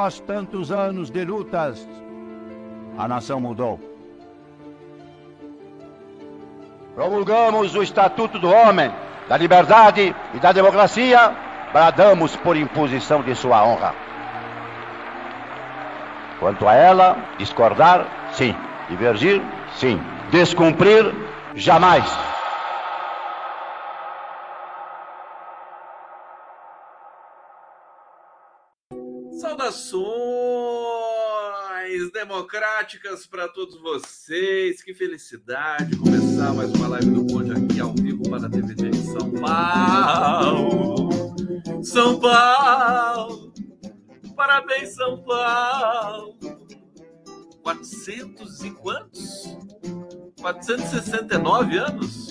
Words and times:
Após 0.00 0.18
tantos 0.20 0.72
anos 0.72 1.10
de 1.10 1.26
lutas, 1.26 1.86
a 2.96 3.06
nação 3.06 3.38
mudou. 3.38 3.78
Promulgamos 6.94 7.74
o 7.74 7.82
Estatuto 7.82 8.38
do 8.38 8.50
Homem, 8.50 8.90
da 9.28 9.36
Liberdade 9.36 10.16
e 10.32 10.38
da 10.38 10.52
Democracia, 10.52 11.36
bradamos 11.70 12.34
por 12.34 12.56
imposição 12.56 13.20
de 13.20 13.34
sua 13.34 13.62
honra. 13.62 13.94
Quanto 16.38 16.66
a 16.66 16.74
ela, 16.74 17.18
discordar, 17.36 18.06
sim. 18.32 18.56
Divergir, 18.88 19.42
sim. 19.74 20.00
Descumprir, 20.30 21.14
jamais. 21.54 22.10
Saudações 31.90 32.12
democráticas 32.12 33.26
para 33.26 33.48
todos 33.48 33.80
vocês. 33.80 34.82
Que 34.82 34.94
felicidade 34.94 35.96
começar 35.96 36.54
mais 36.54 36.72
uma 36.72 36.88
live 36.88 37.10
do 37.10 37.26
Conde 37.26 37.52
aqui 37.52 37.80
ao 37.80 37.92
vivo 37.94 38.22
para 38.30 38.46
a 38.46 38.50
TV 38.50 38.74
de 38.74 38.96
São 38.96 39.30
Paulo. 39.32 41.10
São 41.82 42.18
Paulo. 42.18 43.52
Parabéns, 44.36 44.94
São 44.94 45.22
Paulo. 45.22 46.38
400 47.62 48.64
e 48.64 48.70
quantos? 48.70 49.56
469 50.40 51.76
anos? 51.76 52.28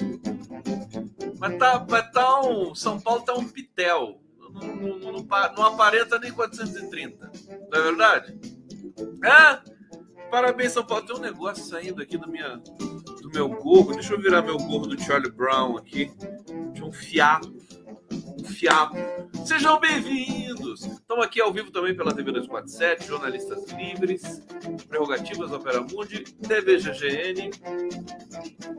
Mas 1.37 1.57
tá, 1.57 1.85
mas 1.87 2.11
tá 2.11 2.41
um, 2.41 2.73
São 2.73 2.99
Paulo 2.99 3.21
tá 3.21 3.33
um 3.33 3.47
pitel 3.47 4.18
não, 4.59 4.99
não, 4.99 5.11
não, 5.11 5.27
não 5.55 5.65
aparenta 5.65 6.19
nem 6.19 6.31
430. 6.31 7.31
Não 7.71 7.79
é 7.79 7.83
verdade? 7.83 8.39
É? 9.23 9.79
Parabéns, 10.29 10.73
São 10.73 10.85
Paulo. 10.85 11.05
Tem 11.05 11.15
um 11.15 11.19
negócio 11.19 11.63
saindo 11.63 12.01
aqui 12.01 12.17
do, 12.17 12.29
minha, 12.29 12.57
do 12.57 13.29
meu 13.33 13.49
gorro. 13.49 13.93
Deixa 13.93 14.13
eu 14.13 14.21
virar 14.21 14.41
meu 14.41 14.57
gorro 14.57 14.87
do 14.87 15.01
Charlie 15.01 15.31
Brown 15.31 15.77
aqui. 15.77 16.11
De 16.73 16.83
um 16.83 16.91
fiapo. 16.91 17.58
Fiapo. 18.49 18.95
Sejam 19.45 19.79
bem-vindos! 19.79 20.83
Estamos 20.83 21.23
aqui 21.25 21.39
ao 21.39 21.53
vivo 21.53 21.71
também 21.71 21.95
pela 21.95 22.13
TV 22.13 22.31
247, 22.31 23.07
Jornalistas 23.07 23.65
Livres, 23.71 24.41
Prerrogativas 24.87 25.51
Opera 25.51 25.81
Mundi, 25.81 26.23
TV 26.23 26.77
GGN, 26.77 27.51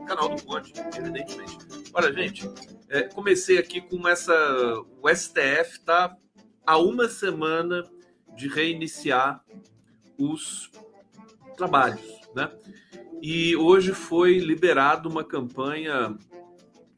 canal 0.05 0.29
do 0.29 0.43
Conde, 0.43 0.73
evidentemente. 0.97 1.57
Olha, 1.93 2.13
gente, 2.13 2.49
é, 2.89 3.03
comecei 3.03 3.57
aqui 3.57 3.81
com 3.81 4.07
essa. 4.07 4.33
O 5.01 5.09
STF 5.09 5.79
tá 5.85 6.15
há 6.65 6.77
uma 6.77 7.07
semana 7.07 7.83
de 8.35 8.47
reiniciar 8.47 9.43
os 10.17 10.69
trabalhos, 11.55 12.19
né? 12.35 12.51
E 13.21 13.55
hoje 13.55 13.93
foi 13.93 14.37
liberado 14.39 15.09
uma 15.09 15.23
campanha 15.23 16.17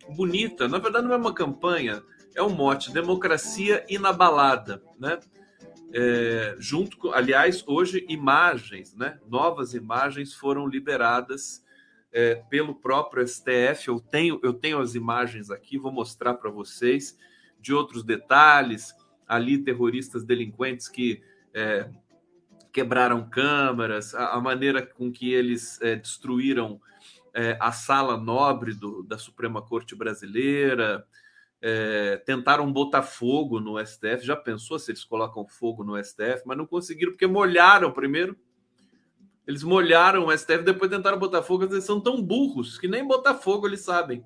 bonita. 0.09 0.67
Na 0.67 0.77
verdade, 0.77 1.05
não 1.05 1.13
é 1.13 1.17
uma 1.17 1.33
campanha, 1.33 2.01
é 2.35 2.43
um 2.43 2.49
mote: 2.49 2.91
democracia 2.91 3.85
inabalada, 3.89 4.83
né? 4.99 5.19
É, 5.95 6.55
junto 6.57 6.97
com, 6.97 7.11
aliás, 7.11 7.63
hoje 7.67 8.05
imagens, 8.09 8.95
né? 8.95 9.19
Novas 9.27 9.73
imagens 9.73 10.33
foram 10.33 10.67
liberadas 10.67 11.63
é, 12.11 12.35
pelo 12.35 12.75
próprio 12.75 13.27
STF. 13.27 13.87
Eu 13.87 13.99
tenho, 13.99 14.39
eu 14.43 14.53
tenho 14.53 14.79
as 14.79 14.95
imagens 14.95 15.49
aqui, 15.49 15.77
vou 15.77 15.91
mostrar 15.91 16.35
para 16.35 16.49
vocês 16.49 17.17
de 17.59 17.73
outros 17.73 18.03
detalhes. 18.03 18.95
Ali, 19.27 19.57
terroristas 19.57 20.23
delinquentes 20.23 20.87
que 20.87 21.23
é, 21.53 21.89
quebraram 22.71 23.29
câmaras, 23.29 24.13
a, 24.15 24.33
a, 24.33 24.41
maneira 24.41 24.85
com 24.85 25.11
que 25.11 25.31
eles 25.31 25.79
é, 25.81 25.95
destruíram 25.95 26.81
é, 27.33 27.57
a 27.59 27.71
sala 27.71 28.17
nobre 28.17 28.73
do, 28.73 29.03
da 29.03 29.17
Suprema 29.17 29.61
Corte 29.61 29.95
Brasileira, 29.95 31.05
é, 31.65 32.17
tentaram 32.17 32.69
botar 32.69 33.01
fogo 33.03 33.57
no 33.61 33.79
STF. 33.79 34.25
Já 34.25 34.35
pensou 34.35 34.77
se 34.77 34.91
eles 34.91 35.05
colocam 35.05 35.47
fogo 35.47 35.81
no 35.81 35.97
STF? 36.03 36.43
Mas 36.45 36.57
não 36.57 36.67
conseguiram, 36.67 37.13
porque 37.13 37.25
molharam 37.25 37.89
primeiro. 37.89 38.37
Eles 39.47 39.63
molharam 39.63 40.25
o 40.25 40.37
STF, 40.37 40.61
depois 40.63 40.91
tentaram 40.91 41.17
botar 41.17 41.41
fogo. 41.41 41.63
Eles 41.63 41.85
são 41.85 42.01
tão 42.01 42.21
burros 42.21 42.77
que 42.77 42.85
nem 42.85 43.07
botar 43.07 43.35
fogo 43.35 43.65
eles 43.65 43.79
sabem. 43.79 44.25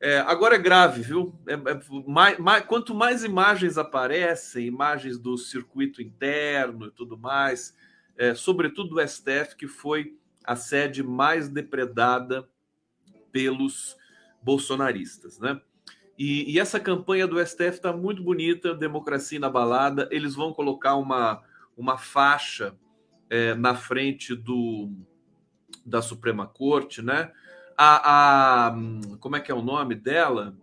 É, 0.00 0.20
agora 0.20 0.54
é 0.54 0.58
grave, 0.58 1.02
viu? 1.02 1.36
É, 1.48 1.54
é, 1.54 1.80
mais, 2.06 2.38
mais, 2.38 2.64
quanto 2.64 2.94
mais 2.94 3.24
imagens 3.24 3.76
aparecem, 3.76 4.66
imagens 4.66 5.18
do 5.18 5.36
circuito 5.36 6.00
interno 6.00 6.86
e 6.86 6.90
tudo 6.92 7.18
mais, 7.18 7.76
é, 8.16 8.36
sobretudo 8.36 8.90
do 8.90 9.08
STF, 9.08 9.56
que 9.56 9.66
foi 9.66 10.16
a 10.44 10.54
sede 10.54 11.02
mais 11.02 11.48
depredada 11.48 12.48
pelos 13.32 13.96
bolsonaristas, 14.40 15.40
né? 15.40 15.60
E, 16.18 16.52
e 16.52 16.58
essa 16.58 16.78
campanha 16.78 17.26
do 17.26 17.44
STF 17.44 17.70
está 17.70 17.92
muito 17.92 18.22
bonita, 18.22 18.74
democracia 18.74 19.40
na 19.40 19.48
balada. 19.48 20.08
Eles 20.10 20.34
vão 20.34 20.52
colocar 20.52 20.96
uma, 20.96 21.42
uma 21.76 21.96
faixa 21.96 22.76
é, 23.30 23.54
na 23.54 23.74
frente 23.74 24.34
do 24.34 24.90
da 25.84 26.00
Suprema 26.00 26.46
Corte, 26.46 27.02
né? 27.02 27.32
A, 27.76 28.68
a, 28.68 28.74
como 29.18 29.36
é 29.36 29.40
que 29.40 29.50
é 29.50 29.54
o 29.54 29.62
nome 29.62 29.94
dela? 29.94 30.56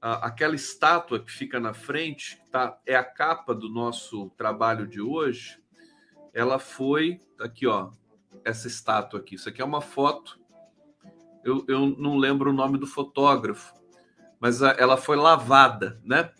A, 0.00 0.26
aquela 0.26 0.54
estátua 0.54 1.20
que 1.20 1.30
fica 1.30 1.60
na 1.60 1.74
frente, 1.74 2.40
tá? 2.50 2.78
É 2.86 2.96
a 2.96 3.04
capa 3.04 3.54
do 3.54 3.68
nosso 3.68 4.30
trabalho 4.30 4.86
de 4.86 5.00
hoje. 5.00 5.62
Ela 6.32 6.58
foi 6.58 7.20
aqui, 7.38 7.66
ó, 7.66 7.90
essa 8.44 8.66
estátua 8.66 9.20
aqui. 9.20 9.34
Isso 9.34 9.48
aqui 9.48 9.60
é 9.60 9.64
uma 9.64 9.80
foto. 9.80 10.40
Eu, 11.44 11.64
eu 11.68 11.86
não 11.86 12.16
lembro 12.16 12.50
o 12.50 12.54
nome 12.54 12.78
do 12.78 12.86
fotógrafo, 12.86 13.74
mas 14.42 14.60
ela 14.60 14.96
foi 14.96 15.14
lavada, 15.14 16.00
né? 16.04 16.32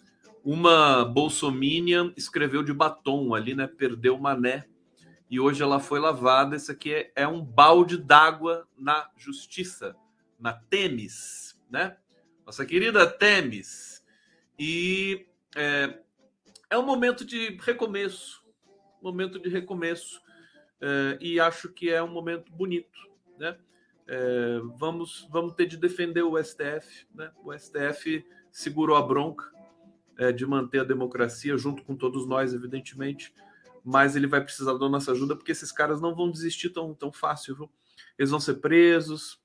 Uma 0.44 1.04
bolsominion 1.04 2.10
escreveu 2.16 2.60
de 2.60 2.72
batom 2.72 3.32
ali, 3.32 3.54
né? 3.54 3.68
Perdeu 3.68 4.18
mané. 4.18 4.66
E 5.30 5.38
hoje 5.38 5.62
ela 5.62 5.78
foi 5.78 6.00
lavada. 6.00 6.56
Esse 6.56 6.72
aqui 6.72 6.92
é, 6.92 7.12
é 7.14 7.28
um 7.28 7.40
balde 7.40 7.96
d'água 7.96 8.66
na 8.76 9.08
justiça, 9.16 9.94
na 10.36 10.52
Temis, 10.52 11.56
né? 11.70 11.96
Nossa 12.44 12.66
querida 12.66 13.06
Temis. 13.06 14.04
E 14.58 15.28
é, 15.54 16.00
é 16.70 16.76
um 16.76 16.84
momento 16.84 17.24
de 17.24 17.56
recomeço, 17.62 18.44
momento 19.00 19.38
de 19.38 19.48
recomeço 19.48 20.20
é, 20.80 21.18
e 21.20 21.38
acho 21.38 21.68
que 21.68 21.88
é 21.88 22.02
um 22.02 22.10
momento 22.10 22.50
bonito, 22.50 22.98
né? 23.38 23.56
É, 24.06 24.60
vamos, 24.76 25.28
vamos 25.30 25.54
ter 25.54 25.66
de 25.66 25.76
defender 25.76 26.22
o 26.22 26.42
STF, 26.42 27.06
né? 27.14 27.30
O 27.44 27.52
STF 27.56 28.24
segurou 28.50 28.96
a 28.96 29.02
bronca 29.02 29.50
é, 30.18 30.32
de 30.32 30.46
manter 30.46 30.80
a 30.80 30.84
democracia 30.84 31.56
junto 31.56 31.82
com 31.82 31.96
todos 31.96 32.26
nós, 32.26 32.52
evidentemente, 32.52 33.32
mas 33.84 34.14
ele 34.14 34.26
vai 34.26 34.42
precisar 34.42 34.74
da 34.74 34.88
nossa 34.88 35.12
ajuda 35.12 35.34
porque 35.34 35.52
esses 35.52 35.72
caras 35.72 36.00
não 36.00 36.14
vão 36.14 36.30
desistir 36.30 36.70
tão, 36.70 36.94
tão 36.94 37.12
fácil, 37.12 37.56
viu? 37.56 37.70
Eles 38.18 38.30
vão 38.30 38.40
ser 38.40 38.54
presos, 38.54 39.40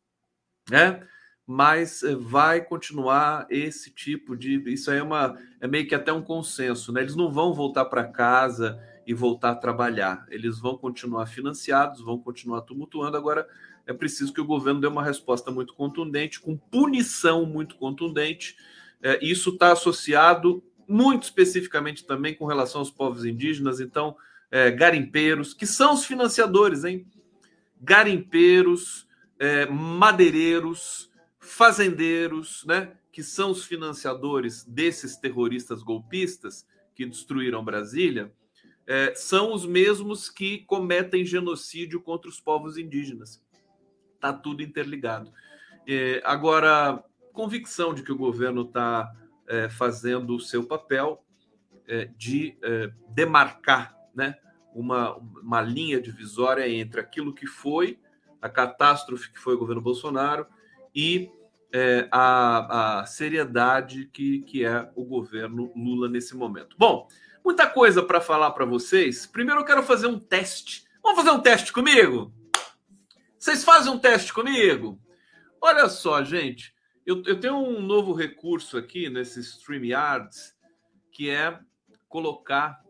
né? 0.70 1.08
Mas 1.46 2.02
vai 2.20 2.62
continuar 2.62 3.48
esse 3.50 3.90
tipo 3.90 4.36
de. 4.36 4.62
Isso 4.70 4.92
aí 4.92 4.98
é, 4.98 5.04
uma, 5.04 5.38
é 5.62 5.68
meio 5.68 5.88
que 5.88 5.96
até 5.96 6.12
um 6.12 6.22
consenso, 6.22 6.92
né? 6.92 7.02
Eles 7.02 7.16
não 7.16 7.32
vão 7.32 7.54
voltar 7.54 7.86
para 7.86 8.04
casa 8.04 8.78
e 9.06 9.14
voltar 9.14 9.52
a 9.52 9.56
trabalhar. 9.56 10.26
Eles 10.30 10.60
vão 10.60 10.78
continuar 10.78 11.26
financiados, 11.26 12.02
vão 12.02 12.20
continuar 12.20 12.64
tumultuando. 12.64 13.16
Agora 13.16 13.48
é 13.88 13.94
preciso 13.94 14.34
que 14.34 14.42
o 14.42 14.46
governo 14.46 14.82
dê 14.82 14.88
uma 14.88 15.04
resposta 15.04 15.50
muito 15.50 15.74
contundente, 15.74 16.42
com 16.42 16.58
punição 16.58 17.46
muito 17.46 17.78
contundente. 17.78 18.58
É, 19.02 19.18
isso 19.26 19.52
está 19.52 19.72
associado 19.72 20.62
muito 20.86 21.24
especificamente 21.24 22.06
também 22.06 22.36
com 22.36 22.46
relação 22.46 22.82
aos 22.82 22.92
povos 22.92 23.24
indígenas. 23.24 23.80
Então, 23.80 24.16
é, 24.52 24.70
garimpeiros, 24.70 25.54
que 25.54 25.66
são 25.66 25.94
os 25.94 26.06
financiadores, 26.06 26.84
hein? 26.84 27.08
Garimpeiros, 27.82 29.08
é, 29.40 29.66
madeireiros, 29.66 31.10
fazendeiros, 31.40 32.66
né? 32.68 32.92
Que 33.12 33.24
são 33.24 33.52
os 33.52 33.64
financiadores 33.64 34.66
desses 34.66 35.16
terroristas 35.16 35.82
golpistas 35.82 36.68
que 36.94 37.06
destruíram 37.06 37.64
Brasília, 37.64 38.34
é, 38.86 39.14
são 39.16 39.54
os 39.54 39.66
mesmos 39.66 40.30
que 40.30 40.60
cometem 40.60 41.26
genocídio 41.26 42.02
contra 42.02 42.30
os 42.30 42.40
povos 42.40 42.78
indígenas. 42.78 43.42
Tá 44.20 44.34
tudo 44.34 44.62
interligado. 44.64 45.32
É, 45.88 46.22
agora, 46.26 47.04
convicção 47.32 47.94
de 47.94 48.04
que 48.04 48.12
o 48.12 48.18
governo 48.18 48.64
está 48.64 49.12
é, 49.48 49.70
fazendo 49.70 50.36
o 50.36 50.40
seu 50.40 50.66
papel 50.66 51.24
é, 51.88 52.06
de 52.18 52.58
é, 52.62 52.92
demarcar 53.10 53.96
né, 54.14 54.36
uma, 54.74 55.16
uma 55.16 55.62
linha 55.62 56.02
divisória 56.02 56.68
entre 56.68 57.00
aquilo 57.00 57.34
que 57.34 57.48
foi 57.48 58.00
a 58.42 58.50
catástrofe 58.50 59.32
que 59.32 59.40
foi 59.40 59.56
o 59.56 59.58
governo 59.58 59.82
Bolsonaro 59.82 60.46
e 60.94 61.32
é, 61.72 62.08
a, 62.12 63.00
a, 63.02 63.06
seriedade 63.06 64.10
que, 64.12 64.40
que 64.42 64.66
é 64.66 64.90
o 64.96 65.04
governo 65.04 65.72
Lula 65.76 66.08
nesse 66.08 66.36
momento. 66.36 66.76
Bom, 66.78 67.08
muita 67.44 67.68
coisa 67.68 68.02
para 68.02 68.22
falar 68.22 68.52
para 68.52 68.66
vocês. 68.66 69.26
Primeiro 69.26 69.62
eu 69.62 69.66
quero 69.66 69.84
fazer 69.84 70.08
um 70.08 70.20
teste. 70.20 70.86
Vamos 71.04 71.20
fazer 71.20 71.32
um 71.32 71.42
teste 71.42 71.72
comigo? 71.74 72.32
Vocês 73.48 73.64
fazem 73.64 73.94
um 73.94 73.98
teste 73.98 74.34
comigo? 74.34 75.00
Olha 75.62 75.88
só, 75.88 76.22
gente. 76.22 76.76
Eu, 77.06 77.24
eu 77.26 77.40
tenho 77.40 77.56
um 77.56 77.80
novo 77.82 78.12
recurso 78.12 78.78
aqui 78.78 79.10
nesse 79.10 79.40
StreamYards, 79.40 80.54
que 81.14 81.30
é 81.30 81.58
colocar, 82.10 82.84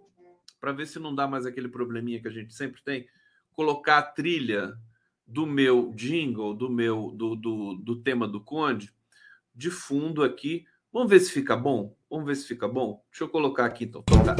para 0.60 0.72
ver 0.72 0.88
se 0.88 0.98
não 0.98 1.14
dá 1.14 1.28
mais 1.28 1.46
aquele 1.46 1.68
probleminha 1.68 2.20
que 2.20 2.28
a 2.28 2.32
gente 2.32 2.56
sempre 2.56 2.82
tem, 2.82 3.08
colocar 3.52 4.00
a 4.00 4.02
trilha 4.02 4.76
do 5.28 5.46
meu 5.46 5.94
jingle, 5.96 6.56
do 6.56 6.72
meu 6.72 7.12
do, 7.12 7.36
do, 7.36 7.76
do 7.76 8.02
tema 8.02 8.28
do 8.28 8.42
Conde, 8.44 8.92
de 9.54 9.70
fundo 9.70 10.24
aqui. 10.24 10.66
Vamos 10.92 11.12
ver 11.12 11.20
se 11.20 11.32
fica 11.32 11.56
bom? 11.56 11.96
Vamos 12.10 12.26
ver 12.26 12.36
se 12.36 12.48
fica 12.48 12.68
bom? 12.68 13.06
Deixa 13.12 13.26
eu 13.26 13.30
colocar 13.30 13.66
aqui 13.66 13.84
então. 13.84 14.02
Tocar. 14.02 14.36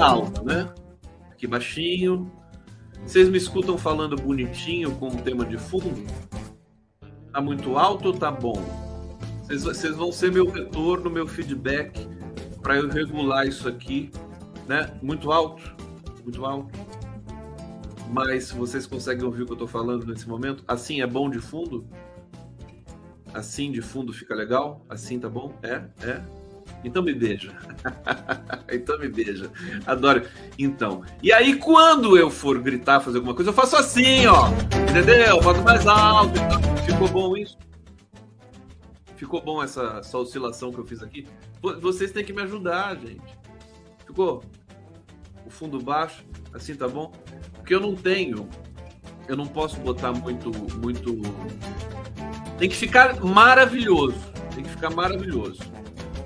Alto, 0.00 0.44
né? 0.44 0.81
Aqui 1.42 1.48
baixinho. 1.48 2.30
Vocês 3.04 3.28
me 3.28 3.36
escutam 3.36 3.76
falando 3.76 4.14
bonitinho 4.14 4.94
com 4.94 5.08
o 5.08 5.22
tema 5.22 5.44
de 5.44 5.58
fundo? 5.58 6.06
Tá 7.32 7.40
muito 7.40 7.76
alto 7.76 8.10
ou 8.10 8.12
tá 8.12 8.30
bom? 8.30 8.62
Vocês, 9.42 9.64
vocês 9.64 9.96
vão 9.96 10.12
ser 10.12 10.30
meu 10.30 10.48
retorno, 10.48 11.10
meu 11.10 11.26
feedback 11.26 12.06
para 12.62 12.76
eu 12.76 12.88
regular 12.88 13.44
isso 13.44 13.68
aqui, 13.68 14.08
né? 14.68 14.96
Muito 15.02 15.32
alto, 15.32 15.74
muito 16.22 16.46
alto. 16.46 16.78
Mas 18.12 18.52
vocês 18.52 18.86
conseguem 18.86 19.24
ouvir 19.24 19.42
o 19.42 19.46
que 19.46 19.50
eu 19.50 19.56
estou 19.56 19.68
falando 19.68 20.06
nesse 20.06 20.28
momento? 20.28 20.62
Assim 20.68 21.00
é 21.00 21.08
bom 21.08 21.28
de 21.28 21.40
fundo? 21.40 21.84
Assim 23.34 23.72
de 23.72 23.82
fundo 23.82 24.12
fica 24.12 24.32
legal? 24.32 24.86
Assim 24.88 25.18
tá 25.18 25.28
bom? 25.28 25.58
É? 25.60 25.82
É? 26.06 26.22
Então 26.84 27.02
me 27.02 27.14
beija. 27.14 27.52
então 28.70 28.98
me 28.98 29.08
beija. 29.08 29.50
Adoro. 29.86 30.26
Então. 30.58 31.02
E 31.22 31.32
aí, 31.32 31.56
quando 31.56 32.16
eu 32.16 32.30
for 32.30 32.58
gritar, 32.60 33.00
fazer 33.00 33.18
alguma 33.18 33.34
coisa, 33.34 33.50
eu 33.50 33.54
faço 33.54 33.76
assim, 33.76 34.26
ó. 34.26 34.48
Entendeu? 34.90 35.26
Eu 35.26 35.40
boto 35.40 35.62
mais 35.62 35.86
alto. 35.86 36.40
Ficou 36.84 37.08
bom 37.08 37.36
isso? 37.36 37.56
Ficou 39.16 39.40
bom 39.40 39.62
essa, 39.62 39.98
essa 40.00 40.18
oscilação 40.18 40.72
que 40.72 40.78
eu 40.78 40.84
fiz 40.84 41.02
aqui? 41.02 41.26
Vocês 41.80 42.10
têm 42.10 42.24
que 42.24 42.32
me 42.32 42.42
ajudar, 42.42 42.96
gente. 42.96 43.38
Ficou? 44.04 44.42
O 45.46 45.50
fundo 45.50 45.80
baixo, 45.80 46.24
assim 46.52 46.74
tá 46.74 46.88
bom? 46.88 47.12
Porque 47.54 47.74
eu 47.74 47.80
não 47.80 47.94
tenho. 47.94 48.48
Eu 49.28 49.36
não 49.36 49.46
posso 49.46 49.78
botar 49.78 50.12
muito. 50.12 50.50
muito. 50.78 51.22
Tem 52.58 52.68
que 52.68 52.76
ficar 52.76 53.20
maravilhoso. 53.24 54.18
Tem 54.54 54.64
que 54.64 54.70
ficar 54.70 54.90
maravilhoso. 54.90 55.71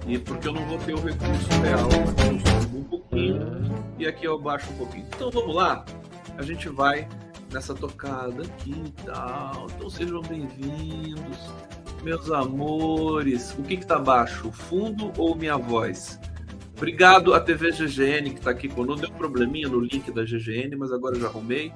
E 0.06 0.18
porque 0.18 0.46
eu 0.46 0.52
não 0.52 0.64
vou 0.66 0.78
ter 0.78 0.94
o 0.94 1.00
recurso 1.00 1.48
real. 1.62 1.88
Eu 1.90 2.62
subo 2.62 2.78
um 2.78 2.84
pouquinho 2.84 3.40
e 3.98 4.06
aqui 4.06 4.24
eu 4.24 4.38
baixo 4.38 4.70
um 4.72 4.76
pouquinho. 4.76 5.04
Então 5.08 5.30
vamos 5.32 5.54
lá. 5.54 5.84
A 6.38 6.42
gente 6.42 6.68
vai 6.68 7.08
nessa 7.52 7.74
tocada 7.74 8.44
aqui 8.44 8.70
e 8.70 9.02
tal. 9.04 9.66
Então 9.74 9.90
sejam 9.90 10.22
bem-vindos, 10.22 11.38
meus 12.04 12.30
amores. 12.30 13.52
O 13.58 13.64
que 13.64 13.78
que 13.78 13.86
tá 13.86 13.98
baixo? 13.98 14.48
O 14.48 14.52
fundo 14.52 15.12
ou 15.18 15.34
minha 15.34 15.56
voz? 15.56 16.20
Obrigado 16.76 17.34
à 17.34 17.40
TV 17.40 17.72
GGN 17.72 18.30
que 18.30 18.38
está 18.38 18.50
aqui 18.52 18.68
conosco. 18.68 19.06
Deu 19.06 19.10
um 19.12 19.18
probleminha 19.18 19.68
no 19.68 19.80
link 19.80 20.12
da 20.12 20.22
GGN, 20.22 20.76
mas 20.76 20.92
agora 20.92 21.18
já 21.18 21.26
arrumei. 21.26 21.72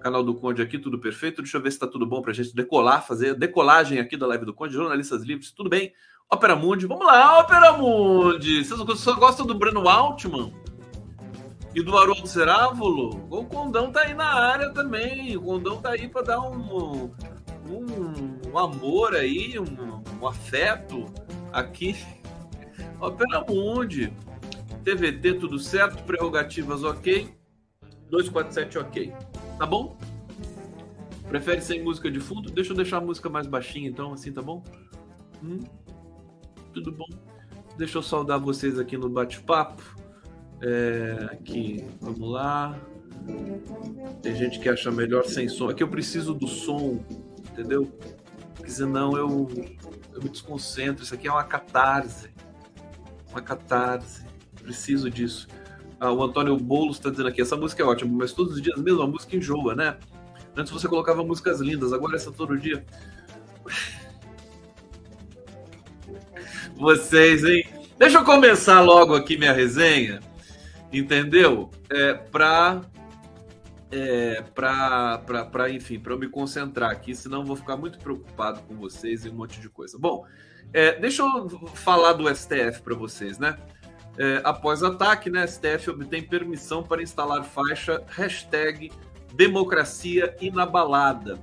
Canal 0.00 0.22
do 0.22 0.34
Conde 0.34 0.60
aqui, 0.60 0.78
tudo 0.78 0.98
perfeito. 0.98 1.40
Deixa 1.40 1.56
eu 1.56 1.62
ver 1.62 1.70
se 1.70 1.76
está 1.76 1.86
tudo 1.86 2.04
bom 2.04 2.20
para 2.20 2.32
a 2.32 2.34
gente 2.34 2.54
decolar, 2.54 3.06
fazer 3.06 3.34
decolagem 3.34 3.98
aqui 3.98 4.18
da 4.18 4.26
live 4.26 4.44
do 4.44 4.52
Conde. 4.52 4.74
Jornalistas 4.74 5.22
livres, 5.22 5.50
tudo 5.50 5.70
bem? 5.70 5.92
Ópera 6.32 6.54
Mundi, 6.54 6.86
vamos 6.86 7.04
lá, 7.04 7.40
Ópera 7.40 7.72
Mundi. 7.72 8.64
Vocês 8.64 9.00
só 9.00 9.16
gostam 9.16 9.44
do 9.44 9.52
Breno 9.52 9.88
Altman? 9.88 10.54
E 11.74 11.82
do 11.82 11.98
Haroldo 11.98 12.28
Cerávulo? 12.28 13.26
O 13.28 13.44
Condão 13.44 13.90
tá 13.90 14.02
aí 14.02 14.14
na 14.14 14.32
área 14.32 14.70
também. 14.70 15.36
O 15.36 15.42
Condão 15.42 15.80
tá 15.80 15.90
aí 15.90 16.08
para 16.08 16.22
dar 16.22 16.40
um, 16.40 17.10
um, 17.68 18.40
um, 18.48 18.56
amor 18.56 19.16
aí, 19.16 19.58
um, 19.58 20.02
um 20.22 20.26
afeto 20.28 21.06
aqui. 21.52 21.96
Ópera 23.00 23.44
Mundi. 23.48 24.12
TVT 24.84 25.34
tudo 25.34 25.58
certo, 25.58 26.00
prerrogativas 26.04 26.84
ok. 26.84 27.28
247 28.08 28.78
ok. 28.78 29.12
Tá 29.58 29.66
bom? 29.66 29.98
Prefere 31.28 31.60
sem 31.60 31.82
música 31.82 32.08
de 32.08 32.20
fundo? 32.20 32.52
Deixa 32.52 32.70
eu 32.70 32.76
deixar 32.76 32.98
a 32.98 33.00
música 33.00 33.28
mais 33.28 33.48
baixinha 33.48 33.88
então, 33.88 34.12
assim 34.12 34.32
tá 34.32 34.40
bom? 34.40 34.62
Hum? 35.42 35.58
Tudo 36.72 36.92
bom? 36.92 37.08
Deixa 37.76 37.98
eu 37.98 38.02
saudar 38.02 38.38
vocês 38.38 38.78
aqui 38.78 38.96
no 38.96 39.08
bate-papo. 39.08 39.82
É, 40.62 41.28
aqui, 41.32 41.84
vamos 42.00 42.30
lá. 42.30 42.78
Tem 44.22 44.34
gente 44.34 44.58
que 44.58 44.68
acha 44.68 44.90
melhor 44.90 45.24
sem 45.24 45.48
som. 45.48 45.68
Aqui 45.68 45.82
eu 45.82 45.88
preciso 45.88 46.34
do 46.34 46.46
som, 46.46 47.04
entendeu? 47.50 47.90
Porque 48.54 48.70
senão 48.70 49.16
eu, 49.16 49.48
eu 50.12 50.22
me 50.22 50.28
desconcentro. 50.28 51.02
Isso 51.02 51.14
aqui 51.14 51.28
é 51.28 51.32
uma 51.32 51.44
catarse. 51.44 52.30
Uma 53.30 53.40
catarse. 53.40 54.24
Preciso 54.62 55.10
disso. 55.10 55.48
Ah, 55.98 56.12
o 56.12 56.22
Antônio 56.22 56.56
Boulos 56.56 56.96
está 56.96 57.10
dizendo 57.10 57.28
aqui: 57.28 57.42
essa 57.42 57.56
música 57.56 57.82
é 57.82 57.86
ótima, 57.86 58.10
mas 58.16 58.32
todos 58.32 58.54
os 58.54 58.62
dias 58.62 58.80
mesmo 58.80 59.02
a 59.02 59.06
música 59.06 59.36
enjoa, 59.36 59.74
né? 59.74 59.98
Antes 60.56 60.72
você 60.72 60.88
colocava 60.88 61.22
músicas 61.22 61.60
lindas, 61.60 61.92
agora 61.92 62.16
essa 62.16 62.32
todo 62.32 62.58
dia. 62.58 62.84
Vocês, 66.76 67.44
hein? 67.44 67.64
Deixa 67.98 68.18
eu 68.18 68.24
começar 68.24 68.80
logo 68.80 69.14
aqui 69.14 69.36
minha 69.36 69.52
resenha, 69.52 70.20
entendeu? 70.92 71.70
É, 71.90 72.14
para 72.14 72.82
é, 73.92 74.42
para 74.54 75.70
enfim, 75.70 75.98
para 75.98 76.12
eu 76.12 76.18
me 76.18 76.28
concentrar 76.28 76.90
aqui, 76.90 77.14
senão 77.14 77.44
vou 77.44 77.56
ficar 77.56 77.76
muito 77.76 77.98
preocupado 77.98 78.60
com 78.62 78.76
vocês 78.76 79.24
e 79.24 79.28
um 79.28 79.34
monte 79.34 79.60
de 79.60 79.68
coisa. 79.68 79.98
Bom, 79.98 80.24
é, 80.72 80.98
deixa 80.98 81.22
eu 81.22 81.48
falar 81.74 82.12
do 82.12 82.32
STF 82.34 82.82
para 82.82 82.94
vocês, 82.94 83.38
né? 83.38 83.56
É, 84.16 84.40
após 84.44 84.82
ataque, 84.82 85.30
né, 85.30 85.46
STF 85.46 85.90
obtém 85.90 86.22
permissão 86.22 86.82
para 86.82 87.02
instalar 87.02 87.44
faixa 87.44 88.02
hashtag 88.08 88.92
democracia 89.34 90.36
inabalada. 90.40 91.38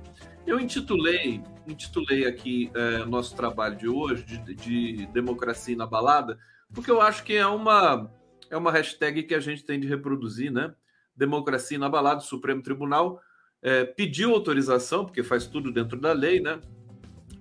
Eu 0.46 0.60
intitulei 0.60 1.42
intitulei 1.72 2.26
aqui 2.26 2.70
é, 2.74 3.04
nosso 3.04 3.34
trabalho 3.36 3.76
de 3.76 3.88
hoje, 3.88 4.24
de, 4.24 4.54
de 4.54 5.06
democracia 5.06 5.74
inabalada, 5.74 6.38
porque 6.72 6.90
eu 6.90 7.00
acho 7.00 7.24
que 7.24 7.34
é 7.34 7.46
uma, 7.46 8.10
é 8.50 8.56
uma 8.56 8.72
hashtag 8.72 9.22
que 9.22 9.34
a 9.34 9.40
gente 9.40 9.64
tem 9.64 9.78
de 9.78 9.86
reproduzir, 9.86 10.52
né? 10.52 10.74
Democracia 11.16 11.76
inabalada, 11.76 12.20
o 12.20 12.24
Supremo 12.24 12.62
Tribunal 12.62 13.20
é, 13.62 13.84
pediu 13.84 14.32
autorização, 14.32 15.04
porque 15.04 15.22
faz 15.22 15.46
tudo 15.46 15.72
dentro 15.72 16.00
da 16.00 16.12
lei, 16.12 16.40
né? 16.40 16.60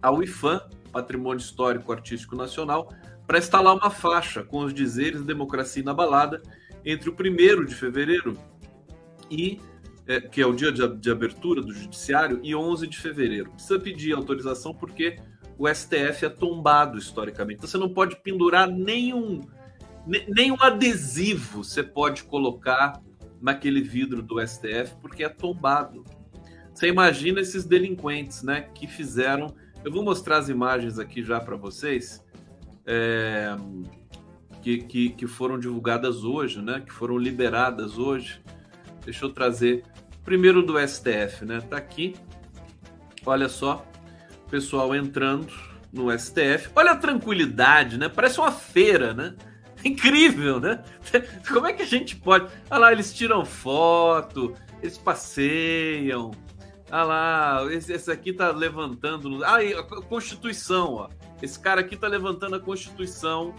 Ao 0.02 0.22
IFAM, 0.24 0.62
Patrimônio 0.92 1.40
Histórico 1.40 1.92
Artístico 1.92 2.36
Nacional, 2.36 2.92
para 3.26 3.38
instalar 3.38 3.76
uma 3.76 3.90
faixa 3.90 4.44
com 4.44 4.60
os 4.60 4.74
dizeres 4.74 5.22
democracia 5.24 5.82
inabalada 5.82 6.42
entre 6.86 7.10
o 7.10 7.14
1 7.14 7.66
de 7.66 7.76
fevereiro 7.76 8.38
e 9.30 9.60
é, 10.08 10.22
que 10.22 10.42
é 10.42 10.46
o 10.46 10.54
dia 10.54 10.72
de, 10.72 10.88
de, 10.96 11.12
abertura 11.12 11.62
do 11.62 11.74
judiciário, 11.74 12.40
e 12.44 12.56
11 12.56 12.88
de 12.88 12.98
fevereiro. 12.98 13.52
Precisa 13.52 13.80
pedir 13.80 14.14
autorização 14.14 14.74
porque 14.74 15.20
o 15.58 15.68
STF 15.68 16.26
é 16.26 16.30
tombado 16.30 16.98
historicamente. 16.98 17.58
Então 17.58 17.70
você 17.70 17.78
não 17.78 17.90
pode 17.90 18.16
pendurar 18.18 18.70
nenhum, 18.70 19.42
nenhum 20.28 20.58
adesivo 20.60 21.64
você 21.64 21.84
pode 21.84 22.24
colocar 22.24 23.02
naquele 23.42 23.82
vidro 23.82 24.22
do 24.22 24.46
STF 24.46 24.96
porque 25.02 25.24
é 25.24 25.30
tombado. 25.30 26.04
Você 26.74 26.88
imagina 26.88 27.42
esses 27.42 27.66
delinquentes, 27.66 28.44
né, 28.44 28.62
que 28.74 28.88
fizeram. 28.88 29.48
Eu 29.84 29.92
vou 29.92 30.04
mostrar 30.04 30.38
as 30.38 30.48
imagens 30.48 31.00
aqui 31.00 31.24
já 31.24 31.40
para 31.40 31.56
vocês. 31.56 32.24
É, 32.86 33.56
que, 34.62 34.78
que, 34.80 35.10
que 35.10 35.28
foram 35.28 35.60
divulgadas 35.60 36.24
hoje, 36.24 36.62
né? 36.62 36.82
Que 36.86 36.94
foram 36.94 37.18
liberadas 37.18 37.98
hoje. 37.98 38.42
Deixa 39.08 39.24
eu 39.24 39.30
trazer 39.30 39.86
primeiro 40.26 40.62
do 40.62 40.78
STF, 40.86 41.46
né? 41.46 41.62
Tá 41.62 41.78
aqui. 41.78 42.14
Olha 43.26 43.48
só, 43.48 43.86
pessoal 44.52 44.94
entrando 44.94 45.48
no 45.94 46.12
STF. 46.12 46.70
Olha 46.76 46.92
a 46.92 46.96
tranquilidade, 46.98 47.98
né? 47.98 48.10
Parece 48.10 48.38
uma 48.38 48.52
feira, 48.52 49.14
né? 49.14 49.34
Incrível, 49.82 50.60
né? 50.60 50.84
Como 51.48 51.68
é 51.68 51.72
que 51.72 51.84
a 51.84 51.86
gente 51.86 52.18
pode. 52.18 52.52
Olha 52.70 52.80
lá, 52.82 52.92
eles 52.92 53.14
tiram 53.14 53.46
foto, 53.46 54.54
eles 54.84 54.98
passeiam. 54.98 56.32
Olha 56.92 57.04
lá, 57.04 57.68
esse, 57.72 57.94
esse 57.94 58.12
aqui 58.12 58.34
tá 58.34 58.52
levantando. 58.52 59.42
Ah, 59.46 59.60
a 59.60 60.02
Constituição, 60.02 60.96
ó. 60.96 61.10
Esse 61.42 61.58
cara 61.58 61.80
aqui 61.80 61.96
tá 61.96 62.10
levantando 62.10 62.58
a 62.58 62.60
Constituição. 62.60 63.56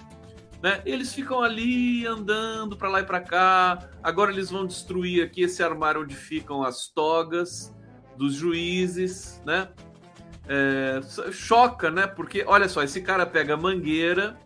Né? 0.63 0.83
Eles 0.85 1.15
ficam 1.15 1.41
ali 1.41 2.05
andando 2.07 2.77
para 2.77 2.89
lá 2.89 3.01
e 3.01 3.05
para 3.05 3.21
cá. 3.21 3.91
Agora 4.03 4.33
eles 4.33 4.51
vão 4.51 4.67
destruir 4.67 5.23
aqui 5.23 5.43
esse 5.43 5.63
armário 5.63 6.03
onde 6.03 6.17
ficam 6.17 6.63
as 6.63 6.89
togas 6.89 7.75
dos 8.17 8.35
juízes, 8.35 9.41
né? 9.47 9.69
É, 10.49 11.01
choca, 11.31 11.91
né? 11.91 12.07
Porque 12.07 12.43
olha 12.47 12.69
só, 12.69 12.83
esse 12.83 13.01
cara 13.01 13.25
pega 13.25 13.55
a 13.55 13.57
mangueira, 13.57 14.37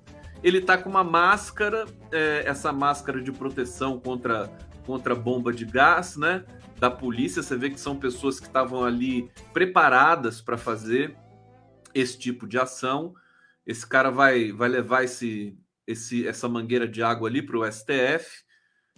ele 0.43 0.61
tá 0.61 0.77
com 0.77 0.91
uma 0.91 1.05
máscara, 1.05 1.87
é, 2.11 2.43
essa 2.45 2.73
máscara 2.73 3.23
de 3.23 3.33
proteção 3.33 3.99
contra, 3.99 4.51
contra 4.85 5.15
bomba 5.15 5.53
de 5.53 5.65
gás, 5.65 6.17
né? 6.17 6.45
Da 6.79 6.91
polícia. 6.91 7.43
Você 7.43 7.57
vê 7.57 7.71
que 7.71 7.81
são 7.81 7.97
pessoas 7.97 8.39
que 8.39 8.47
estavam 8.47 8.85
ali 8.85 9.31
preparadas 9.55 10.43
para 10.43 10.59
fazer 10.59 11.17
esse 11.95 12.19
tipo 12.19 12.47
de 12.47 12.59
ação. 12.59 13.15
Esse 13.65 13.87
cara 13.87 14.11
vai, 14.11 14.51
vai 14.53 14.69
levar 14.69 15.05
esse, 15.05 15.57
esse, 15.87 16.27
essa 16.27 16.49
mangueira 16.49 16.87
de 16.87 17.03
água 17.03 17.29
ali 17.29 17.43
para 17.43 17.59
o 17.59 17.71
STF. 17.71 18.43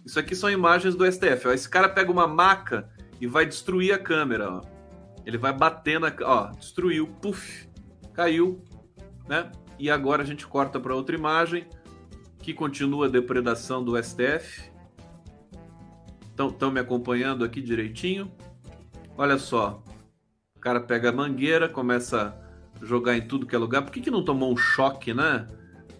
Isso 0.05 0.19
aqui 0.19 0.35
são 0.35 0.49
imagens 0.49 0.95
do 0.95 1.09
STF. 1.09 1.47
Ó. 1.47 1.51
Esse 1.51 1.69
cara 1.69 1.89
pega 1.89 2.11
uma 2.11 2.27
maca 2.27 2.89
e 3.19 3.27
vai 3.27 3.45
destruir 3.45 3.93
a 3.93 3.99
câmera. 3.99 4.51
Ó. 4.51 4.61
Ele 5.25 5.37
vai 5.37 5.53
bater 5.53 5.99
na. 5.99 6.13
Ó, 6.21 6.51
destruiu, 6.51 7.07
puf, 7.21 7.67
caiu, 8.13 8.63
né? 9.27 9.51
E 9.79 9.89
agora 9.89 10.21
a 10.21 10.25
gente 10.25 10.45
corta 10.47 10.79
para 10.79 10.95
outra 10.95 11.15
imagem 11.15 11.67
que 12.39 12.53
continua 12.53 13.07
a 13.07 13.09
depredação 13.09 13.83
do 13.83 14.01
STF. 14.01 14.71
Estão 16.29 16.71
me 16.71 16.79
acompanhando 16.79 17.43
aqui 17.43 17.61
direitinho. 17.61 18.31
Olha 19.17 19.37
só. 19.37 19.83
O 20.55 20.59
cara 20.59 20.79
pega 20.79 21.09
a 21.09 21.11
mangueira, 21.11 21.67
começa 21.67 22.37
a 22.79 22.85
jogar 22.85 23.17
em 23.17 23.27
tudo 23.27 23.47
que 23.47 23.55
é 23.55 23.57
lugar. 23.57 23.81
Por 23.81 23.91
que, 23.91 24.01
que 24.01 24.11
não 24.11 24.23
tomou 24.23 24.51
um 24.51 24.57
choque, 24.57 25.13
né? 25.13 25.47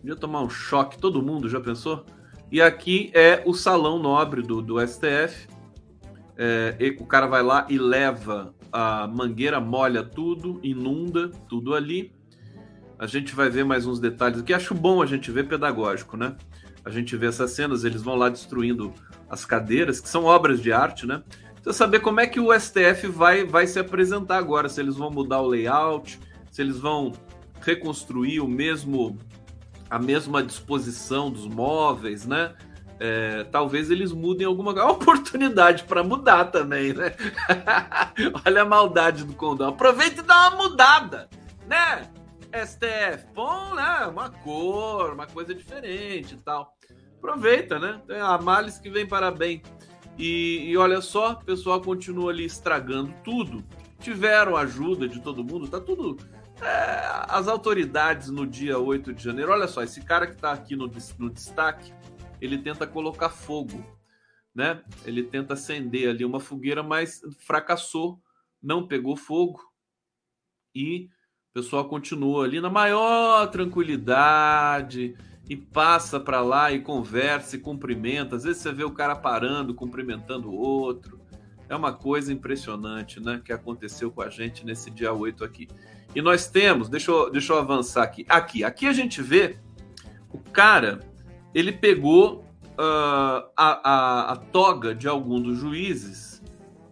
Podia 0.06 0.16
tomar 0.16 0.44
um 0.44 0.50
choque, 0.52 1.00
todo 1.00 1.20
mundo 1.20 1.50
já 1.50 1.60
pensou? 1.60 2.06
E 2.52 2.62
aqui 2.62 3.10
é 3.12 3.42
o 3.44 3.56
salão 3.56 3.98
nobre 3.98 4.44
do, 4.44 4.62
do 4.62 4.80
STF. 4.80 5.48
É, 6.38 6.96
o 7.00 7.08
cara 7.08 7.26
vai 7.26 7.42
lá 7.42 7.66
e 7.72 7.80
leva 7.80 8.54
a 8.72 9.08
mangueira, 9.08 9.60
molha 9.60 10.04
tudo, 10.04 10.60
inunda 10.62 11.30
tudo 11.50 11.74
ali. 11.74 12.14
A 13.00 13.08
gente 13.08 13.34
vai 13.34 13.50
ver 13.50 13.66
mais 13.66 13.88
uns 13.88 14.00
detalhes 14.00 14.42
aqui. 14.42 14.54
Acho 14.54 14.76
bom 14.76 15.02
a 15.02 15.08
gente 15.08 15.32
ver 15.32 15.48
pedagógico, 15.48 16.16
né? 16.16 16.38
A 16.86 16.92
gente 16.92 17.18
vê 17.18 17.26
essas 17.26 17.50
cenas, 17.50 17.84
eles 17.84 18.04
vão 18.04 18.14
lá 18.14 18.30
destruindo 18.30 18.94
as 19.28 19.44
cadeiras, 19.44 20.00
que 20.00 20.08
são 20.08 20.26
obras 20.26 20.62
de 20.62 20.72
arte, 20.72 21.08
né? 21.08 21.24
Precisa 21.56 21.74
saber 21.74 22.02
como 22.02 22.20
é 22.20 22.28
que 22.28 22.40
o 22.40 22.54
STF 22.54 23.08
vai, 23.08 23.44
vai 23.44 23.66
se 23.66 23.80
apresentar 23.80 24.38
agora, 24.38 24.70
se 24.70 24.80
eles 24.80 24.98
vão 24.98 25.10
mudar 25.10 25.42
o 25.42 25.48
layout, 25.48 26.20
se 26.52 26.62
eles 26.62 26.78
vão 26.78 27.12
reconstruir 27.60 28.40
o 28.40 28.48
mesmo 28.48 29.18
a 29.96 30.00
mesma 30.00 30.44
disposição 30.44 31.32
dos 31.32 31.48
móveis, 31.48 32.26
né? 32.26 32.54
É, 33.00 33.46
talvez 33.46 33.90
eles 33.90 34.12
mudem 34.12 34.46
alguma 34.46 34.72
oportunidade 34.92 35.86
para 35.86 36.04
mudar 36.04 36.46
também, 36.46 36.92
né? 36.92 37.16
Olha 38.46 38.64
a 38.64 38.66
maldade 38.66 39.24
do 39.24 39.32
condão. 39.32 39.70
Aproveita 39.70 40.20
e 40.20 40.24
dá 40.24 40.50
uma 40.50 40.64
mudada, 40.64 41.30
né? 41.66 42.12
STF, 42.54 43.26
bom, 43.34 43.74
né? 43.74 44.06
Uma 44.08 44.30
cor, 44.30 45.14
uma 45.14 45.28
coisa 45.28 45.56
diferente 45.56 46.34
e 46.34 46.38
tal. 46.40 46.76
Aproveita, 47.18 47.80
né? 47.80 48.02
Tem 48.06 48.20
a 48.20 48.38
males 48.38 48.78
que 48.78 48.90
vem 48.90 49.08
para 49.08 49.32
bem. 49.32 49.64
E, 50.18 50.72
e 50.72 50.76
olha 50.76 51.00
só, 51.00 51.32
o 51.32 51.46
pessoal 51.46 51.80
continua 51.80 52.32
ali 52.32 52.44
estragando 52.44 53.14
tudo. 53.24 53.64
Tiveram 54.02 54.58
ajuda 54.58 55.08
de 55.08 55.22
todo 55.22 55.42
mundo, 55.42 55.70
tá 55.70 55.80
tudo 55.80 56.18
é, 56.62 57.26
as 57.28 57.48
autoridades 57.48 58.30
no 58.30 58.46
dia 58.46 58.80
8 58.80 59.14
de 59.14 59.24
janeiro, 59.24 59.52
olha 59.52 59.68
só, 59.68 59.84
esse 59.84 60.02
cara 60.02 60.28
que 60.28 60.36
está 60.36 60.52
aqui 60.52 60.76
no, 60.76 60.90
no 61.20 61.30
destaque, 61.30 61.94
ele 62.40 62.58
tenta 62.58 62.88
colocar 62.88 63.30
fogo, 63.30 63.84
né? 64.54 64.82
Ele 65.06 65.24
tenta 65.24 65.54
acender 65.54 66.10
ali 66.10 66.24
uma 66.24 66.40
fogueira, 66.40 66.82
mas 66.82 67.22
fracassou, 67.40 68.22
não 68.62 68.88
pegou 68.88 69.16
fogo 69.16 69.60
e 70.74 71.10
o 71.52 71.54
pessoal 71.54 71.88
continua 71.88 72.44
ali 72.46 72.60
na 72.60 72.70
maior 72.70 73.48
tranquilidade 73.48 75.16
e 75.48 75.56
passa 75.56 76.20
para 76.20 76.42
lá 76.42 76.72
e 76.72 76.82
conversa 76.82 77.56
e 77.56 77.60
cumprimenta. 77.60 78.36
Às 78.36 78.44
vezes 78.44 78.62
você 78.62 78.74
vê 78.74 78.84
o 78.84 78.92
cara 78.92 79.16
parando, 79.16 79.74
cumprimentando 79.74 80.50
o 80.50 80.56
outro. 80.56 81.20
É 81.68 81.76
uma 81.76 81.94
coisa 81.94 82.32
impressionante, 82.32 83.20
né? 83.20 83.42
Que 83.44 83.52
aconteceu 83.52 84.12
com 84.12 84.22
a 84.22 84.30
gente 84.30 84.66
nesse 84.66 84.90
dia 84.92 85.14
8 85.14 85.44
aqui. 85.44 85.68
E 86.14 86.22
nós 86.22 86.48
temos, 86.48 86.88
deixa 86.88 87.12
eu, 87.12 87.30
deixa 87.32 87.54
eu 87.54 87.58
avançar 87.58 88.04
aqui. 88.04 88.26
Aqui, 88.30 88.64
aqui 88.64 88.88
a 88.88 88.94
gente 88.94 89.22
vê 89.22 89.58
o 90.32 90.38
cara, 90.38 91.00
ele 91.54 91.72
pegou 91.72 92.46
uh, 92.78 93.50
a, 93.56 93.82
a, 93.84 94.32
a 94.34 94.36
toga 94.36 94.94
de 94.94 95.08
algum 95.08 95.42
dos 95.42 95.58
juízes. 95.58 96.42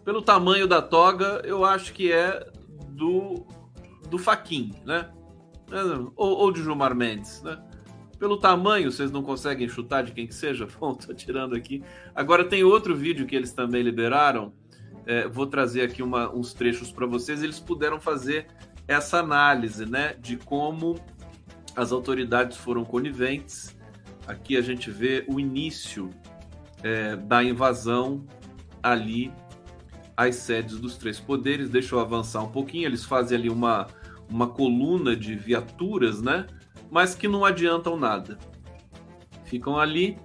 Pelo 0.03 0.21
tamanho 0.21 0.67
da 0.67 0.81
toga, 0.81 1.41
eu 1.45 1.63
acho 1.63 1.93
que 1.93 2.11
é 2.11 2.45
do, 2.89 3.45
do 4.09 4.17
Faquin, 4.17 4.71
né? 4.85 5.09
Ou, 6.15 6.37
ou 6.37 6.51
de 6.51 6.61
Gilmar 6.61 6.93
Mendes, 6.93 7.41
né? 7.41 7.61
Pelo 8.19 8.37
tamanho, 8.37 8.91
vocês 8.91 9.11
não 9.11 9.23
conseguem 9.23 9.67
chutar 9.67 10.03
de 10.03 10.11
quem 10.11 10.27
que 10.27 10.35
seja? 10.35 10.67
Bom, 10.79 10.93
tô 10.93 11.13
tirando 11.13 11.55
aqui. 11.55 11.83
Agora 12.15 12.45
tem 12.45 12.63
outro 12.63 12.95
vídeo 12.95 13.25
que 13.25 13.35
eles 13.35 13.51
também 13.51 13.81
liberaram. 13.81 14.53
É, 15.05 15.27
vou 15.27 15.45
trazer 15.45 15.81
aqui 15.81 16.01
uma, 16.01 16.33
uns 16.33 16.53
trechos 16.53 16.91
para 16.91 17.05
vocês. 17.05 17.43
Eles 17.43 17.59
puderam 17.59 17.99
fazer 17.99 18.47
essa 18.87 19.19
análise 19.19 19.85
né, 19.85 20.15
de 20.19 20.37
como 20.37 20.99
as 21.75 21.91
autoridades 21.91 22.57
foram 22.57 22.83
coniventes. 22.85 23.75
Aqui 24.27 24.55
a 24.55 24.61
gente 24.61 24.89
vê 24.89 25.25
o 25.27 25.39
início 25.39 26.09
é, 26.81 27.15
da 27.15 27.43
invasão 27.43 28.23
ali 28.81 29.31
às 30.15 30.35
sedes 30.35 30.79
dos 30.79 30.97
três 30.97 31.19
poderes. 31.19 31.69
Deixa 31.69 31.95
eu 31.95 31.99
avançar 31.99 32.41
um 32.41 32.49
pouquinho. 32.49 32.85
Eles 32.85 33.03
fazem 33.03 33.37
ali 33.37 33.49
uma, 33.49 33.87
uma 34.29 34.47
coluna 34.47 35.15
de 35.15 35.35
viaturas, 35.35 36.21
né? 36.21 36.47
Mas 36.89 37.15
que 37.15 37.27
não 37.27 37.43
adiantam 37.43 37.97
nada. 37.97 38.37
Ficam 39.45 39.77
ali. 39.77 40.17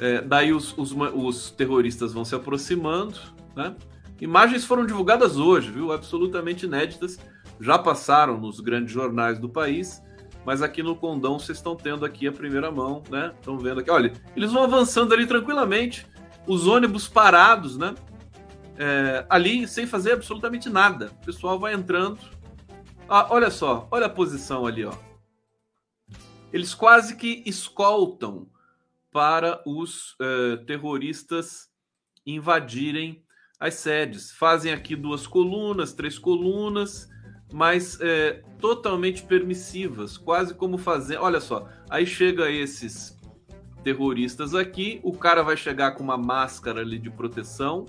É, 0.00 0.20
daí 0.20 0.52
os, 0.52 0.76
os, 0.76 0.92
os 0.92 1.50
terroristas 1.50 2.12
vão 2.12 2.24
se 2.24 2.34
aproximando, 2.34 3.18
né? 3.58 3.76
Imagens 4.20 4.64
foram 4.64 4.86
divulgadas 4.86 5.36
hoje, 5.36 5.70
viu? 5.70 5.92
Absolutamente 5.92 6.64
inéditas 6.64 7.18
já 7.60 7.76
passaram 7.76 8.38
nos 8.38 8.60
grandes 8.60 8.92
jornais 8.92 9.38
do 9.38 9.48
país, 9.48 10.00
mas 10.44 10.62
aqui 10.62 10.80
no 10.82 10.94
Condão 10.94 11.38
vocês 11.38 11.58
estão 11.58 11.74
tendo 11.74 12.04
aqui 12.04 12.28
a 12.28 12.32
primeira 12.32 12.70
mão, 12.70 13.02
né? 13.10 13.32
Estão 13.34 13.58
vendo 13.58 13.80
aqui, 13.80 13.90
olha, 13.90 14.12
eles 14.36 14.52
vão 14.52 14.62
avançando 14.62 15.12
ali 15.12 15.26
tranquilamente, 15.26 16.06
os 16.46 16.66
ônibus 16.66 17.08
parados, 17.08 17.76
né? 17.76 17.94
É, 18.76 19.26
ali 19.28 19.66
sem 19.66 19.86
fazer 19.86 20.12
absolutamente 20.12 20.70
nada. 20.70 21.10
O 21.20 21.26
pessoal 21.26 21.58
vai 21.58 21.74
entrando. 21.74 22.20
Ah, 23.08 23.26
olha 23.30 23.50
só, 23.50 23.88
olha 23.90 24.06
a 24.06 24.10
posição 24.10 24.66
ali, 24.66 24.84
ó. 24.84 24.92
Eles 26.52 26.74
quase 26.74 27.16
que 27.16 27.42
escoltam 27.44 28.48
para 29.10 29.60
os 29.66 30.12
uh, 30.12 30.64
terroristas 30.64 31.68
invadirem 32.24 33.24
as 33.58 33.74
sedes. 33.74 34.30
Fazem 34.30 34.72
aqui 34.72 34.94
duas 34.94 35.26
colunas, 35.26 35.92
três 35.92 36.18
colunas, 36.18 37.08
mas 37.52 37.98
é, 38.00 38.42
totalmente 38.60 39.22
permissivas, 39.22 40.16
quase 40.16 40.54
como 40.54 40.78
fazer. 40.78 41.16
Olha 41.18 41.40
só, 41.40 41.68
aí 41.88 42.06
chega 42.06 42.50
esses 42.50 43.18
terroristas 43.82 44.54
aqui, 44.54 45.00
o 45.02 45.12
cara 45.12 45.42
vai 45.42 45.56
chegar 45.56 45.92
com 45.92 46.02
uma 46.02 46.18
máscara 46.18 46.80
ali 46.80 46.98
de 46.98 47.10
proteção 47.10 47.86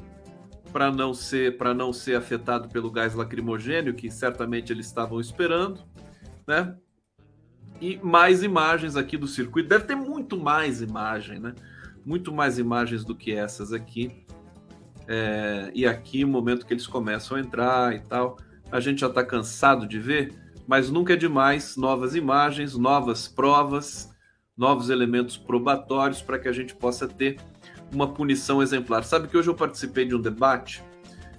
para 0.72 0.92
não 0.92 1.14
ser 1.14 1.58
para 1.58 1.74
não 1.74 1.92
ser 1.92 2.16
afetado 2.16 2.70
pelo 2.70 2.92
gás 2.92 3.16
lacrimogênio 3.16 3.94
que 3.94 4.10
certamente 4.12 4.72
eles 4.72 4.86
estavam 4.86 5.20
esperando, 5.20 5.84
né? 6.48 6.76
E 7.82 7.98
mais 7.98 8.44
imagens 8.44 8.96
aqui 8.96 9.18
do 9.18 9.28
circuito. 9.28 9.70
Deve 9.70 9.86
ter 9.86 9.96
muito 9.96 10.38
mais 10.38 10.82
imagem, 10.82 11.40
né? 11.40 11.56
Muito 12.06 12.32
mais 12.32 12.60
imagens 12.60 13.04
do 13.04 13.16
que 13.16 13.32
essas 13.32 13.72
aqui. 13.74 14.26
É, 15.12 15.72
e 15.74 15.88
aqui 15.88 16.24
o 16.24 16.28
momento 16.28 16.66
que 16.68 16.74
eles 16.74 16.86
começam 16.86 17.36
a 17.36 17.40
entrar 17.40 17.96
e 17.96 18.00
tal 18.02 18.38
a 18.72 18.80
gente 18.80 19.02
já 19.02 19.08
está 19.08 19.24
cansado 19.24 19.88
de 19.88 20.00
ver, 20.00 20.34
mas 20.68 20.90
nunca 20.90 21.14
é 21.14 21.16
demais 21.16 21.76
novas 21.76 22.16
imagens, 22.16 22.76
novas 22.76 23.28
provas, 23.28 24.10
novos 24.56 24.90
elementos 24.90 25.38
probatórios 25.38 26.22
para 26.22 26.38
que 26.38 26.48
a 26.48 26.52
gente 26.52 26.76
possa 26.76 27.08
ter 27.08 27.38
uma 27.92 28.08
punição 28.08 28.62
exemplar. 28.62 29.04
Sabe 29.04 29.28
que 29.28 29.38
hoje 29.38 29.50
eu 29.50 29.56
participei 29.56 30.06
de 30.06 30.16
um 30.16 30.22
debate 30.22 30.84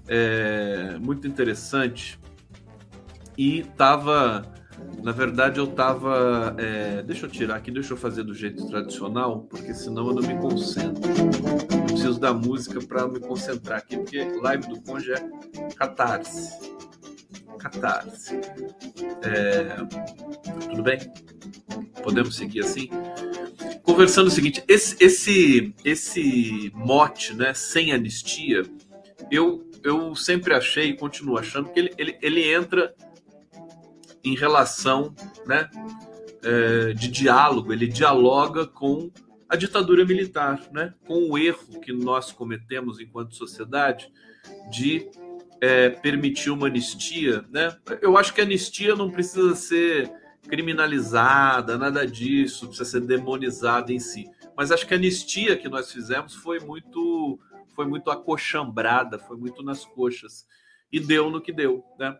é, 0.08 0.96
muito 1.00 1.28
interessante 1.28 2.18
e 3.38 3.60
estava, 3.60 4.42
na 5.02 5.12
verdade, 5.12 5.58
eu 5.60 5.64
estava. 5.64 6.56
É, 6.58 7.02
deixa 7.02 7.26
eu 7.26 7.30
tirar 7.30 7.56
aqui, 7.56 7.70
deixa 7.70 7.92
eu 7.92 7.96
fazer 7.96 8.24
do 8.24 8.34
jeito 8.34 8.66
tradicional, 8.66 9.42
porque 9.42 9.72
senão 9.72 10.08
eu 10.08 10.14
não 10.14 10.22
me 10.22 10.36
concentro. 10.40 11.79
Preciso 12.00 12.19
da 12.19 12.33
música 12.33 12.80
para 12.80 13.07
me 13.07 13.21
concentrar 13.21 13.76
aqui, 13.76 13.95
porque 13.95 14.25
live 14.25 14.69
do 14.69 14.80
Conge 14.80 15.12
é 15.12 15.21
catarse. 15.76 16.73
Catarse. 17.59 18.40
É, 19.23 19.76
tudo 20.64 20.83
bem? 20.83 20.99
Podemos 22.02 22.37
seguir 22.37 22.61
assim? 22.61 22.88
Conversando 23.83 24.28
o 24.28 24.30
seguinte, 24.30 24.64
esse, 24.66 24.97
esse, 24.99 25.75
esse 25.85 26.73
mote, 26.75 27.35
né, 27.35 27.52
sem 27.52 27.92
anistia, 27.92 28.62
eu, 29.30 29.71
eu 29.85 30.14
sempre 30.14 30.54
achei 30.54 30.88
e 30.88 30.97
continuo 30.97 31.37
achando 31.37 31.69
que 31.69 31.78
ele, 31.78 31.92
ele, 31.99 32.19
ele 32.23 32.50
entra 32.50 32.95
em 34.25 34.35
relação 34.35 35.14
né, 35.47 35.69
é, 36.42 36.95
de 36.95 37.09
diálogo, 37.09 37.75
ele 37.75 37.87
dialoga 37.87 38.66
com 38.66 39.11
a 39.50 39.57
ditadura 39.57 40.04
militar, 40.04 40.61
né, 40.71 40.95
com 41.04 41.28
o 41.28 41.37
erro 41.37 41.80
que 41.80 41.92
nós 41.92 42.30
cometemos 42.30 43.00
enquanto 43.00 43.35
sociedade 43.35 44.12
de 44.71 45.11
é, 45.61 45.91
permitir 45.91 46.50
uma 46.50 46.69
anistia. 46.69 47.45
Né? 47.50 47.76
Eu 48.00 48.17
acho 48.17 48.32
que 48.32 48.41
a 48.41 48.45
anistia 48.45 48.95
não 48.95 49.10
precisa 49.10 49.56
ser 49.56 50.08
criminalizada, 50.49 51.76
nada 51.76 52.06
disso, 52.06 52.69
precisa 52.69 52.89
ser 52.89 53.00
demonizada 53.00 53.93
em 53.93 53.99
si. 53.99 54.25
Mas 54.56 54.71
acho 54.71 54.86
que 54.86 54.95
a 54.95 54.97
anistia 54.97 55.56
que 55.56 55.69
nós 55.69 55.93
fizemos 55.93 56.36
foi 56.36 56.60
muito 56.60 57.39
foi 57.75 57.86
muito 57.86 58.10
acochambrada, 58.10 59.19
foi 59.19 59.36
muito 59.36 59.63
nas 59.63 59.84
coxas 59.84 60.47
e 60.93 61.00
deu 61.00 61.28
no 61.30 61.41
que 61.41 61.52
deu, 61.52 61.84
né? 61.99 62.19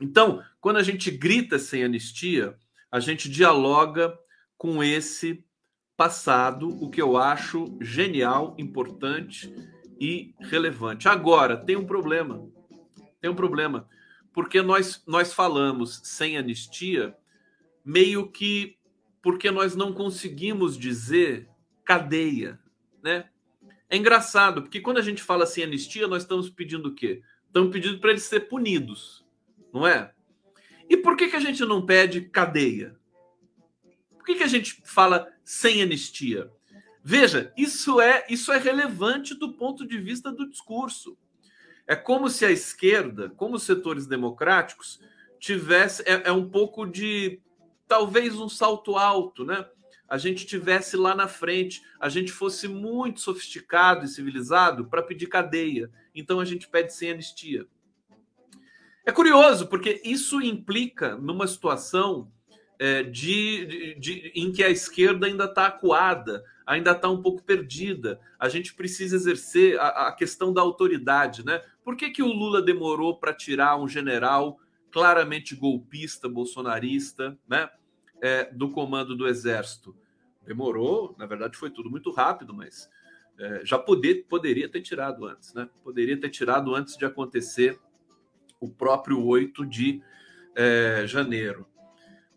Então, 0.00 0.42
quando 0.60 0.76
a 0.76 0.82
gente 0.82 1.10
grita 1.10 1.58
sem 1.58 1.82
anistia, 1.82 2.56
a 2.90 3.00
gente 3.00 3.28
dialoga 3.28 4.16
com 4.58 4.82
esse 4.82 5.44
passado, 5.96 6.68
o 6.82 6.90
que 6.90 7.00
eu 7.00 7.16
acho 7.16 7.76
genial, 7.80 8.54
importante 8.58 9.54
e 10.00 10.34
relevante. 10.40 11.08
Agora, 11.08 11.56
tem 11.56 11.76
um 11.76 11.86
problema. 11.86 12.48
Tem 13.20 13.30
um 13.30 13.36
problema, 13.36 13.88
porque 14.32 14.60
nós 14.60 15.02
nós 15.06 15.32
falamos 15.32 16.00
sem 16.02 16.36
anistia 16.36 17.16
meio 17.84 18.28
que 18.28 18.76
porque 19.22 19.48
nós 19.52 19.76
não 19.76 19.92
conseguimos 19.92 20.76
dizer 20.76 21.48
cadeia, 21.84 22.58
né? 23.00 23.28
É 23.88 23.96
engraçado, 23.96 24.62
porque 24.62 24.80
quando 24.80 24.98
a 24.98 25.02
gente 25.02 25.22
fala 25.22 25.44
assim 25.44 25.62
anistia, 25.62 26.08
nós 26.08 26.22
estamos 26.22 26.50
pedindo 26.50 26.88
o 26.88 26.94
quê? 26.94 27.22
Estamos 27.46 27.70
pedindo 27.70 28.00
para 28.00 28.10
eles 28.10 28.24
serem 28.24 28.48
punidos, 28.48 29.24
não 29.72 29.86
é? 29.86 30.12
E 30.88 30.96
por 30.96 31.16
que, 31.16 31.28
que 31.28 31.36
a 31.36 31.40
gente 31.40 31.64
não 31.64 31.86
pede 31.86 32.22
cadeia? 32.22 32.96
Por 34.16 34.24
que, 34.24 34.34
que 34.34 34.42
a 34.42 34.48
gente 34.48 34.82
fala 34.84 35.31
sem 35.44 35.82
anistia? 35.82 36.50
Veja, 37.04 37.52
isso 37.56 38.00
é 38.00 38.24
isso 38.28 38.52
é 38.52 38.58
relevante 38.58 39.34
do 39.34 39.52
ponto 39.54 39.86
de 39.86 39.98
vista 39.98 40.30
do 40.30 40.48
discurso. 40.48 41.16
É 41.86 41.96
como 41.96 42.30
se 42.30 42.44
a 42.44 42.50
esquerda, 42.50 43.30
como 43.30 43.56
os 43.56 43.64
setores 43.64 44.06
democráticos, 44.06 45.00
tivesse 45.38 46.02
é, 46.02 46.28
é 46.28 46.32
um 46.32 46.48
pouco 46.48 46.86
de 46.86 47.40
talvez 47.88 48.38
um 48.38 48.48
salto 48.48 48.96
alto, 48.96 49.44
né? 49.44 49.66
A 50.08 50.16
gente 50.18 50.46
tivesse 50.46 50.96
lá 50.96 51.14
na 51.14 51.26
frente, 51.26 51.82
a 51.98 52.08
gente 52.08 52.30
fosse 52.30 52.68
muito 52.68 53.20
sofisticado 53.20 54.04
e 54.04 54.08
civilizado 54.08 54.86
para 54.86 55.02
pedir 55.02 55.26
cadeia. 55.26 55.90
Então 56.14 56.38
a 56.38 56.44
gente 56.44 56.68
pede 56.68 56.94
sem 56.94 57.10
anistia. 57.10 57.66
É 59.04 59.10
curioso, 59.10 59.66
porque 59.66 60.00
isso 60.04 60.40
implica 60.40 61.16
numa 61.16 61.46
situação 61.46 62.30
é, 62.82 63.04
de, 63.04 63.64
de, 63.64 63.94
de, 63.94 64.32
em 64.34 64.50
que 64.50 64.64
a 64.64 64.68
esquerda 64.68 65.28
ainda 65.28 65.44
está 65.44 65.66
acuada, 65.66 66.42
ainda 66.66 66.90
está 66.90 67.08
um 67.08 67.22
pouco 67.22 67.40
perdida. 67.40 68.18
A 68.40 68.48
gente 68.48 68.74
precisa 68.74 69.14
exercer 69.14 69.78
a, 69.78 70.08
a, 70.08 70.12
questão 70.12 70.52
da 70.52 70.62
autoridade, 70.62 71.44
né? 71.46 71.62
Por 71.84 71.96
que, 71.96 72.10
que 72.10 72.24
o 72.24 72.26
Lula 72.26 72.60
demorou 72.60 73.20
para 73.20 73.32
tirar 73.32 73.76
um 73.76 73.86
general 73.86 74.58
claramente 74.90 75.54
golpista, 75.54 76.28
bolsonarista, 76.28 77.38
né? 77.48 77.70
é, 78.20 78.52
do 78.52 78.68
comando 78.68 79.16
do 79.16 79.28
Exército. 79.28 79.94
Demorou, 80.44 81.14
na 81.16 81.24
verdade 81.24 81.56
foi 81.56 81.70
tudo 81.70 81.88
muito 81.88 82.10
rápido, 82.10 82.52
mas 82.52 82.90
é, 83.38 83.64
já 83.64 83.78
poder, 83.78 84.26
poderia 84.28 84.68
ter 84.68 84.82
tirado 84.82 85.24
antes, 85.24 85.54
né? 85.54 85.70
Poderia 85.84 86.18
ter 86.18 86.30
tirado 86.30 86.74
antes 86.74 86.96
de 86.96 87.04
acontecer 87.04 87.78
o 88.58 88.68
próprio 88.68 89.24
8 89.24 89.64
de 89.64 90.02
é, 90.56 91.04
janeiro. 91.06 91.64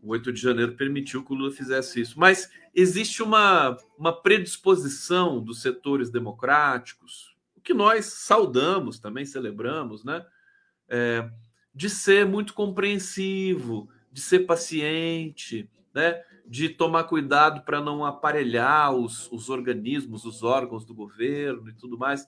O 0.05 0.11
8 0.11 0.31
de 0.31 0.39
janeiro 0.39 0.73
permitiu 0.73 1.25
que 1.25 1.33
o 1.33 1.35
Lula 1.35 1.51
fizesse 1.51 1.99
isso. 1.99 2.19
Mas 2.19 2.49
existe 2.75 3.23
uma, 3.23 3.75
uma 3.97 4.13
predisposição 4.13 5.43
dos 5.43 5.61
setores 5.61 6.11
democráticos, 6.11 7.35
o 7.55 7.61
que 7.61 7.73
nós 7.73 8.05
saudamos, 8.05 8.99
também 8.99 9.25
celebramos, 9.25 10.03
né? 10.03 10.23
É, 10.87 11.27
de 11.73 11.89
ser 11.89 12.25
muito 12.25 12.53
compreensivo, 12.53 13.89
de 14.11 14.21
ser 14.21 14.41
paciente, 14.41 15.67
né, 15.93 16.21
de 16.47 16.69
tomar 16.69 17.05
cuidado 17.05 17.63
para 17.65 17.81
não 17.81 18.05
aparelhar 18.05 18.93
os, 18.93 19.29
os 19.31 19.49
organismos, 19.49 20.23
os 20.23 20.43
órgãos 20.43 20.85
do 20.85 20.93
governo 20.93 21.67
e 21.67 21.73
tudo 21.73 21.97
mais. 21.97 22.27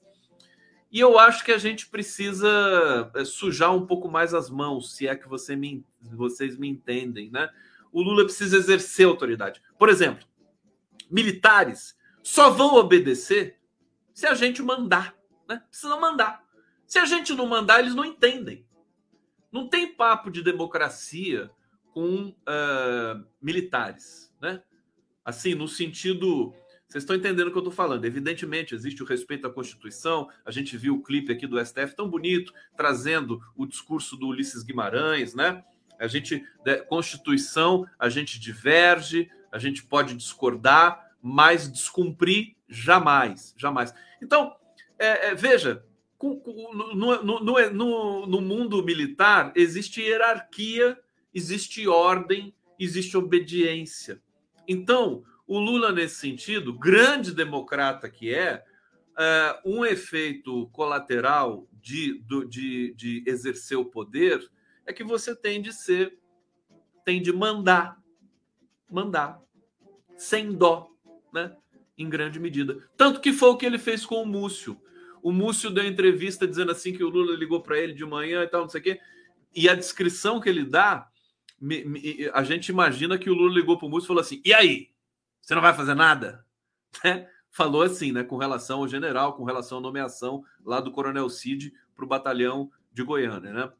E 0.92 1.00
eu 1.00 1.20
acho 1.20 1.44
que 1.44 1.52
a 1.52 1.58
gente 1.58 1.88
precisa 1.88 3.12
é, 3.16 3.26
sujar 3.26 3.76
um 3.76 3.86
pouco 3.86 4.10
mais 4.10 4.34
as 4.34 4.50
mãos, 4.50 4.96
se 4.96 5.08
é 5.08 5.16
que 5.16 5.28
você 5.28 5.56
me, 5.56 5.86
vocês 6.02 6.58
me 6.58 6.68
entendem, 6.68 7.30
né? 7.30 7.50
O 7.92 8.02
Lula 8.02 8.24
precisa 8.24 8.58
exercer 8.58 9.06
autoridade. 9.06 9.62
Por 9.78 9.90
exemplo, 9.90 10.26
militares 11.10 11.98
só 12.24 12.50
vão 12.50 12.76
obedecer 12.76 13.60
se 14.14 14.26
a 14.26 14.34
gente 14.34 14.62
mandar, 14.62 15.16
né? 15.48 15.62
Precisa 15.70 15.96
mandar. 15.98 16.44
Se 16.86 17.00
a 17.00 17.06
gente 17.06 17.34
não 17.34 17.46
mandar, 17.46 17.80
eles 17.80 17.94
não 17.94 18.06
entendem. 18.06 18.66
Não 19.52 19.68
tem 19.68 19.94
papo 19.94 20.30
de 20.30 20.42
democracia 20.42 21.52
com 21.94 22.30
uh, 22.30 23.26
militares, 23.42 24.34
né? 24.42 24.62
Assim, 25.24 25.56
no 25.56 25.68
sentido. 25.68 26.54
Vocês 26.88 27.04
estão 27.04 27.16
entendendo 27.16 27.48
o 27.48 27.52
que 27.52 27.58
eu 27.58 27.62
estou 27.62 27.74
falando. 27.74 28.06
Evidentemente, 28.06 28.74
existe 28.74 29.04
o 29.04 29.06
respeito 29.06 29.46
à 29.46 29.50
Constituição. 29.50 30.30
A 30.46 30.52
gente 30.52 30.78
viu 30.78 30.96
o 30.96 31.04
clipe 31.04 31.32
aqui 31.32 31.46
do 31.46 31.64
STF 31.64 31.96
tão 31.96 32.10
bonito, 32.10 32.54
trazendo 32.76 33.42
o 33.56 33.66
discurso 33.66 34.16
do 34.16 34.28
Ulisses 34.28 34.64
Guimarães, 34.64 35.34
né? 35.34 35.64
A 36.00 36.08
gente, 36.08 36.46
Constituição, 36.88 37.86
a 37.98 38.08
gente 38.08 38.40
diverge, 38.40 39.30
a 39.52 39.58
gente 39.58 39.84
pode 39.84 40.16
discordar, 40.16 41.12
mas 41.22 41.70
descumprir 41.70 42.56
jamais, 42.70 43.54
jamais. 43.58 43.94
Então, 44.22 44.56
é, 44.98 45.30
é, 45.30 45.36
veja, 45.36 45.84
no, 46.22 47.24
no, 47.24 47.40
no, 47.40 48.28
no 48.28 48.42
mundo 48.42 48.84
militar 48.84 49.52
existe 49.56 50.02
hierarquia 50.02 50.98
existe 51.38 51.88
ordem, 51.88 52.52
existe 52.80 53.16
obediência. 53.16 54.20
Então, 54.68 55.24
o 55.48 55.60
Lula, 55.60 55.94
nesse 55.94 56.16
sentido, 56.16 56.78
grande 56.78 57.34
democrata 57.34 58.10
que 58.10 58.34
é, 58.34 58.64
é 59.18 59.62
um 59.66 59.86
efeito 59.86 60.68
colateral 60.68 61.68
de, 61.82 62.22
de, 62.50 62.94
de 62.94 63.24
exercer 63.26 63.78
o 63.78 63.86
poder 63.86 64.46
é 64.86 64.92
que 64.92 65.04
você 65.04 65.36
tem 65.36 65.62
de 65.62 65.72
ser, 65.72 66.18
tem 67.06 67.22
de 67.22 67.32
mandar, 67.32 67.98
mandar, 68.90 69.40
sem 70.18 70.52
dó, 70.52 70.90
né? 71.34 71.56
Em 71.98 72.10
grande 72.10 72.40
medida. 72.40 72.78
Tanto 72.96 73.20
que 73.20 73.34
foi 73.34 73.50
o 73.50 73.58
que 73.58 73.66
ele 73.66 73.78
fez 73.78 74.06
com 74.06 74.22
o 74.22 74.26
Múcio. 74.26 74.80
O 75.22 75.32
Múcio 75.32 75.72
deu 75.72 75.86
entrevista 75.86 76.48
dizendo 76.48 76.72
assim 76.72 76.94
que 76.94 77.04
o 77.04 77.10
Lula 77.10 77.36
ligou 77.36 77.62
para 77.62 77.80
ele 77.80 77.94
de 77.94 78.06
manhã 78.06 78.44
e 78.44 78.48
tal, 78.48 78.62
não 78.62 78.70
sei 78.70 78.82
o 78.82 78.84
quê. 78.84 79.00
E 79.56 79.68
a 79.68 79.76
descrição 79.76 80.40
que 80.40 80.48
ele 80.48 80.64
dá 80.64 81.10
me, 81.60 81.84
me, 81.84 82.30
a 82.34 82.44
gente 82.44 82.70
imagina 82.70 83.18
que 83.18 83.30
o 83.30 83.34
Lula 83.34 83.54
ligou 83.54 83.78
para 83.78 83.88
o 83.88 83.90
Múcio 83.90 84.06
e 84.06 84.08
falou 84.08 84.22
assim: 84.22 84.42
e 84.46 84.54
aí? 84.54 84.90
Você 85.48 85.56
não 85.56 85.62
vai 85.62 85.74
fazer 85.74 85.96
nada? 85.96 86.46
Né? 87.04 87.28
Falou 87.52 87.84
assim, 87.84 88.12
né? 88.12 88.24
Com 88.24 88.38
relação 88.38 88.80
ao 88.80 88.88
general, 88.88 89.34
com 89.34 89.44
relação 89.44 89.78
à 89.78 89.82
nomeação 89.82 90.44
lá 90.66 90.80
do 90.80 90.92
Coronel 90.92 91.30
Cid 91.30 91.72
para 91.96 92.06
o 92.06 92.08
batalhão 92.08 92.72
de 92.92 93.04
Goiânia, 93.04 93.54
né? 93.54 93.72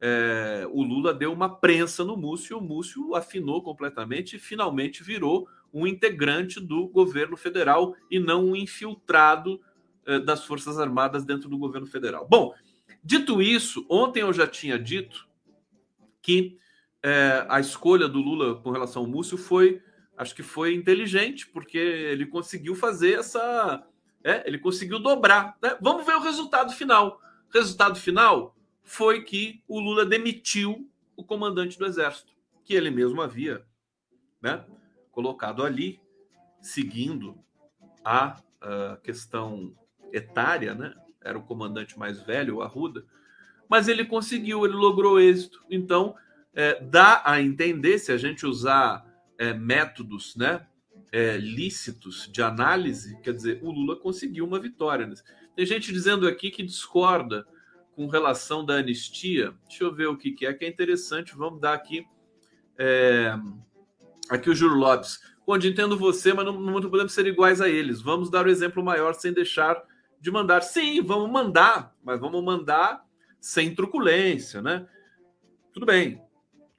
É, 0.00 0.66
o 0.70 0.82
Lula 0.82 1.14
deu 1.14 1.32
uma 1.32 1.48
prensa 1.48 2.04
no 2.04 2.16
Múcio 2.16 2.54
e 2.54 2.58
o 2.58 2.60
Múcio 2.60 3.14
afinou 3.14 3.62
completamente 3.62 4.36
e 4.36 4.38
finalmente 4.38 5.02
virou 5.02 5.48
um 5.72 5.86
integrante 5.86 6.60
do 6.60 6.86
governo 6.88 7.36
federal 7.36 7.94
e 8.10 8.18
não 8.18 8.44
um 8.46 8.56
infiltrado 8.56 9.60
é, 10.04 10.18
das 10.18 10.44
Forças 10.44 10.78
Armadas 10.78 11.24
dentro 11.24 11.48
do 11.48 11.56
governo 11.56 11.86
federal. 11.86 12.26
Bom, 12.28 12.54
dito 13.02 13.40
isso, 13.40 13.86
ontem 13.88 14.20
eu 14.20 14.32
já 14.32 14.46
tinha 14.46 14.78
dito 14.78 15.26
que 16.20 16.58
é, 17.02 17.46
a 17.48 17.58
escolha 17.58 18.06
do 18.06 18.20
Lula 18.20 18.56
com 18.56 18.70
relação 18.70 19.02
ao 19.02 19.08
Múcio 19.08 19.38
foi, 19.38 19.80
acho 20.16 20.34
que 20.34 20.42
foi 20.42 20.74
inteligente, 20.74 21.46
porque 21.46 21.78
ele 21.78 22.26
conseguiu 22.26 22.74
fazer 22.74 23.18
essa. 23.18 23.86
É, 24.24 24.46
ele 24.46 24.58
conseguiu 24.58 24.98
dobrar. 24.98 25.56
Né? 25.62 25.76
Vamos 25.80 26.06
ver 26.06 26.16
o 26.16 26.20
resultado 26.20 26.72
final. 26.72 27.20
O 27.48 27.52
resultado 27.52 27.98
final 27.98 28.56
foi 28.82 29.22
que 29.22 29.62
o 29.68 29.78
Lula 29.78 30.04
demitiu 30.04 30.88
o 31.16 31.24
comandante 31.24 31.78
do 31.78 31.86
Exército, 31.86 32.32
que 32.64 32.74
ele 32.74 32.90
mesmo 32.90 33.20
havia 33.22 33.64
né, 34.40 34.64
colocado 35.10 35.64
ali, 35.64 36.00
seguindo 36.60 37.38
a, 38.04 38.40
a 38.60 38.96
questão 39.02 39.74
etária, 40.12 40.74
né? 40.74 40.94
Era 41.20 41.38
o 41.38 41.42
comandante 41.42 41.98
mais 41.98 42.20
velho, 42.22 42.56
o 42.56 42.62
Arruda, 42.62 43.04
mas 43.68 43.88
ele 43.88 44.04
conseguiu, 44.04 44.64
ele 44.64 44.74
logrou 44.74 45.18
êxito. 45.20 45.64
Então, 45.68 46.14
é, 46.54 46.80
dá 46.80 47.22
a 47.24 47.40
entender, 47.42 47.98
se 47.98 48.12
a 48.12 48.16
gente 48.16 48.46
usar 48.46 49.05
é, 49.38 49.52
métodos 49.52 50.36
né, 50.36 50.66
é, 51.12 51.36
lícitos 51.36 52.28
de 52.32 52.42
análise, 52.42 53.18
quer 53.22 53.32
dizer, 53.32 53.60
o 53.62 53.70
Lula 53.70 53.96
conseguiu 53.96 54.44
uma 54.44 54.58
vitória. 54.58 55.08
Tem 55.54 55.64
gente 55.64 55.92
dizendo 55.92 56.26
aqui 56.26 56.50
que 56.50 56.62
discorda 56.62 57.46
com 57.94 58.06
relação 58.06 58.64
da 58.64 58.74
anistia. 58.74 59.54
Deixa 59.66 59.84
eu 59.84 59.94
ver 59.94 60.06
o 60.06 60.16
que, 60.16 60.32
que 60.32 60.46
é, 60.46 60.52
que 60.52 60.64
é 60.64 60.68
interessante. 60.68 61.34
Vamos 61.34 61.60
dar 61.60 61.72
aqui. 61.72 62.04
É, 62.78 63.34
aqui 64.28 64.50
o 64.50 64.54
Júlio 64.54 64.76
Lopes. 64.76 65.18
Onde 65.46 65.68
entendo 65.68 65.96
você, 65.96 66.34
mas 66.34 66.44
não, 66.44 66.60
não 66.60 66.90
podemos 66.90 67.12
ser 67.12 67.26
iguais 67.26 67.60
a 67.60 67.68
eles. 67.68 68.02
Vamos 68.02 68.30
dar 68.30 68.46
o 68.46 68.50
exemplo 68.50 68.84
maior 68.84 69.14
sem 69.14 69.32
deixar 69.32 69.82
de 70.20 70.30
mandar. 70.30 70.62
Sim, 70.62 71.00
vamos 71.02 71.30
mandar, 71.30 71.94
mas 72.04 72.20
vamos 72.20 72.44
mandar 72.44 73.02
sem 73.40 73.74
truculência, 73.74 74.60
né? 74.60 74.86
Tudo 75.72 75.86
bem, 75.86 76.20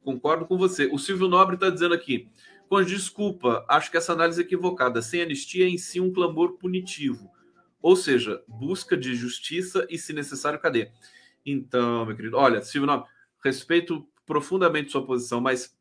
concordo 0.04 0.46
com 0.46 0.58
você. 0.58 0.88
O 0.92 0.98
Silvio 0.98 1.28
Nobre 1.28 1.56
está 1.56 1.70
dizendo 1.70 1.94
aqui: 1.94 2.30
com 2.70 2.82
desculpa, 2.84 3.66
acho 3.68 3.90
que 3.90 3.98
essa 3.98 4.14
análise 4.14 4.42
é 4.42 4.44
equivocada. 4.44 5.02
Sem 5.02 5.22
anistia 5.22 5.66
é 5.66 5.70
em 5.70 5.78
si 5.78 6.00
um 6.00 6.12
clamor 6.12 6.58
punitivo, 6.58 7.32
ou 7.82 7.96
seja, 7.96 8.44
busca 8.48 8.98
de 8.98 9.16
justiça 9.16 9.86
e, 9.90 9.98
se 9.98 10.14
necessário, 10.14 10.60
cadeia. 10.60 10.92
Então, 11.46 12.06
meu 12.06 12.16
querido, 12.16 12.38
olha, 12.38 12.62
Silvio 12.62 13.06
respeito 13.44 14.08
profundamente 14.26 14.92
sua 14.92 15.06
posição, 15.06 15.40
mas 15.40 15.76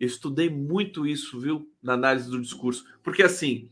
estudei 0.00 0.48
muito 0.48 1.06
isso, 1.06 1.38
viu, 1.38 1.70
na 1.82 1.92
análise 1.92 2.30
do 2.30 2.40
discurso, 2.40 2.84
porque 3.02 3.22
assim 3.22 3.70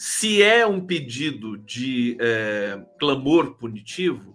se 0.00 0.42
é 0.42 0.66
um 0.66 0.80
pedido 0.80 1.58
de 1.58 2.16
é, 2.18 2.82
clamor 2.98 3.56
punitivo, 3.56 4.34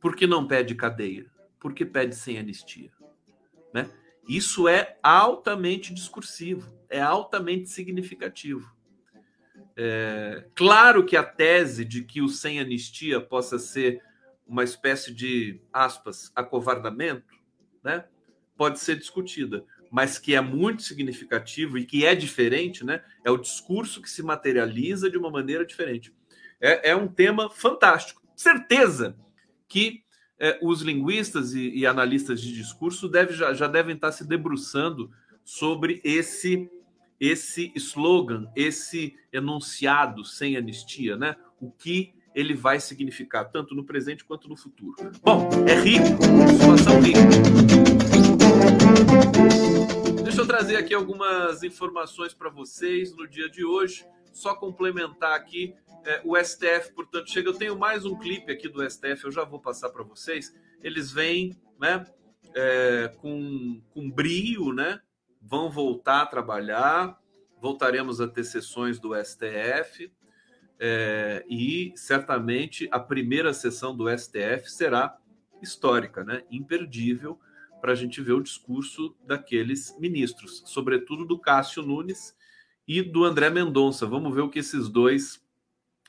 por 0.00 0.16
que 0.16 0.26
não 0.26 0.44
pede 0.44 0.74
cadeia? 0.74 1.30
Por 1.60 1.72
que 1.72 1.84
pede 1.84 2.16
sem 2.16 2.36
anistia? 2.36 2.90
Né? 3.72 3.88
Isso 4.28 4.68
é 4.68 4.98
altamente 5.02 5.92
discursivo, 5.92 6.72
é 6.88 7.00
altamente 7.00 7.68
significativo. 7.68 8.72
É, 9.76 10.46
claro 10.54 11.04
que 11.04 11.16
a 11.16 11.22
tese 11.22 11.84
de 11.84 12.02
que 12.02 12.22
o 12.22 12.28
sem 12.28 12.60
anistia 12.60 13.20
possa 13.20 13.58
ser 13.58 14.00
uma 14.46 14.62
espécie 14.62 15.12
de, 15.12 15.60
aspas, 15.72 16.30
acovardamento, 16.34 17.34
né, 17.82 18.04
pode 18.56 18.78
ser 18.78 18.96
discutida 18.96 19.64
mas 19.94 20.18
que 20.18 20.34
é 20.34 20.40
muito 20.40 20.82
significativo 20.82 21.78
e 21.78 21.86
que 21.86 22.04
é 22.04 22.16
diferente, 22.16 22.84
né? 22.84 23.00
É 23.24 23.30
o 23.30 23.36
discurso 23.36 24.02
que 24.02 24.10
se 24.10 24.24
materializa 24.24 25.08
de 25.08 25.16
uma 25.16 25.30
maneira 25.30 25.64
diferente. 25.64 26.12
É, 26.60 26.90
é 26.90 26.96
um 26.96 27.06
tema 27.06 27.48
fantástico. 27.48 28.20
Certeza 28.34 29.16
que 29.68 30.03
é, 30.38 30.58
os 30.62 30.82
linguistas 30.82 31.54
e, 31.54 31.70
e, 31.70 31.86
analistas 31.86 32.40
de 32.40 32.52
discurso 32.52 33.08
deve, 33.08 33.32
já, 33.32 33.54
já 33.54 33.66
devem 33.66 33.94
estar 33.94 34.12
se 34.12 34.26
debruçando 34.26 35.10
sobre 35.44 36.00
esse 36.04 36.70
esse 37.20 37.72
slogan, 37.76 38.50
esse 38.56 39.14
enunciado 39.32 40.24
sem 40.24 40.56
anistia, 40.56 41.16
né? 41.16 41.36
O 41.60 41.70
que 41.70 42.12
ele 42.34 42.54
vai 42.54 42.80
significar 42.80 43.50
tanto 43.50 43.74
no 43.74 43.84
presente 43.84 44.24
quanto 44.24 44.48
no 44.48 44.56
futuro. 44.56 44.96
Bom, 45.22 45.48
é 45.66 45.80
rico, 45.80 46.04
situação 46.58 47.00
rica. 47.00 47.20
Deixa 50.24 50.40
eu 50.40 50.46
trazer 50.46 50.76
aqui 50.76 50.92
algumas 50.92 51.62
informações 51.62 52.34
para 52.34 52.50
vocês 52.50 53.14
no 53.16 53.28
dia 53.28 53.48
de 53.48 53.64
hoje. 53.64 54.04
Só 54.32 54.54
complementar 54.56 55.32
aqui 55.34 55.74
é, 56.04 56.20
o 56.24 56.36
STF, 56.36 56.92
portanto, 56.94 57.30
chega. 57.30 57.48
Eu 57.48 57.54
tenho 57.54 57.78
mais 57.78 58.04
um 58.04 58.18
clipe 58.18 58.52
aqui 58.52 58.68
do 58.68 58.88
STF, 58.88 59.24
eu 59.24 59.32
já 59.32 59.44
vou 59.44 59.60
passar 59.60 59.90
para 59.90 60.02
vocês. 60.02 60.54
Eles 60.82 61.10
vêm, 61.10 61.58
né, 61.80 62.04
é, 62.54 63.12
com, 63.18 63.80
com 63.90 64.10
brio, 64.10 64.72
né? 64.72 65.00
Vão 65.40 65.70
voltar 65.70 66.22
a 66.22 66.26
trabalhar. 66.26 67.18
Voltaremos 67.60 68.20
a 68.20 68.28
ter 68.28 68.44
sessões 68.44 68.98
do 68.98 69.14
STF. 69.14 70.12
É, 70.78 71.44
e 71.48 71.92
certamente 71.96 72.88
a 72.90 72.98
primeira 72.98 73.54
sessão 73.54 73.96
do 73.96 74.06
STF 74.08 74.70
será 74.70 75.16
histórica, 75.62 76.22
né? 76.24 76.42
Imperdível 76.50 77.38
para 77.80 77.92
a 77.92 77.94
gente 77.94 78.20
ver 78.20 78.32
o 78.32 78.42
discurso 78.42 79.14
daqueles 79.26 79.94
ministros, 79.98 80.62
sobretudo 80.66 81.24
do 81.24 81.38
Cássio 81.38 81.82
Nunes 81.82 82.34
e 82.88 83.02
do 83.02 83.24
André 83.24 83.50
Mendonça. 83.50 84.06
Vamos 84.06 84.34
ver 84.34 84.40
o 84.40 84.48
que 84.48 84.58
esses 84.58 84.88
dois 84.88 85.43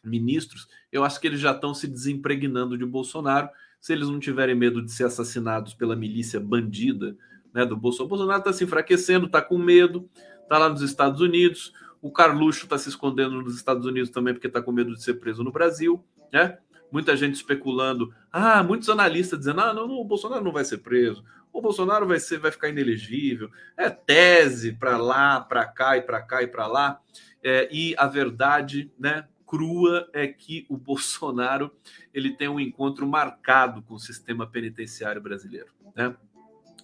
ministros, 0.06 0.68
eu 0.92 1.04
acho 1.04 1.20
que 1.20 1.28
eles 1.28 1.40
já 1.40 1.52
estão 1.52 1.74
se 1.74 1.88
desempregnando 1.88 2.78
de 2.78 2.86
Bolsonaro. 2.86 3.50
Se 3.80 3.94
eles 3.94 4.08
não 4.08 4.20
tiverem 4.20 4.56
medo 4.56 4.82
de 4.82 4.92
ser 4.92 5.06
assassinados 5.06 5.74
pela 5.74 5.96
milícia 5.96 6.40
bandida 6.40 7.16
né, 7.54 7.66
do 7.66 7.78
Bolsonaro, 7.78 8.10
Bolsonaro 8.10 8.40
está 8.40 8.54
se 8.54 8.64
enfraquecendo, 8.64 9.26
está 9.26 9.42
com 9.42 9.58
medo, 9.58 10.10
está 10.42 10.58
lá 10.58 10.70
nos 10.70 10.82
Estados 10.82 11.22
Unidos. 11.22 11.74
O 12.02 12.12
Carluxo 12.12 12.66
está 12.66 12.78
se 12.78 12.90
escondendo 12.90 13.42
nos 13.42 13.56
Estados 13.56 13.86
Unidos 13.86 14.10
também 14.10 14.34
porque 14.34 14.48
está 14.48 14.62
com 14.62 14.72
medo 14.72 14.94
de 14.94 15.04
ser 15.04 15.16
preso 15.16 15.44
no 15.44 15.52
Brasil, 15.52 16.04
né? 16.32 16.58
Muita 16.92 17.18
gente 17.18 17.34
especulando, 17.34 18.14
ah, 18.32 18.62
muitos 18.64 18.90
analistas 18.90 19.40
dizendo, 19.40 19.60
ah, 19.62 19.74
não, 19.74 19.88
não 19.88 19.96
o 19.96 20.06
Bolsonaro 20.06 20.44
não 20.44 20.52
vai 20.52 20.64
ser 20.64 20.78
preso, 20.78 21.26
o 21.56 21.62
Bolsonaro 21.62 22.06
vai 22.06 22.20
ser, 22.20 22.38
vai 22.38 22.52
ficar 22.52 22.68
inelegível. 22.68 23.50
É 23.78 23.90
tese 23.90 24.74
para 24.74 24.98
lá, 24.98 25.40
para 25.40 25.66
cá 25.66 25.96
e 25.96 26.02
para 26.02 26.22
cá 26.22 26.44
e 26.44 26.48
para 26.48 26.68
lá. 26.68 27.00
É, 27.42 27.70
e 27.72 27.96
a 27.98 28.08
verdade, 28.08 28.92
né, 29.00 29.26
crua 29.46 30.10
é 30.14 30.28
que 30.28 30.66
o 30.70 30.78
Bolsonaro 30.78 31.72
ele 32.14 32.32
tem 32.32 32.48
um 32.48 32.60
encontro 32.60 33.08
marcado 33.08 33.82
com 33.82 33.96
o 33.96 34.00
sistema 34.00 34.48
penitenciário 34.48 35.22
brasileiro, 35.22 35.72
né? 35.96 36.16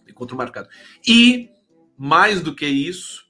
Encontro 0.07 0.37
marcado. 0.37 0.69
E 1.05 1.49
mais 1.97 2.41
do 2.41 2.53
que 2.53 2.65
isso, 2.65 3.29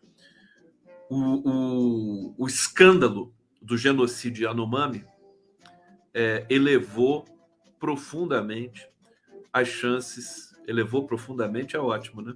o, 1.10 1.50
o, 1.50 2.36
o 2.38 2.48
escândalo 2.48 3.34
do 3.62 3.78
genocídio 3.78 4.46
Yanomami 4.46 5.06
é, 6.14 6.46
elevou 6.50 7.26
profundamente 7.80 8.92
as 9.52 9.68
chances 9.68 10.52
elevou 10.68 11.06
profundamente 11.06 11.76
é 11.76 11.80
ótimo, 11.80 12.22
né? 12.22 12.36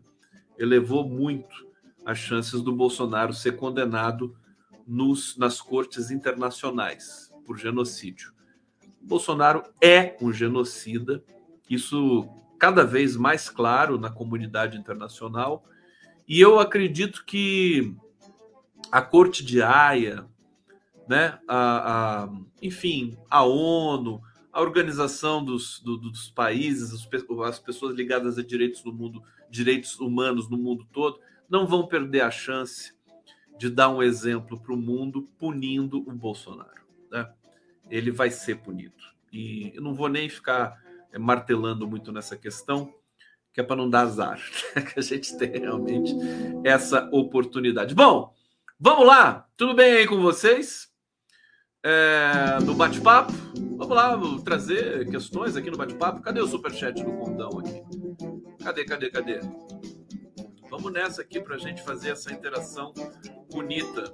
Elevou 0.58 1.08
muito 1.08 1.66
as 2.06 2.18
chances 2.18 2.62
do 2.62 2.72
Bolsonaro 2.72 3.34
ser 3.34 3.54
condenado 3.54 4.36
nos, 4.88 5.38
nas 5.38 5.62
cortes 5.62 6.12
internacionais 6.12 7.32
por 7.46 7.58
genocídio. 7.58 8.34
Bolsonaro 9.02 9.64
é 9.82 10.18
um 10.22 10.34
genocida, 10.34 11.24
isso 11.70 12.28
cada 12.58 12.84
vez 12.84 13.16
mais 13.16 13.50
claro 13.50 14.00
na 14.00 14.10
comunidade 14.10 14.78
internacional, 14.78 15.64
e 16.28 16.40
eu 16.42 16.60
acredito 16.60 17.24
que 17.24 17.96
a 18.92 19.02
Corte 19.02 19.44
de 19.46 19.62
Haia, 19.62 20.26
né, 21.08 21.38
a, 21.48 22.24
a, 22.24 22.30
enfim, 22.62 23.18
a 23.30 23.44
ONU, 23.44 24.22
a 24.52 24.62
organização 24.62 25.44
dos, 25.44 25.80
do, 25.82 25.98
dos 25.98 26.30
países, 26.32 26.94
as 27.44 27.60
pessoas 27.60 27.94
ligadas 27.94 28.38
a 28.38 28.44
direitos 28.44 28.84
no 28.84 28.94
mundo, 28.94 29.22
direitos 29.50 30.00
humanos 30.00 30.50
no 30.50 30.58
mundo 30.58 30.88
todo, 30.92 31.20
não 31.48 31.68
vão 31.68 31.86
perder 31.86 32.22
a 32.22 32.32
chance 32.32 32.95
de 33.58 33.70
dar 33.70 33.90
um 33.90 34.04
exemplo 34.04 34.60
para 34.60 34.74
o 34.74 34.78
mundo 34.78 35.30
punindo 35.38 36.00
o 36.00 36.12
Bolsonaro. 36.12 36.86
Né? 37.12 37.30
Ele 37.90 38.12
vai 38.12 38.30
ser 38.30 38.58
punido. 38.58 38.96
E 39.32 39.72
eu 39.76 39.82
não 39.82 39.94
vou 39.94 40.10
nem 40.10 40.30
ficar 40.30 40.82
eh, 41.12 41.20
martelando 41.20 41.88
muito 41.88 42.12
nessa 42.12 42.38
questão, 42.38 42.94
que 43.54 43.62
é 43.62 43.64
para 43.64 43.76
não 43.76 43.90
dar 43.90 44.02
azar, 44.02 44.40
né? 44.76 44.82
que 44.82 45.00
a 45.00 45.02
gente 45.02 45.38
tem 45.38 45.52
realmente 45.52 46.14
essa 46.64 47.10
oportunidade. 47.12 47.96
Bom, 47.96 48.34
vamos 48.80 49.06
lá. 49.06 49.48
Tudo 49.56 49.74
bem 49.74 49.94
aí 49.94 50.08
com 50.08 50.22
vocês? 50.22 50.94
É, 51.84 52.60
no 52.64 52.74
bate-papo? 52.74 53.32
Vamos 53.78 53.96
lá, 53.96 54.16
vou 54.16 54.42
trazer 54.42 55.08
questões 55.10 55.56
aqui 55.56 55.70
no 55.70 55.78
bate-papo. 55.78 56.22
Cadê 56.22 56.42
o 56.42 56.48
superchat 56.48 57.04
do 57.04 57.12
Condão 57.14 57.60
aqui? 57.60 57.84
Cadê, 58.64 58.86
cadê, 58.86 59.10
cadê? 59.12 59.40
Vamos 60.70 60.92
nessa 60.92 61.22
aqui 61.22 61.40
para 61.40 61.56
a 61.56 61.60
gente 61.60 61.84
fazer 61.84 62.10
essa 62.10 62.34
interação 62.34 62.94
bonita. 63.56 64.14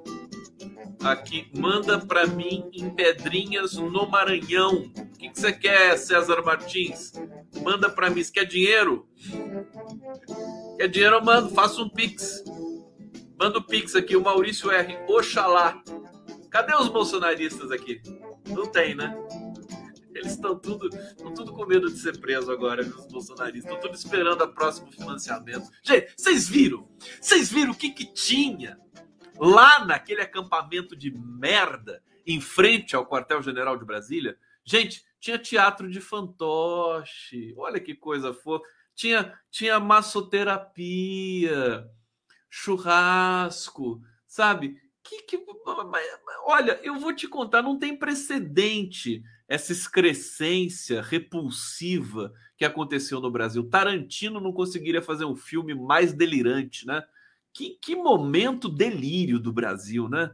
Aqui, 1.04 1.50
manda 1.58 1.98
para 1.98 2.28
mim 2.28 2.70
em 2.72 2.92
Pedrinhas 2.92 3.74
no 3.74 4.08
Maranhão. 4.08 4.92
O 4.96 5.18
que, 5.18 5.30
que 5.30 5.40
você 5.40 5.52
quer, 5.52 5.98
César 5.98 6.44
Martins? 6.44 7.12
Manda 7.64 7.90
para 7.90 8.12
mim. 8.12 8.24
Você 8.24 8.32
quer 8.32 8.46
dinheiro? 8.46 9.08
Quer 10.78 10.88
dinheiro? 10.88 11.16
Eu 11.16 11.24
mando. 11.24 11.50
Faça 11.50 11.82
um 11.82 11.90
pix. 11.90 12.44
Manda 13.40 13.58
o 13.58 13.64
Pix 13.64 13.96
aqui, 13.96 14.16
o 14.16 14.22
Maurício 14.22 14.70
R. 14.70 15.00
Oxalá. 15.08 15.82
Cadê 16.52 16.76
os 16.76 16.90
bolsonaristas 16.90 17.72
aqui? 17.72 18.00
Não 18.48 18.68
tem, 18.68 18.94
né? 18.94 19.18
Eles 20.14 20.34
estão 20.34 20.56
tudo, 20.60 20.88
tudo 21.36 21.52
com 21.52 21.66
medo 21.66 21.92
de 21.92 21.98
ser 21.98 22.20
preso 22.20 22.52
agora, 22.52 22.84
os 22.84 23.08
bolsonaristas. 23.08 23.64
Estão 23.64 23.80
tudo 23.80 23.96
esperando 23.96 24.44
o 24.44 24.48
próximo 24.48 24.92
financiamento. 24.92 25.68
Gente, 25.82 26.14
vocês 26.16 26.48
viram? 26.48 26.88
Vocês 27.20 27.50
viram 27.50 27.72
o 27.72 27.76
que, 27.76 27.90
que 27.90 28.06
tinha 28.06 28.78
lá 29.42 29.84
naquele 29.84 30.22
acampamento 30.22 30.96
de 30.96 31.10
merda 31.10 32.04
em 32.28 32.40
frente 32.40 32.96
ao 32.96 33.08
quartel-general 33.08 33.76
de 33.76 33.84
Brasília? 33.84 34.38
Gente, 34.64 35.04
tinha 35.20 35.40
teatro 35.40 35.90
de 35.90 36.00
fantoche. 36.00 37.56
Olha 37.58 37.80
que 37.80 37.96
coisa 37.96 38.32
fofa. 38.34 38.64
Tinha, 38.94 39.34
tinha 39.50 39.80
massoterapia, 39.80 41.90
churrasco, 42.48 44.00
sabe? 44.28 44.80
Que, 45.02 45.24
que, 45.24 45.44
olha, 46.46 46.80
eu 46.84 47.00
vou 47.00 47.12
te 47.12 47.28
contar, 47.28 47.64
não 47.64 47.80
tem 47.80 47.98
precedente 47.98 49.24
essa 49.48 49.72
excrescência 49.72 51.02
repulsiva 51.02 52.32
que 52.56 52.64
aconteceu 52.64 53.20
no 53.20 53.32
Brasil. 53.32 53.68
Tarantino 53.68 54.40
não 54.40 54.54
conseguiria 54.54 55.02
fazer 55.02 55.26
um 55.26 55.36
filme 55.36 55.74
mais 55.74 56.14
delirante, 56.14 56.86
né? 56.86 57.04
Que, 57.54 57.78
que 57.82 57.96
momento 57.96 58.70
delírio 58.70 59.40
do 59.40 59.52
Brasil, 59.52 60.08
né? 60.08 60.32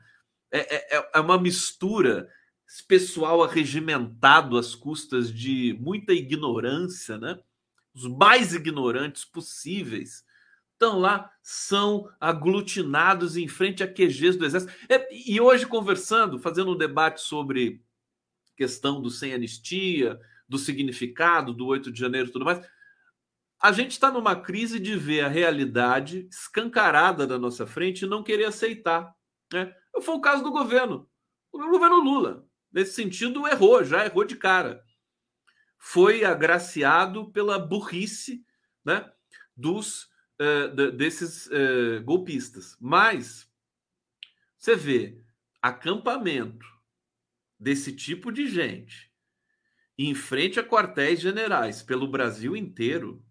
É, 0.51 0.97
é, 0.97 1.09
é 1.15 1.19
uma 1.19 1.39
mistura 1.39 2.29
pessoal 2.87 3.43
arregimentado 3.43 4.57
às 4.57 4.75
custas 4.75 5.33
de 5.33 5.77
muita 5.79 6.13
ignorância, 6.13 7.17
né? 7.17 7.39
Os 7.93 8.07
mais 8.07 8.53
ignorantes 8.53 9.25
possíveis 9.25 10.23
estão 10.73 10.99
lá, 10.99 11.31
são 11.41 12.07
aglutinados 12.19 13.35
em 13.35 13.47
frente 13.47 13.83
a 13.83 13.87
QGs 13.87 14.37
do 14.37 14.45
Exército. 14.45 14.73
É, 14.87 15.07
e 15.11 15.41
hoje, 15.41 15.65
conversando, 15.65 16.37
fazendo 16.37 16.71
um 16.71 16.77
debate 16.77 17.21
sobre 17.21 17.81
questão 18.55 19.01
do 19.01 19.09
sem 19.09 19.33
anistia, 19.33 20.19
do 20.47 20.57
significado 20.57 21.53
do 21.53 21.65
8 21.65 21.91
de 21.91 21.99
janeiro 21.99 22.29
e 22.29 22.31
tudo 22.31 22.45
mais. 22.45 22.65
A 23.59 23.71
gente 23.71 23.91
está 23.91 24.11
numa 24.11 24.35
crise 24.35 24.79
de 24.79 24.95
ver 24.95 25.21
a 25.21 25.27
realidade 25.27 26.27
escancarada 26.29 27.25
da 27.25 27.39
nossa 27.39 27.65
frente 27.65 28.03
e 28.03 28.07
não 28.07 28.23
querer 28.23 28.45
aceitar. 28.45 29.15
Né? 29.51 29.73
Foi 30.01 30.15
o 30.15 30.21
caso 30.21 30.43
do 30.43 30.51
governo. 30.51 31.09
O 31.51 31.57
governo 31.57 31.99
Lula, 31.99 32.47
nesse 32.71 32.93
sentido, 32.93 33.47
errou, 33.47 33.83
já 33.83 34.05
errou 34.05 34.23
de 34.23 34.35
cara. 34.35 34.83
Foi 35.77 36.23
agraciado 36.23 37.31
pela 37.31 37.57
burrice 37.57 38.45
né, 38.85 39.11
dos, 39.55 40.03
uh, 40.39 40.91
desses 40.91 41.47
uh, 41.47 42.03
golpistas. 42.03 42.77
Mas 42.79 43.49
você 44.57 44.75
vê 44.75 45.21
acampamento 45.61 46.65
desse 47.59 47.91
tipo 47.91 48.31
de 48.31 48.47
gente 48.47 49.11
em 49.97 50.13
frente 50.13 50.59
a 50.59 50.63
quartéis 50.63 51.19
generais 51.19 51.81
pelo 51.81 52.07
Brasil 52.07 52.55
inteiro, 52.55 53.25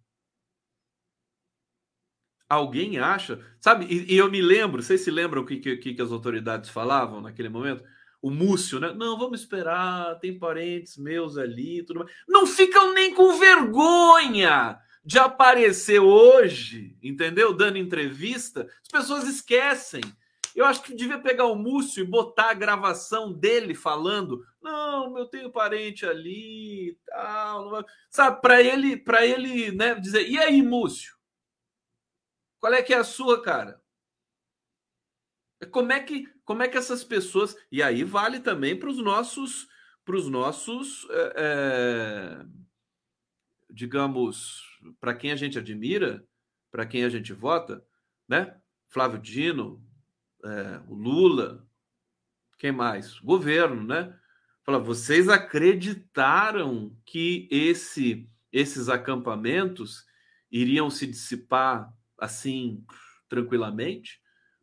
alguém 2.49 2.99
acha, 2.99 3.41
sabe? 3.61 3.87
E, 3.87 4.15
e 4.15 4.17
eu 4.17 4.31
me 4.31 4.41
lembro, 4.41 4.83
vocês 4.83 5.01
se 5.01 5.11
lembram 5.11 5.43
o 5.43 5.47
que, 5.47 5.57
que, 5.59 5.95
que 5.95 6.03
as 6.03 6.13
autoridades 6.13 6.71
falavam 6.71 7.21
naquele 7.21 7.49
momento? 7.49 7.85
O 8.23 8.31
Múcio, 8.31 8.81
né? 8.81 8.93
Não, 8.93 9.19
vamos 9.19 9.41
esperar, 9.41 10.19
tem 10.19 10.39
parentes 10.39 10.97
meus 10.97 11.37
ali, 11.37 11.85
tudo 11.85 12.01
mais. 12.01 12.13
Não 12.29 12.47
ficam 12.47 12.93
nem 12.93 13.15
com 13.15 13.39
vergonha 13.39 14.79
de 15.05 15.19
aparecer 15.19 16.01
hoje, 16.01 16.97
entendeu? 17.03 17.53
Dando 17.53 17.79
entrevista. 17.79 18.67
As 18.83 18.89
pessoas 18.89 19.29
esquecem 19.29 20.03
eu 20.57 20.65
acho 20.65 20.83
que 20.83 20.95
devia 20.95 21.19
pegar 21.19 21.45
o 21.45 21.55
Múcio 21.55 22.03
e 22.03 22.07
botar 22.07 22.51
a 22.51 22.55
gravação 22.55 23.31
dele 23.31 23.75
falando: 23.75 24.43
"Não, 24.63 25.17
eu 25.19 25.27
tenho 25.27 25.53
parente 25.53 26.07
ali", 26.07 26.99
tal, 27.07 27.85
sabe, 28.09 28.41
para 28.41 28.63
ele, 28.63 28.97
para 28.97 29.25
ele, 29.27 29.71
né, 29.73 29.95
dizer: 29.97 30.27
"E 30.27 30.39
aí, 30.39 30.63
Múcio? 30.63 31.15
Qual 32.67 32.75
é 32.75 32.83
que 32.83 32.93
é 32.93 32.97
a 32.97 33.05
sua, 33.05 33.41
cara?" 33.41 33.81
Como 35.71 35.93
é 35.93 36.03
que 36.03 36.27
como 36.45 36.65
é 36.65 36.69
que 36.69 36.77
essas 36.77 37.05
pessoas 37.05 37.57
e 37.71 37.81
aí 37.81 38.03
vale 38.03 38.41
também 38.41 38.77
para 38.77 38.89
os 38.89 38.99
nossos 38.99 39.69
para 40.05 40.17
os 40.17 40.29
nossos 40.29 41.07
é, 41.11 41.33
é, 41.37 42.47
digamos 43.71 44.61
para 44.99 45.15
quem 45.15 45.31
a 45.31 45.37
gente 45.37 45.57
admira, 45.57 46.27
para 46.69 46.85
quem 46.85 47.05
a 47.05 47.09
gente 47.09 47.33
vota, 47.33 47.87
né? 48.29 48.61
Flávio 48.89 49.21
Dino, 49.21 49.81
é, 50.45 50.81
o 50.89 50.95
Lula, 50.95 51.65
quem 52.59 52.73
mais? 52.73 53.21
O 53.21 53.27
governo, 53.27 53.85
né? 53.85 54.19
Fala, 54.65 54.81
vocês 54.81 55.29
acreditaram 55.29 56.97
que 57.05 57.49
esse, 57.49 58.29
esses 58.51 58.89
acampamentos 58.89 60.05
iriam 60.51 60.91
se 60.91 61.07
dissipar 61.07 61.95
assim 62.19 62.85
tranquilamente, 63.29 64.21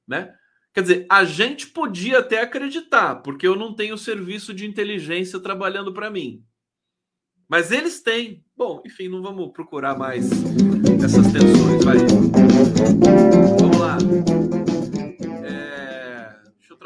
né? 0.07 0.33
Quer 0.73 0.81
dizer, 0.81 1.05
a 1.09 1.23
gente 1.23 1.67
podia 1.67 2.19
até 2.19 2.41
acreditar, 2.41 3.17
porque 3.17 3.47
eu 3.47 3.55
não 3.55 3.75
tenho 3.75 3.97
serviço 3.97 4.53
de 4.53 4.65
inteligência 4.65 5.39
trabalhando 5.39 5.93
para 5.93 6.09
mim. 6.09 6.43
Mas 7.47 7.71
eles 7.71 8.01
têm. 8.01 8.43
Bom, 8.57 8.81
enfim, 8.85 9.07
não 9.07 9.21
vamos 9.21 9.51
procurar 9.51 9.97
mais 9.97 10.29
essas 11.03 11.31
tensões. 11.31 11.83
Vai. 11.85 11.97
Vamos 13.59 13.77
lá 13.77 13.97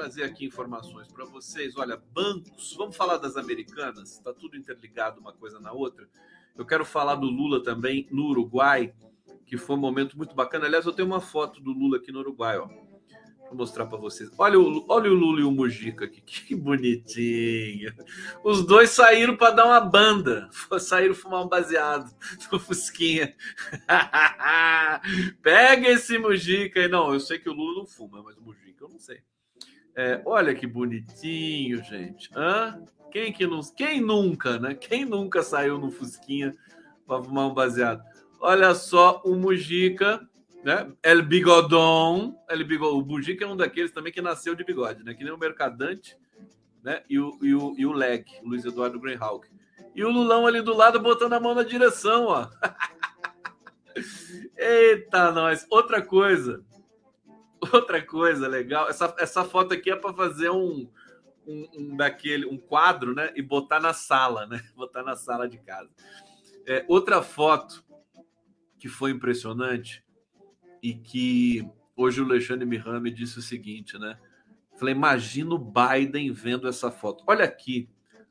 trazer 0.07 0.23
aqui 0.23 0.45
informações 0.45 1.11
para 1.11 1.25
vocês. 1.25 1.75
Olha, 1.75 1.97
bancos, 1.97 2.73
vamos 2.77 2.95
falar 2.95 3.17
das 3.17 3.35
americanas, 3.35 4.13
está 4.13 4.33
tudo 4.33 4.55
interligado 4.55 5.19
uma 5.19 5.33
coisa 5.33 5.59
na 5.59 5.73
outra. 5.73 6.07
Eu 6.55 6.65
quero 6.65 6.85
falar 6.85 7.15
do 7.15 7.27
Lula 7.27 7.61
também 7.61 8.07
no 8.09 8.27
Uruguai, 8.27 8.93
que 9.47 9.57
foi 9.57 9.77
um 9.77 9.79
momento 9.79 10.17
muito 10.17 10.35
bacana. 10.35 10.65
Aliás, 10.65 10.85
eu 10.85 10.91
tenho 10.91 11.07
uma 11.07 11.21
foto 11.21 11.61
do 11.61 11.71
Lula 11.71 11.97
aqui 11.97 12.11
no 12.11 12.19
Uruguai, 12.19 12.59
ó. 12.59 12.67
Vou 13.47 13.55
mostrar 13.55 13.85
para 13.85 13.97
vocês. 13.97 14.29
Olha 14.37 14.59
o, 14.59 14.85
olha 14.89 15.09
o 15.09 15.13
Lula 15.13 15.39
e 15.39 15.43
o 15.43 15.51
Mujica 15.51 16.03
aqui, 16.03 16.19
que 16.21 16.53
bonitinho. 16.53 17.93
Os 18.43 18.65
dois 18.65 18.89
saíram 18.89 19.37
para 19.37 19.55
dar 19.55 19.65
uma 19.65 19.79
banda, 19.79 20.49
saíram 20.81 21.15
fumar 21.15 21.45
um 21.45 21.47
baseado 21.47 22.13
no 22.51 22.59
Fusquinha. 22.59 23.33
Pega 25.41 25.87
esse 25.87 26.17
Mujica 26.17 26.81
aí. 26.81 26.89
Não, 26.89 27.13
eu 27.13 27.21
sei 27.21 27.39
que 27.39 27.49
o 27.49 27.53
Lula 27.53 27.79
não 27.79 27.85
fuma, 27.85 28.21
mas 28.21 28.37
o 28.37 28.41
Mujica 28.41 28.83
eu 28.83 28.89
não 28.89 28.99
sei. 28.99 29.21
É, 29.95 30.21
olha 30.25 30.53
que 30.53 30.67
bonitinho, 30.67 31.81
gente. 31.83 32.29
Hã? 32.35 32.83
Quem 33.09 33.31
que 33.31 33.47
não, 33.47 33.61
quem 33.61 34.01
nunca, 34.01 34.59
né? 34.59 34.75
Quem 34.75 35.05
nunca 35.05 35.41
saiu 35.41 35.77
no 35.77 35.89
Fusquinha 35.89 36.53
para 37.07 37.23
fumar 37.23 37.47
um 37.47 37.53
baseado? 37.53 38.03
Olha 38.39 38.75
só 38.75 39.21
o 39.25 39.35
Mujica, 39.35 40.27
né? 40.63 40.91
El 41.01 41.23
Bigodon, 41.23 42.35
El 42.49 42.63
Bigodon. 42.65 42.99
O 42.99 43.05
Mujica 43.05 43.45
é 43.45 43.47
um 43.47 43.55
daqueles 43.55 43.91
também 43.91 44.11
que 44.11 44.21
nasceu 44.21 44.53
de 44.53 44.63
bigode, 44.63 45.03
né? 45.03 45.13
Que 45.13 45.23
nem 45.23 45.33
o 45.33 45.37
Mercadante, 45.37 46.17
né? 46.83 47.03
E 47.09 47.19
o, 47.19 47.37
e 47.41 47.55
o, 47.55 47.75
e 47.77 47.85
o 47.85 47.91
Leg, 47.91 48.25
Luiz 48.43 48.65
Eduardo 48.65 48.99
Greenhawk. 48.99 49.47
E 49.95 50.03
o 50.03 50.09
Lulão 50.09 50.45
ali 50.45 50.61
do 50.61 50.75
lado 50.75 50.99
botando 50.99 51.33
a 51.33 51.39
mão 51.39 51.55
na 51.55 51.63
direção, 51.63 52.25
ó. 52.25 52.47
Eita, 54.55 55.31
nós. 55.31 55.65
Outra 55.69 56.01
coisa. 56.01 56.63
Outra 57.73 57.99
coisa 58.05 58.47
legal, 58.47 58.87
essa, 58.87 59.15
essa 59.17 59.43
foto 59.43 59.73
aqui 59.73 59.89
é 59.89 59.95
para 59.95 60.13
fazer 60.13 60.51
um, 60.51 60.87
um, 61.47 61.67
um, 61.75 61.97
daquele 61.97 62.45
um 62.45 62.57
quadro, 62.57 63.15
né? 63.15 63.31
E 63.35 63.41
botar 63.41 63.79
na 63.79 63.93
sala, 63.93 64.45
né? 64.45 64.61
Botar 64.75 65.01
na 65.01 65.15
sala 65.15 65.49
de 65.49 65.57
casa. 65.57 65.89
É, 66.67 66.85
outra 66.87 67.23
foto 67.23 67.83
que 68.87 68.93
foi 68.93 69.11
impressionante 69.11 70.01
e 70.81 70.93
que 70.93 71.69
hoje 71.93 72.21
o 72.21 72.25
Alexandre 72.25 72.65
Mihame 72.65 73.11
disse 73.11 73.37
o 73.37 73.41
seguinte, 73.41 73.97
né? 73.99 74.17
Falei, 74.79 74.95
imagina 74.95 75.53
o 75.53 75.59
Biden 75.59 76.31
vendo 76.31 76.69
essa 76.69 76.89
foto. 76.89 77.23
Olha 77.27 77.43
aqui 77.43 77.89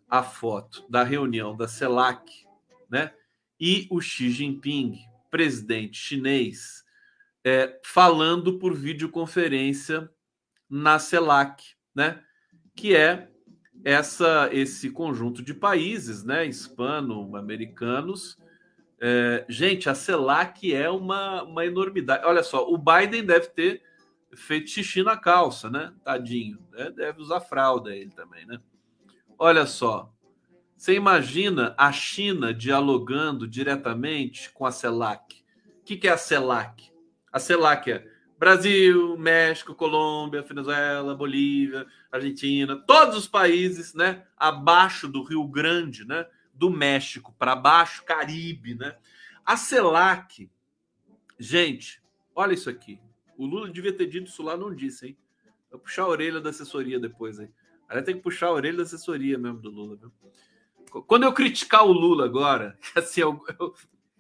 a 0.09 0.23
foto 0.23 0.87
da 0.89 1.03
reunião 1.03 1.55
da 1.55 1.69
CELAC, 1.69 2.47
né? 2.89 3.13
E 3.61 3.87
o 3.91 4.01
Xi 4.01 4.31
Jinping, 4.31 4.99
presidente 5.31 5.99
chinês, 5.99 6.85
é, 7.45 7.79
falando 7.85 8.59
por 8.59 8.75
videoconferência 8.75 10.11
na 10.71 10.99
CELAC, 10.99 11.75
né? 11.95 12.23
Que 12.75 12.97
é 12.97 13.29
essa 13.85 14.49
esse 14.53 14.91
conjunto 14.91 15.43
de 15.43 15.53
países, 15.53 16.25
né? 16.25 16.47
Hispano-americanos. 16.47 18.39
É, 19.01 19.45
gente, 19.49 19.89
a 19.89 19.95
CELAC 19.95 20.73
é 20.73 20.89
uma, 20.89 21.43
uma 21.43 21.65
enormidade. 21.67 22.25
Olha 22.25 22.43
só, 22.43 22.69
o 22.69 22.79
Biden 22.79 23.25
deve 23.25 23.49
ter 23.49 23.83
feito 24.35 24.71
xixi 24.71 25.03
na 25.03 25.17
calça, 25.17 25.71
né? 25.71 25.93
Tadinho. 26.05 26.59
Né? 26.73 26.91
Deve 26.91 27.21
usar 27.21 27.41
fralda 27.41 27.95
ele 27.95 28.11
também, 28.11 28.47
né? 28.47 28.59
Olha 29.39 29.67
só. 29.67 30.13
Você 30.77 30.95
imagina 30.95 31.75
a 31.79 31.91
China 31.91 32.53
dialogando 32.53 33.49
diretamente 33.49 34.51
com 34.53 34.67
a 34.67 34.73
CELAC? 34.73 35.43
O 35.81 35.85
que, 35.85 35.97
que 35.97 36.09
é 36.09 36.13
a 36.13 36.19
CELAC? 36.19 36.91
A 37.33 37.39
CELAC 37.39 37.91
é 37.91 38.07
Brasil, 38.39 39.17
México, 39.17 39.75
Colômbia, 39.75 40.43
Venezuela, 40.43 41.15
Bolívia, 41.15 41.87
Argentina, 42.13 42.77
todos 42.77 43.17
os 43.17 43.27
países, 43.27 43.95
né, 43.95 44.25
abaixo 44.37 45.09
do 45.09 45.23
Rio 45.23 45.47
Grande, 45.47 46.07
né, 46.07 46.27
do 46.57 46.71
México 46.71 47.35
para 47.39 47.55
baixo, 47.55 48.05
Caribe, 48.05 48.75
né? 48.75 48.97
A 49.45 49.57
CELAC, 49.57 50.51
gente, 51.39 52.03
olha 52.35 52.55
isso 52.55 52.69
aqui. 52.69 53.01
O 53.37 53.47
Lula 53.47 53.71
devia 53.71 53.93
ter 53.93 54.07
dito 54.07 54.29
isso 54.29 54.43
lá, 54.43 54.57
não 54.57 54.75
disse, 54.75 55.09
hein? 55.09 55.19
Vou 55.71 55.81
puxar 55.81 56.03
a 56.03 56.09
orelha 56.09 56.41
da 56.41 56.51
assessoria 56.51 56.99
depois, 56.99 57.39
hein? 57.39 57.53
Aí 57.89 58.03
tem 58.03 58.17
que 58.17 58.23
puxar 58.23 58.49
a 58.49 58.53
orelha 58.53 58.79
da 58.79 58.83
assessoria 58.83 59.39
mesmo 59.39 59.61
do 59.61 59.71
Lula, 59.71 59.97
viu? 59.97 60.13
Quando 61.07 61.25
eu 61.25 61.33
criticar 61.33 61.85
o 61.85 61.93
Lula 61.93 62.25
agora, 62.25 62.79
assim, 62.97 63.21
eu, 63.21 63.45
eu, 63.61 63.75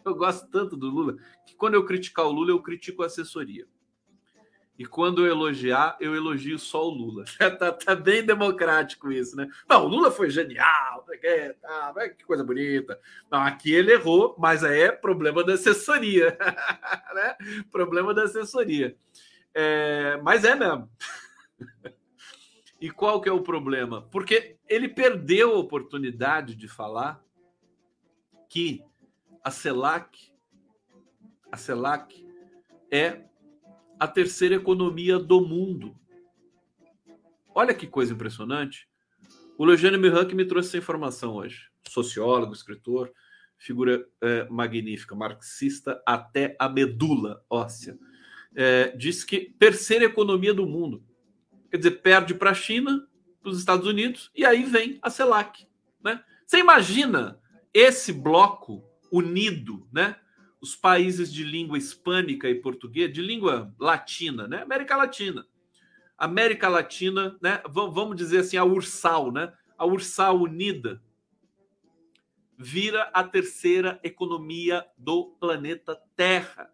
eu 0.04 0.14
gosto 0.14 0.48
tanto 0.48 0.76
do 0.76 0.88
Lula, 0.88 1.16
que 1.46 1.54
quando 1.56 1.74
eu 1.74 1.84
criticar 1.84 2.26
o 2.26 2.32
Lula, 2.32 2.50
eu 2.50 2.62
critico 2.62 3.02
a 3.02 3.06
assessoria. 3.06 3.66
E 4.78 4.84
quando 4.84 5.24
eu 5.24 5.32
elogiar, 5.32 5.96
eu 6.00 6.14
elogio 6.14 6.58
só 6.58 6.86
o 6.86 6.90
Lula. 6.90 7.24
tá, 7.58 7.72
tá, 7.72 7.94
bem 7.94 8.24
democrático 8.24 9.10
isso, 9.10 9.34
né? 9.34 9.48
Não, 9.68 9.84
o 9.84 9.88
Lula 9.88 10.10
foi 10.10 10.28
genial, 10.28 11.04
que, 11.18 11.54
tá, 11.54 12.08
que 12.10 12.24
coisa 12.24 12.44
bonita. 12.44 13.00
Não, 13.30 13.40
aqui 13.40 13.72
ele 13.72 13.92
errou, 13.92 14.34
mas 14.38 14.62
aí 14.62 14.82
é 14.82 14.92
problema 14.92 15.42
da 15.42 15.54
assessoria. 15.54 16.36
né? 17.14 17.36
Problema 17.72 18.12
da 18.12 18.24
assessoria. 18.24 18.94
É, 19.54 20.20
mas 20.22 20.44
é 20.44 20.54
mesmo. 20.54 20.90
e 22.78 22.90
qual 22.90 23.20
que 23.22 23.30
é 23.30 23.32
o 23.32 23.42
problema? 23.42 24.02
Porque 24.10 24.58
ele 24.68 24.88
perdeu 24.90 25.54
a 25.54 25.58
oportunidade 25.58 26.54
de 26.54 26.68
falar 26.68 27.24
que 28.50 28.84
a 29.42 29.50
CELAC, 29.50 30.30
a 31.50 31.56
CELAC 31.56 32.26
é 32.90 33.24
a 33.98 34.06
terceira 34.06 34.54
economia 34.54 35.18
do 35.18 35.40
mundo. 35.40 35.96
Olha 37.54 37.74
que 37.74 37.86
coisa 37.86 38.12
impressionante. 38.12 38.88
O 39.56 39.68
Eugênio 39.68 39.98
Mihunk 39.98 40.34
me 40.34 40.44
trouxe 40.44 40.68
essa 40.68 40.78
informação 40.78 41.34
hoje. 41.34 41.70
Sociólogo, 41.88 42.52
escritor, 42.52 43.10
figura 43.56 44.06
é, 44.20 44.46
magnífica, 44.50 45.14
marxista 45.14 46.02
até 46.06 46.54
a 46.58 46.68
medula 46.68 47.42
óssea. 47.48 47.98
É, 48.54 48.94
diz 48.96 49.24
que 49.24 49.54
terceira 49.58 50.04
economia 50.04 50.52
do 50.52 50.66
mundo. 50.66 51.02
Quer 51.70 51.78
dizer, 51.78 51.90
perde 52.02 52.34
para 52.34 52.50
a 52.50 52.54
China, 52.54 53.08
para 53.40 53.50
os 53.50 53.58
Estados 53.58 53.86
Unidos, 53.86 54.30
e 54.34 54.44
aí 54.44 54.64
vem 54.64 54.98
a 55.00 55.08
CELAC. 55.08 55.66
Né? 56.02 56.22
Você 56.46 56.58
imagina 56.58 57.40
esse 57.72 58.12
bloco 58.12 58.84
unido, 59.10 59.86
né? 59.92 60.16
Os 60.66 60.74
países 60.74 61.32
de 61.32 61.44
língua 61.44 61.78
hispânica 61.78 62.48
e 62.50 62.56
português, 62.56 63.12
de 63.12 63.22
língua 63.22 63.72
latina, 63.78 64.48
né? 64.48 64.62
América 64.62 64.96
Latina. 64.96 65.46
América 66.18 66.68
Latina, 66.68 67.38
né? 67.40 67.62
Vamos 67.68 68.16
dizer 68.16 68.38
assim, 68.38 68.56
a 68.56 68.64
Ursal, 68.64 69.30
né? 69.30 69.52
A 69.78 69.86
Ursal 69.86 70.40
unida 70.40 71.00
vira 72.58 73.02
a 73.12 73.22
terceira 73.22 74.00
economia 74.02 74.84
do 74.98 75.26
planeta 75.38 75.96
Terra. 76.16 76.68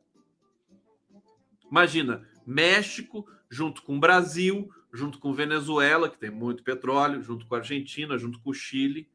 Imagina, 1.70 2.26
México 2.46 3.28
junto 3.50 3.82
com 3.82 4.00
Brasil, 4.00 4.70
junto 4.90 5.18
com 5.18 5.34
Venezuela, 5.34 6.08
que 6.08 6.18
tem 6.18 6.30
muito 6.30 6.62
petróleo, 6.62 7.22
junto 7.22 7.46
com 7.46 7.54
Argentina, 7.56 8.16
junto 8.16 8.40
com 8.40 8.50
o 8.50 8.54
Chile, 8.54 9.06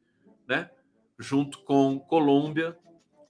né? 0.46 0.70
Junto 1.18 1.58
com 1.64 1.98
Colômbia, 1.98 2.78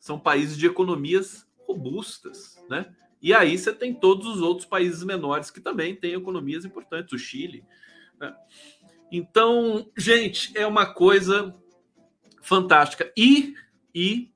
são 0.08 0.18
países 0.18 0.56
de 0.56 0.66
economias 0.66 1.46
robustas, 1.66 2.56
né? 2.66 2.94
E 3.20 3.34
aí 3.34 3.58
você 3.58 3.74
tem 3.74 3.92
todos 3.92 4.26
os 4.26 4.40
outros 4.40 4.66
países 4.66 5.04
menores 5.04 5.50
que 5.50 5.60
também 5.60 5.94
têm 5.94 6.14
economias 6.14 6.64
importantes, 6.64 7.12
o 7.12 7.18
Chile. 7.18 7.62
Né? 8.18 8.34
Então, 9.12 9.90
gente, 9.94 10.56
é 10.56 10.66
uma 10.66 10.86
coisa 10.86 11.54
fantástica. 12.40 13.12
E, 13.14 13.54
e 13.94 14.32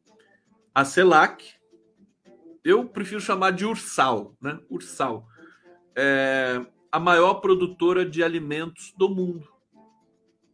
a 0.74 0.85
CELAC, 0.85 1.54
eu 2.62 2.87
prefiro 2.87 3.20
chamar 3.20 3.52
de 3.52 3.64
Ursal, 3.64 4.37
né? 4.42 4.61
Ursal. 4.68 5.26
É 5.96 6.61
a 6.90 7.00
maior 7.00 7.35
produtora 7.35 8.04
de 8.04 8.22
alimentos 8.22 8.92
do 8.98 9.08
mundo. 9.08 9.48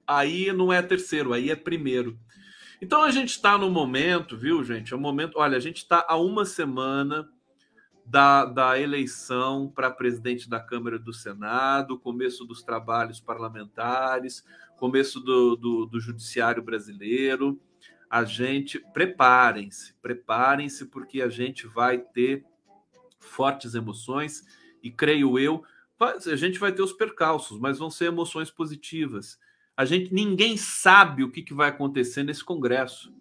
Aí 0.06 0.52
não 0.52 0.72
é 0.72 0.80
terceiro, 0.80 1.32
aí 1.32 1.50
é 1.50 1.56
primeiro. 1.56 2.16
Então 2.80 3.02
a 3.02 3.10
gente 3.10 3.30
está 3.30 3.58
no 3.58 3.70
momento, 3.70 4.36
viu, 4.36 4.62
gente? 4.62 4.92
É 4.92 4.96
um 4.96 5.00
momento. 5.00 5.38
Olha, 5.38 5.56
a 5.56 5.60
gente 5.60 5.78
está 5.78 6.04
a 6.08 6.16
uma 6.16 6.44
semana 6.44 7.28
da, 8.06 8.44
da 8.44 8.78
eleição 8.78 9.68
para 9.68 9.90
presidente 9.90 10.48
da 10.48 10.60
Câmara 10.60 10.98
do 10.98 11.12
Senado, 11.12 11.98
começo 11.98 12.44
dos 12.44 12.62
trabalhos 12.62 13.20
parlamentares, 13.20 14.44
começo 14.76 15.18
do, 15.18 15.56
do, 15.56 15.86
do 15.86 16.00
judiciário 16.00 16.62
brasileiro. 16.62 17.60
A 18.08 18.24
gente 18.24 18.78
preparem-se, 18.78 19.94
preparem-se, 20.00 20.86
porque 20.86 21.20
a 21.20 21.28
gente 21.28 21.66
vai 21.66 21.98
ter 21.98 22.46
fortes 23.18 23.74
emoções 23.74 24.44
e 24.82 24.90
creio 24.90 25.36
eu, 25.38 25.64
a 26.00 26.36
gente 26.36 26.60
vai 26.60 26.72
ter 26.72 26.80
os 26.80 26.92
percalços, 26.92 27.58
mas 27.58 27.78
vão 27.78 27.90
ser 27.90 28.06
emoções 28.06 28.52
positivas 28.52 29.36
a 29.78 29.84
gente 29.84 30.12
ninguém 30.12 30.56
sabe 30.56 31.22
o 31.22 31.30
que, 31.30 31.40
que 31.40 31.54
vai 31.54 31.68
acontecer 31.68 32.24
nesse 32.24 32.42
Congresso. 32.42 33.14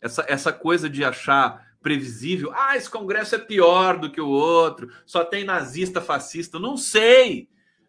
Essa, 0.00 0.24
essa 0.28 0.52
coisa 0.52 0.88
de 0.88 1.02
achar 1.02 1.76
previsível, 1.82 2.52
ah, 2.54 2.76
esse 2.76 2.88
Congresso 2.88 3.34
é 3.34 3.38
pior 3.38 3.98
do 3.98 4.08
que 4.08 4.20
o 4.20 4.28
outro, 4.28 4.88
só 5.04 5.24
tem 5.24 5.42
nazista, 5.42 6.00
fascista. 6.00 6.60
Não 6.60 6.76
sei. 6.76 7.48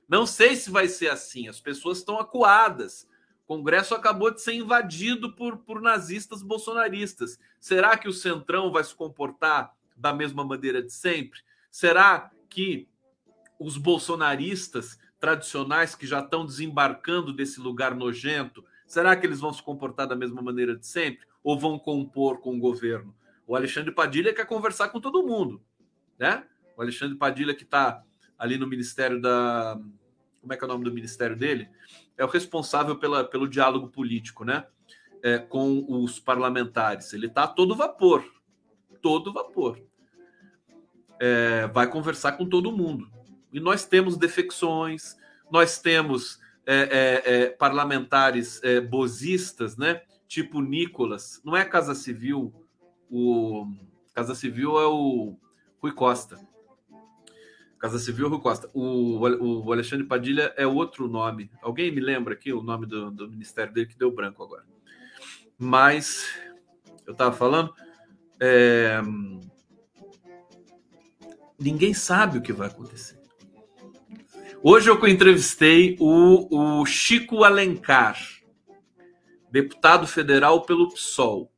Não 0.09 0.25
sei 0.25 0.55
se 0.55 0.71
vai 0.71 0.87
ser 0.87 1.09
assim. 1.09 1.47
As 1.47 1.59
pessoas 1.59 1.99
estão 1.99 2.19
acuadas. 2.19 3.07
O 3.45 3.55
Congresso 3.55 3.93
acabou 3.93 4.31
de 4.31 4.41
ser 4.41 4.53
invadido 4.53 5.35
por, 5.35 5.57
por 5.57 5.79
nazistas 5.79 6.41
bolsonaristas. 6.41 7.37
Será 7.59 7.95
que 7.95 8.09
o 8.09 8.13
Centrão 8.13 8.71
vai 8.71 8.83
se 8.83 8.95
comportar 8.95 9.75
da 9.95 10.11
mesma 10.11 10.43
maneira 10.43 10.81
de 10.81 10.91
sempre? 10.91 11.41
Será 11.69 12.31
que 12.49 12.89
os 13.59 13.77
bolsonaristas 13.77 14.97
tradicionais 15.19 15.95
que 15.95 16.05
já 16.05 16.19
estão 16.19 16.45
desembarcando 16.45 17.33
desse 17.33 17.59
lugar 17.59 17.95
nojento, 17.95 18.63
será 18.85 19.15
que 19.15 19.25
eles 19.25 19.39
vão 19.39 19.51
se 19.53 19.61
comportar 19.61 20.07
da 20.07 20.15
mesma 20.15 20.41
maneira 20.41 20.75
de 20.75 20.85
sempre? 20.85 21.25
Ou 21.43 21.57
vão 21.59 21.79
compor 21.79 22.39
com 22.39 22.55
o 22.55 22.59
governo? 22.59 23.15
O 23.45 23.55
Alexandre 23.55 23.91
Padilha 23.91 24.33
quer 24.33 24.45
conversar 24.45 24.89
com 24.89 24.99
todo 24.99 25.25
mundo, 25.25 25.61
né? 26.19 26.45
O 26.75 26.81
Alexandre 26.81 27.17
Padilha 27.17 27.55
que 27.55 27.63
está 27.63 28.03
ali 28.37 28.57
no 28.57 28.67
Ministério 28.67 29.21
da... 29.21 29.79
Como 30.41 30.53
é 30.53 30.57
que 30.57 30.63
é 30.63 30.65
o 30.65 30.69
nome 30.69 30.83
do 30.83 30.93
ministério 30.93 31.35
dele? 31.35 31.67
É 32.17 32.23
o 32.23 32.27
responsável 32.27 32.97
pela, 32.97 33.23
pelo 33.23 33.49
diálogo 33.49 33.89
político, 33.89 34.45
né? 34.45 34.65
É, 35.21 35.39
com 35.39 35.85
os 35.89 36.19
parlamentares. 36.19 37.11
Ele 37.11 37.27
está 37.27 37.47
todo 37.47 37.75
vapor. 37.75 38.23
Todo 39.01 39.33
vapor. 39.33 39.81
É, 41.19 41.67
vai 41.67 41.89
conversar 41.89 42.33
com 42.33 42.47
todo 42.47 42.71
mundo. 42.71 43.09
E 43.51 43.59
nós 43.59 43.85
temos 43.85 44.17
defecções, 44.17 45.15
nós 45.51 45.79
temos 45.79 46.39
é, 46.65 46.75
é, 46.75 47.33
é, 47.33 47.49
parlamentares 47.49 48.61
é, 48.63 48.81
bozistas, 48.81 49.77
né? 49.77 50.01
Tipo 50.27 50.61
Nicolas. 50.61 51.41
Não 51.45 51.55
é 51.55 51.63
Casa 51.63 51.95
Civil, 51.95 52.53
o 53.09 53.65
Casa 54.13 54.35
Civil 54.35 54.77
é 54.79 54.85
o 54.85 55.37
Rui 55.81 55.93
Costa. 55.93 56.37
Casa 57.79 57.99
Civil 57.99 58.25
é 58.25 58.29
Rui 58.29 58.39
Costa. 58.39 58.69
O, 58.73 59.19
o 59.19 59.71
Alexandre 59.71 60.05
Padilha 60.05 60.53
é 60.57 60.67
outro 60.67 61.07
nome. 61.07 61.49
Alguém 61.61 61.91
me 61.91 62.01
lembra 62.01 62.33
aqui 62.33 62.51
o 62.51 62.61
nome 62.61 62.85
do, 62.85 63.11
do 63.11 63.29
ministério 63.29 63.71
dele 63.71 63.87
que 63.87 63.97
deu 63.97 64.11
branco 64.11 64.43
agora. 64.43 64.65
Mas 65.57 66.27
eu 67.05 67.13
estava 67.13 67.35
falando. 67.35 67.73
É, 68.39 69.01
ninguém 71.57 71.93
sabe 71.93 72.37
o 72.37 72.41
que 72.41 72.51
vai 72.51 72.67
acontecer. 72.67 73.16
Hoje 74.69 74.89
eu 74.89 75.07
entrevistei 75.07 75.95
o, 75.97 76.81
o 76.81 76.85
Chico 76.85 77.45
Alencar, 77.45 78.19
deputado 79.49 80.05
federal 80.05 80.63
pelo 80.63 80.89
PSOL. 80.89 81.49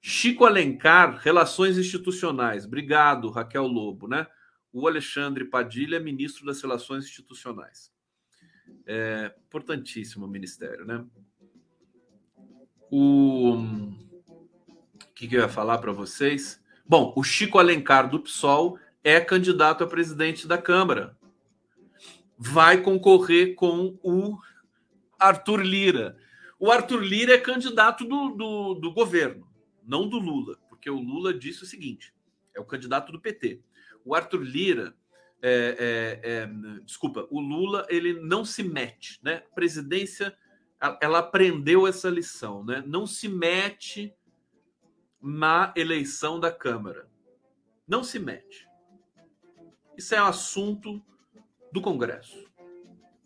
Chico 0.00 0.46
Alencar, 0.46 1.18
Relações 1.18 1.76
Institucionais. 1.76 2.64
Obrigado, 2.64 3.28
Raquel 3.28 3.66
Lobo, 3.66 4.08
né? 4.08 4.26
O 4.72 4.88
Alexandre 4.88 5.44
Padilha, 5.44 6.00
ministro 6.00 6.46
das 6.46 6.62
Relações 6.62 7.04
Institucionais. 7.04 7.92
É 8.86 9.30
importantíssimo 9.46 10.24
o 10.24 10.30
ministério, 10.30 10.86
né? 10.86 11.04
O, 12.90 13.56
o 13.56 15.14
que, 15.14 15.28
que 15.28 15.36
eu 15.36 15.42
ia 15.42 15.50
falar 15.50 15.76
para 15.76 15.92
vocês? 15.92 16.58
Bom, 16.88 17.12
o 17.14 17.22
Chico 17.22 17.58
Alencar 17.58 18.08
do 18.08 18.20
PSOL 18.20 18.78
é 19.04 19.20
candidato 19.20 19.84
a 19.84 19.86
presidente 19.86 20.48
da 20.48 20.56
Câmara 20.56 21.14
vai 22.38 22.80
concorrer 22.82 23.54
com 23.54 23.98
o 24.02 24.38
Arthur 25.18 25.62
Lira. 25.62 26.16
O 26.58 26.70
Arthur 26.70 27.02
Lira 27.02 27.34
é 27.34 27.38
candidato 27.38 28.04
do, 28.04 28.30
do, 28.30 28.74
do, 28.74 28.92
governo, 28.92 29.46
não 29.82 30.08
do 30.08 30.18
Lula, 30.18 30.58
porque 30.68 30.88
o 30.90 30.98
Lula 30.98 31.32
disse 31.32 31.62
o 31.62 31.66
seguinte: 31.66 32.14
é 32.54 32.60
o 32.60 32.64
candidato 32.64 33.12
do 33.12 33.20
PT. 33.20 33.60
O 34.04 34.14
Arthur 34.14 34.42
Lira 34.42 34.94
é, 35.42 36.20
é, 36.22 36.30
é, 36.30 36.80
desculpa, 36.84 37.26
o 37.30 37.40
Lula 37.40 37.86
ele 37.90 38.14
não 38.20 38.44
se 38.44 38.62
mete, 38.62 39.18
né? 39.22 39.42
A 39.50 39.54
presidência 39.54 40.36
ela 41.00 41.18
aprendeu 41.20 41.86
essa 41.86 42.08
lição, 42.10 42.64
né? 42.64 42.82
Não 42.86 43.06
se 43.06 43.28
mete 43.28 44.14
na 45.20 45.72
eleição 45.76 46.38
da 46.38 46.52
Câmara. 46.52 47.08
Não 47.86 48.02
se 48.02 48.18
mete. 48.18 48.66
Isso 49.96 50.14
é 50.14 50.22
um 50.22 50.26
assunto 50.26 51.02
do 51.74 51.80
Congresso, 51.80 52.44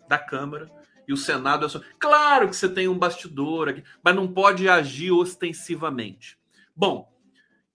da 0.09 0.19
Câmara 0.19 0.71
e 1.07 1.13
o 1.13 1.19
Senado. 1.19 1.67
É 1.67 1.69
só... 1.69 1.83
Claro 1.99 2.49
que 2.49 2.57
você 2.57 2.67
tem 2.67 2.89
um 2.89 2.99
bastidor 2.99 3.69
aqui, 3.69 3.85
mas 4.03 4.17
não 4.17 4.27
pode 4.27 4.67
agir 4.67 5.13
ostensivamente. 5.13 6.39
Bom, 6.75 7.13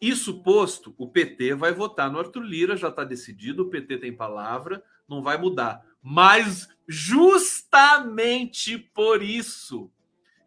isso 0.01 0.41
posto, 0.41 0.95
o 0.97 1.07
PT 1.07 1.53
vai 1.53 1.71
votar 1.71 2.11
no 2.11 2.17
Arthur 2.17 2.41
Lira, 2.41 2.75
já 2.75 2.89
está 2.89 3.03
decidido, 3.03 3.63
o 3.63 3.69
PT 3.69 3.99
tem 3.99 4.17
palavra, 4.17 4.83
não 5.07 5.21
vai 5.21 5.37
mudar. 5.37 5.85
Mas 6.01 6.67
justamente 6.87 8.79
por 8.79 9.21
isso, 9.21 9.91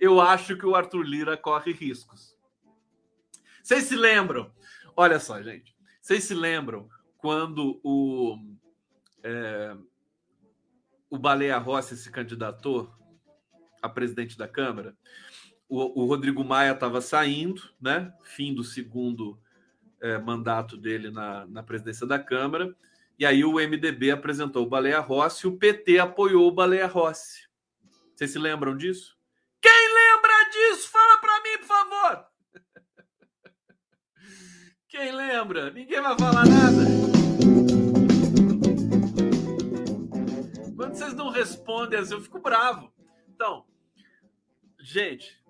eu 0.01 0.21
acho 0.21 0.57
que 0.57 0.67
o 0.67 0.75
Arthur 0.75 1.03
Lira 1.03 1.37
corre 1.37 1.71
riscos. 1.71 2.37
Vocês 3.63 3.85
se 3.85 3.95
lembram? 3.95 4.51
Olha 4.97 5.21
só, 5.21 5.41
gente. 5.41 5.73
Vocês 6.01 6.25
se 6.25 6.35
lembram 6.35 6.89
quando 7.17 7.81
o, 7.85 8.39
é, 9.23 9.77
o 11.11 11.19
Baleia 11.19 11.59
Rossi 11.59 11.97
se 11.97 12.11
candidatou 12.11 12.93
a 13.81 13.89
presidente 13.89 14.37
da 14.37 14.49
Câmara? 14.49 14.97
O, 15.69 16.03
o 16.03 16.07
Rodrigo 16.07 16.45
Maia 16.45 16.73
estava 16.73 17.01
saindo, 17.01 17.63
né? 17.81 18.13
Fim 18.23 18.55
do 18.55 18.63
segundo 18.63 19.39
é, 20.01 20.19
mandato 20.19 20.77
dele 20.77 21.11
na, 21.11 21.47
na 21.47 21.63
presidência 21.63 22.07
da 22.07 22.19
Câmara. 22.19 22.75
E 23.19 23.25
aí 23.25 23.45
o 23.45 23.55
MDB 23.55 24.11
apresentou 24.11 24.65
o 24.65 24.69
Baleia 24.69 25.01
Rossi 25.01 25.47
e 25.47 25.49
o 25.49 25.57
PT 25.57 25.99
apoiou 25.99 26.47
o 26.47 26.53
Baleia 26.53 26.87
Rossi. 26.87 27.47
Vocês 28.15 28.31
se 28.31 28.39
lembram 28.39 28.77
disso? 28.77 29.17
Quem 29.61 29.95
lembra 29.95 30.51
disso? 30.51 30.91
Fala 30.91 31.19
para 31.19 31.43
mim, 31.43 31.59
por 31.59 31.67
favor. 31.67 32.27
Quem 34.89 35.13
lembra? 35.13 35.71
Ninguém 35.71 36.01
vai 36.01 36.17
falar 36.19 36.47
nada. 36.47 37.16
Quando 40.77 40.95
vocês 40.95 41.15
não 41.15 41.31
respondem 41.31 41.99
assim, 41.99 42.15
eu 42.15 42.21
fico 42.21 42.39
bravo. 42.39 42.93
Então, 43.29 43.67
gente, 44.79 45.43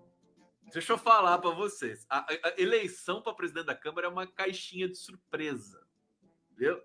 Deixa 0.72 0.93
eu 0.93 0.99
falar 0.99 1.39
para 1.39 1.51
vocês. 1.51 2.05
A, 2.09 2.27
a, 2.31 2.55
eleição 2.59 3.22
para 3.22 3.33
presidente 3.35 3.66
da 3.66 3.74
Câmara 3.74 4.09
é 4.09 4.11
uma 4.11 4.27
caixinha 4.27 4.89
de 4.89 4.97
surpresa. 4.97 5.81
Viu? 6.57 6.81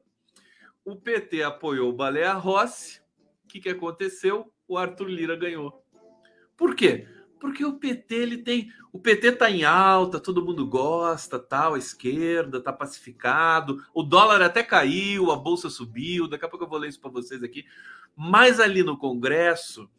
O 0.85 0.95
PT 0.95 1.43
apoiou 1.43 1.89
o 1.89 1.93
Baleia 1.93 2.33
Rossi. 2.33 3.01
O 3.43 3.47
que, 3.47 3.59
que 3.59 3.69
aconteceu? 3.69 4.53
O 4.67 4.77
Arthur 4.77 5.09
Lira 5.09 5.35
ganhou. 5.35 5.85
Por 6.55 6.75
quê? 6.75 7.07
Porque 7.41 7.65
o 7.65 7.73
PT 7.73 8.13
ele 8.13 8.37
tem, 8.37 8.71
o 8.93 8.99
PT 8.99 9.31
tá 9.31 9.49
em 9.49 9.63
alta, 9.63 10.19
todo 10.19 10.45
mundo 10.45 10.67
gosta, 10.67 11.39
tal, 11.39 11.73
a 11.73 11.79
esquerda 11.79 12.61
tá 12.61 12.71
pacificado, 12.71 13.83
o 13.95 14.03
dólar 14.03 14.43
até 14.43 14.61
caiu, 14.61 15.31
a 15.31 15.35
bolsa 15.35 15.67
subiu, 15.67 16.27
daqui 16.27 16.45
a 16.45 16.47
pouco 16.47 16.65
eu 16.65 16.69
vou 16.69 16.77
ler 16.77 16.89
isso 16.89 17.01
para 17.01 17.09
vocês 17.09 17.41
aqui. 17.41 17.65
Mas 18.15 18.59
ali 18.59 18.83
no 18.83 18.95
Congresso, 18.95 19.89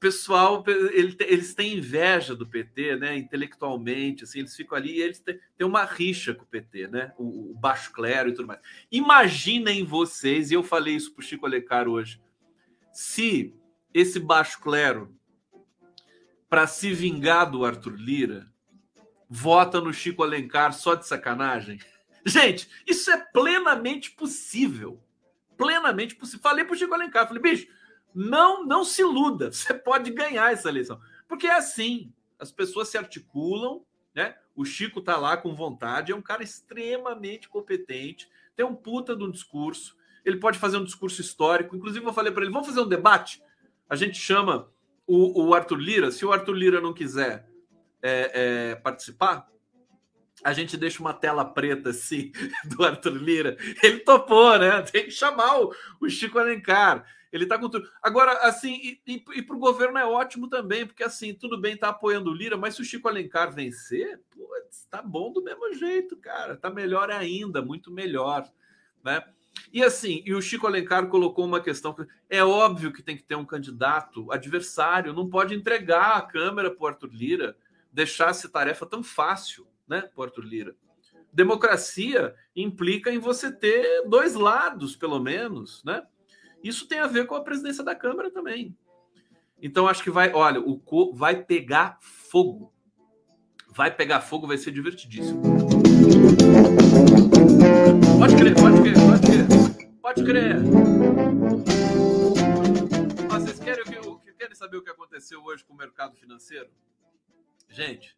pessoal, 0.00 0.64
ele, 0.66 1.14
eles 1.20 1.54
têm 1.54 1.76
inveja 1.76 2.34
do 2.34 2.46
PT, 2.46 2.96
né? 2.96 3.18
Intelectualmente, 3.18 4.24
assim, 4.24 4.38
eles 4.38 4.56
ficam 4.56 4.78
ali 4.78 4.96
e 4.96 5.02
eles 5.02 5.20
têm, 5.20 5.38
têm 5.56 5.66
uma 5.66 5.84
rixa 5.84 6.32
com 6.32 6.44
o 6.44 6.48
PT, 6.48 6.88
né? 6.88 7.12
O, 7.18 7.50
o, 7.50 7.54
baixo 7.54 7.92
clero 7.92 8.30
e 8.30 8.32
tudo 8.32 8.48
mais. 8.48 8.60
Imaginem 8.90 9.84
vocês, 9.84 10.50
e 10.50 10.54
eu 10.54 10.62
falei 10.62 10.94
isso 10.94 11.12
para 11.12 11.20
o 11.20 11.24
Chico 11.24 11.44
Alencar 11.44 11.88
hoje, 11.88 12.22
se 12.90 13.54
esse 13.92 14.18
baixo 14.18 14.60
clero, 14.60 15.14
para 16.48 16.66
se 16.66 16.92
vingar 16.92 17.50
do 17.50 17.64
Arthur 17.64 17.94
Lira, 17.94 18.46
vota 19.28 19.80
no 19.80 19.92
Chico 19.92 20.22
Alencar 20.22 20.72
só 20.72 20.94
de 20.94 21.06
sacanagem. 21.06 21.78
Gente, 22.24 22.68
isso 22.86 23.10
é 23.10 23.18
plenamente 23.18 24.10
possível. 24.12 25.02
Plenamente 25.56 26.14
possível. 26.14 26.40
Falei 26.40 26.64
para 26.64 26.74
o 26.74 26.76
Chico 26.76 26.94
Alencar, 26.94 27.26
falei, 27.26 27.42
bicho, 27.42 27.66
não, 28.14 28.64
não 28.64 28.84
se 28.84 29.02
iluda, 29.02 29.50
você 29.52 29.74
pode 29.74 30.10
ganhar 30.10 30.52
essa 30.52 30.68
eleição. 30.68 31.00
Porque 31.26 31.46
é 31.46 31.54
assim, 31.54 32.12
as 32.38 32.50
pessoas 32.50 32.88
se 32.88 32.96
articulam, 32.96 33.82
né? 34.14 34.36
O 34.56 34.64
Chico 34.64 35.00
tá 35.00 35.16
lá 35.16 35.36
com 35.36 35.54
vontade, 35.54 36.10
é 36.10 36.16
um 36.16 36.22
cara 36.22 36.42
extremamente 36.42 37.48
competente, 37.48 38.28
tem 38.56 38.66
um 38.66 38.74
puta 38.74 39.14
de 39.14 39.22
um 39.22 39.30
discurso, 39.30 39.96
ele 40.24 40.38
pode 40.38 40.58
fazer 40.58 40.76
um 40.76 40.84
discurso 40.84 41.20
histórico. 41.20 41.76
Inclusive, 41.76 42.04
eu 42.04 42.12
falei 42.12 42.32
para 42.32 42.42
ele: 42.42 42.52
vamos 42.52 42.66
fazer 42.66 42.80
um 42.80 42.88
debate? 42.88 43.42
A 43.88 43.94
gente 43.94 44.18
chama 44.18 44.68
o, 45.08 45.46
o 45.46 45.54
Arthur 45.54 45.78
Lira. 45.78 46.10
Se 46.12 46.24
o 46.26 46.32
Arthur 46.32 46.52
Lira 46.52 46.80
não 46.80 46.92
quiser 46.92 47.48
é, 48.02 48.30
é, 48.34 48.74
participar, 48.76 49.48
a 50.44 50.52
gente 50.52 50.76
deixa 50.76 51.00
uma 51.00 51.14
tela 51.14 51.44
preta 51.44 51.90
assim 51.90 52.30
do 52.76 52.84
Arthur 52.84 53.14
Lira. 53.16 53.56
Ele 53.82 54.00
topou, 54.00 54.58
né? 54.58 54.82
Tem 54.82 55.06
que 55.06 55.10
chamar 55.10 55.60
o, 55.60 55.74
o 56.00 56.08
Chico 56.08 56.38
Alencar. 56.38 57.04
Ele 57.32 57.46
tá 57.46 57.58
com 57.58 57.68
tudo. 57.68 57.88
Agora, 58.02 58.32
assim, 58.46 58.74
e, 58.74 59.00
e, 59.06 59.24
e 59.36 59.42
para 59.42 59.56
o 59.56 59.58
governo 59.58 59.98
é 59.98 60.04
ótimo 60.04 60.48
também, 60.48 60.86
porque 60.86 61.02
assim, 61.02 61.34
tudo 61.34 61.60
bem, 61.60 61.76
tá 61.76 61.88
apoiando 61.88 62.30
o 62.30 62.34
Lira, 62.34 62.56
mas 62.56 62.74
se 62.74 62.82
o 62.82 62.84
Chico 62.84 63.08
Alencar 63.08 63.52
vencer, 63.52 64.20
putz, 64.30 64.86
tá 64.90 65.02
bom 65.02 65.32
do 65.32 65.42
mesmo 65.42 65.72
jeito, 65.74 66.16
cara. 66.16 66.56
Tá 66.56 66.70
melhor 66.70 67.10
ainda, 67.10 67.60
muito 67.60 67.90
melhor, 67.90 68.50
né? 69.02 69.22
E 69.72 69.82
assim, 69.82 70.22
e 70.24 70.34
o 70.34 70.42
Chico 70.42 70.66
Alencar 70.66 71.08
colocou 71.08 71.44
uma 71.44 71.60
questão 71.60 71.92
que 71.92 72.06
é 72.28 72.44
óbvio 72.44 72.92
que 72.92 73.02
tem 73.02 73.16
que 73.16 73.22
ter 73.22 73.36
um 73.36 73.44
candidato 73.44 74.30
adversário, 74.30 75.12
não 75.12 75.28
pode 75.28 75.54
entregar 75.54 76.16
a 76.16 76.22
Câmara 76.22 76.70
para 76.70 76.84
o 76.84 76.86
Arthur 76.86 77.10
Lira, 77.12 77.56
deixar 77.92 78.30
essa 78.30 78.48
tarefa 78.48 78.86
tão 78.86 79.02
fácil, 79.02 79.66
né, 79.86 80.02
para 80.14 80.24
Arthur 80.24 80.44
Lira. 80.44 80.76
Democracia 81.32 82.34
implica 82.56 83.12
em 83.12 83.18
você 83.18 83.52
ter 83.52 84.08
dois 84.08 84.34
lados, 84.34 84.96
pelo 84.96 85.20
menos, 85.20 85.82
né? 85.84 86.02
Isso 86.62 86.88
tem 86.88 86.98
a 86.98 87.06
ver 87.06 87.26
com 87.26 87.34
a 87.34 87.44
presidência 87.44 87.84
da 87.84 87.94
Câmara 87.94 88.30
também. 88.30 88.76
Então 89.60 89.86
acho 89.88 90.02
que 90.02 90.10
vai, 90.10 90.32
olha, 90.32 90.60
o 90.60 90.78
co 90.78 91.12
vai 91.12 91.42
pegar 91.42 91.98
fogo. 92.00 92.72
Vai 93.68 93.94
pegar 93.94 94.20
fogo, 94.20 94.46
vai 94.46 94.56
ser 94.58 94.72
divertidíssimo. 94.72 95.42
Pode 98.18 98.36
crer, 98.36 98.54
pode 98.54 98.80
crer, 98.82 99.07
crer. 99.28 99.46
Pode 100.00 100.24
crer. 100.24 100.56
Mas 103.30 103.42
vocês 103.42 103.58
querem, 103.58 103.84
querem 104.38 104.54
saber 104.54 104.78
o 104.78 104.82
que 104.82 104.90
aconteceu 104.90 105.42
hoje 105.44 105.64
com 105.64 105.74
o 105.74 105.76
mercado 105.76 106.16
financeiro? 106.16 106.68
Gente, 107.68 108.16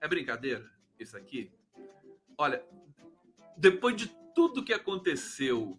é 0.00 0.06
brincadeira 0.06 0.70
isso 0.98 1.16
aqui? 1.16 1.50
Olha, 2.36 2.62
depois 3.56 3.96
de 3.96 4.08
tudo 4.34 4.64
que 4.64 4.72
aconteceu 4.72 5.78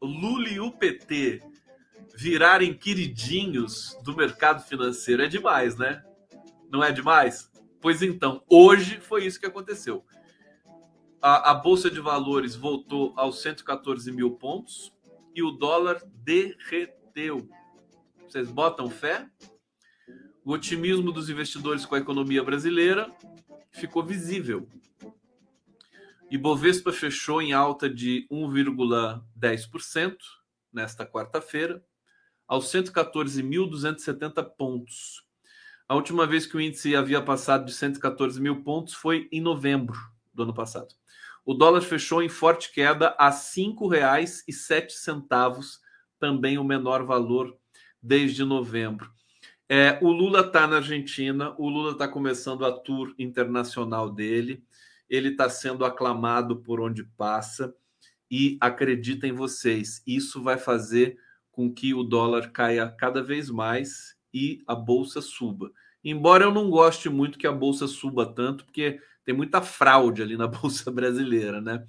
Lula 0.00 0.48
e 0.48 0.60
o 0.60 0.70
PT 0.70 1.42
virarem 2.14 2.74
queridinhos 2.74 3.96
do 4.02 4.16
mercado 4.16 4.62
financeiro 4.62 5.22
é 5.22 5.28
demais, 5.28 5.76
né? 5.76 6.04
Não 6.70 6.82
é 6.82 6.90
demais? 6.90 7.50
Pois 7.80 8.02
então, 8.02 8.42
hoje 8.48 9.00
foi 9.00 9.24
isso 9.24 9.38
que 9.38 9.46
aconteceu. 9.46 10.04
A, 11.28 11.50
a 11.50 11.54
Bolsa 11.54 11.90
de 11.90 11.98
Valores 11.98 12.54
voltou 12.54 13.12
aos 13.16 13.42
114 13.42 14.12
mil 14.12 14.36
pontos 14.36 14.92
e 15.34 15.42
o 15.42 15.50
dólar 15.50 16.00
derreteu. 16.22 17.50
Vocês 18.22 18.48
botam 18.48 18.88
fé? 18.88 19.28
O 20.44 20.52
otimismo 20.52 21.10
dos 21.10 21.28
investidores 21.28 21.84
com 21.84 21.96
a 21.96 21.98
economia 21.98 22.44
brasileira 22.44 23.12
ficou 23.72 24.04
visível. 24.04 24.68
Ibovespa 26.30 26.92
fechou 26.92 27.42
em 27.42 27.52
alta 27.52 27.90
de 27.90 28.24
1,10% 28.30 30.16
nesta 30.72 31.04
quarta-feira, 31.04 31.84
aos 32.46 32.66
114.270 32.66 34.44
pontos. 34.56 35.24
A 35.88 35.96
última 35.96 36.24
vez 36.24 36.46
que 36.46 36.56
o 36.56 36.60
índice 36.60 36.94
havia 36.94 37.20
passado 37.20 37.64
de 37.64 37.74
114 37.74 38.40
mil 38.40 38.62
pontos 38.62 38.94
foi 38.94 39.28
em 39.32 39.40
novembro 39.40 39.98
do 40.32 40.44
ano 40.44 40.54
passado. 40.54 40.94
O 41.46 41.54
dólar 41.54 41.80
fechou 41.80 42.22
em 42.22 42.28
forte 42.28 42.70
queda 42.70 43.16
a 43.18 43.30
R$ 43.30 43.36
5,07, 43.36 45.78
também 46.18 46.58
o 46.58 46.64
menor 46.64 47.06
valor 47.06 47.56
desde 48.02 48.44
novembro. 48.44 49.10
É, 49.68 49.98
o 50.02 50.10
Lula 50.10 50.40
está 50.40 50.66
na 50.66 50.76
Argentina, 50.76 51.54
o 51.56 51.68
Lula 51.68 51.92
está 51.92 52.06
começando 52.06 52.66
a 52.66 52.72
tour 52.72 53.14
internacional 53.18 54.10
dele 54.10 54.62
ele 55.08 55.28
está 55.28 55.48
sendo 55.48 55.84
aclamado 55.84 56.56
por 56.56 56.80
onde 56.80 57.04
passa 57.04 57.74
e 58.30 58.56
acredita 58.60 59.26
em 59.26 59.32
vocês, 59.32 60.02
isso 60.06 60.42
vai 60.42 60.58
fazer 60.58 61.16
com 61.52 61.72
que 61.72 61.94
o 61.94 62.02
dólar 62.02 62.50
caia 62.50 62.88
cada 62.88 63.22
vez 63.22 63.48
mais 63.48 64.16
e 64.34 64.62
a 64.66 64.74
bolsa 64.74 65.22
suba. 65.22 65.70
Embora 66.04 66.44
eu 66.44 66.52
não 66.52 66.68
goste 66.68 67.08
muito 67.08 67.38
que 67.38 67.46
a 67.46 67.52
bolsa 67.52 67.86
suba 67.86 68.26
tanto, 68.26 68.64
porque 68.64 69.00
tem 69.26 69.34
muita 69.34 69.60
fraude 69.60 70.22
ali 70.22 70.36
na 70.36 70.46
Bolsa 70.46 70.90
Brasileira, 70.90 71.60
né? 71.60 71.82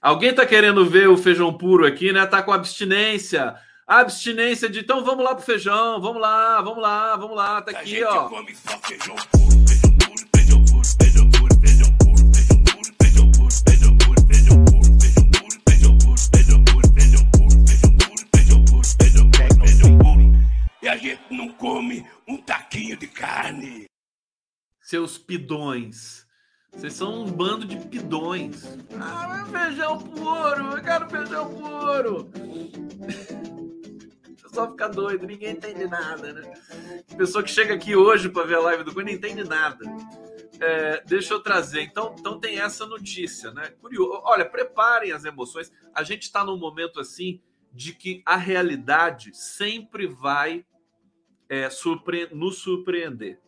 Alguém 0.00 0.30
está 0.30 0.46
querendo 0.46 0.86
ver 0.86 1.08
o 1.08 1.16
feijão 1.16 1.52
puro 1.52 1.84
aqui, 1.84 2.12
né? 2.12 2.24
Tá 2.24 2.40
com 2.40 2.52
abstinência. 2.52 3.56
Abstinência 3.84 4.70
de 4.70 4.78
então 4.78 5.04
vamos 5.04 5.24
lá 5.24 5.34
pro 5.34 5.44
feijão, 5.44 6.00
vamos 6.00 6.22
lá, 6.22 6.62
vamos 6.62 6.80
lá, 6.80 7.16
vamos 7.16 7.36
lá, 7.36 7.60
tá 7.60 7.72
aqui, 7.72 8.02
ó. 8.04 8.30
E 20.80 20.88
a 20.88 20.96
gente 20.96 21.20
não 21.30 21.48
come 21.54 22.06
um 22.28 22.36
taquinho 22.36 22.96
de 22.96 23.08
carne. 23.08 23.86
Seus 24.80 25.18
pidões. 25.18 26.23
Vocês 26.76 26.92
são 26.92 27.22
um 27.22 27.30
bando 27.30 27.64
de 27.64 27.76
pidões. 27.76 28.64
Ah, 29.00 29.46
feijão 29.50 29.98
puro, 29.98 30.76
eu 30.76 30.82
quero 30.82 31.08
feijão 31.08 31.54
puro. 31.54 32.30
só 34.54 34.70
fica 34.70 34.88
doido, 34.88 35.26
ninguém 35.26 35.52
entende 35.52 35.86
nada, 35.86 36.32
né? 36.32 36.54
Pessoa 37.16 37.42
que 37.42 37.50
chega 37.50 37.74
aqui 37.74 37.96
hoje 37.96 38.28
para 38.28 38.46
ver 38.46 38.54
a 38.54 38.60
live 38.60 38.84
do 38.84 38.94
Cunha 38.94 39.06
não 39.06 39.12
entende 39.12 39.42
nada. 39.42 39.84
É, 40.60 41.02
deixa 41.04 41.34
eu 41.34 41.40
trazer. 41.40 41.82
Então, 41.82 42.14
então 42.18 42.38
tem 42.38 42.60
essa 42.60 42.86
notícia, 42.86 43.50
né? 43.50 43.70
Curioso. 43.80 44.22
Olha, 44.24 44.44
preparem 44.44 45.10
as 45.10 45.24
emoções. 45.24 45.72
A 45.92 46.04
gente 46.04 46.22
está 46.22 46.44
num 46.44 46.56
momento 46.56 47.00
assim 47.00 47.42
de 47.72 47.92
que 47.92 48.22
a 48.24 48.36
realidade 48.36 49.34
sempre 49.34 50.06
vai 50.06 50.64
é, 51.48 51.68
surpre 51.68 52.28
nos 52.32 52.58
surpreender. 52.58 53.40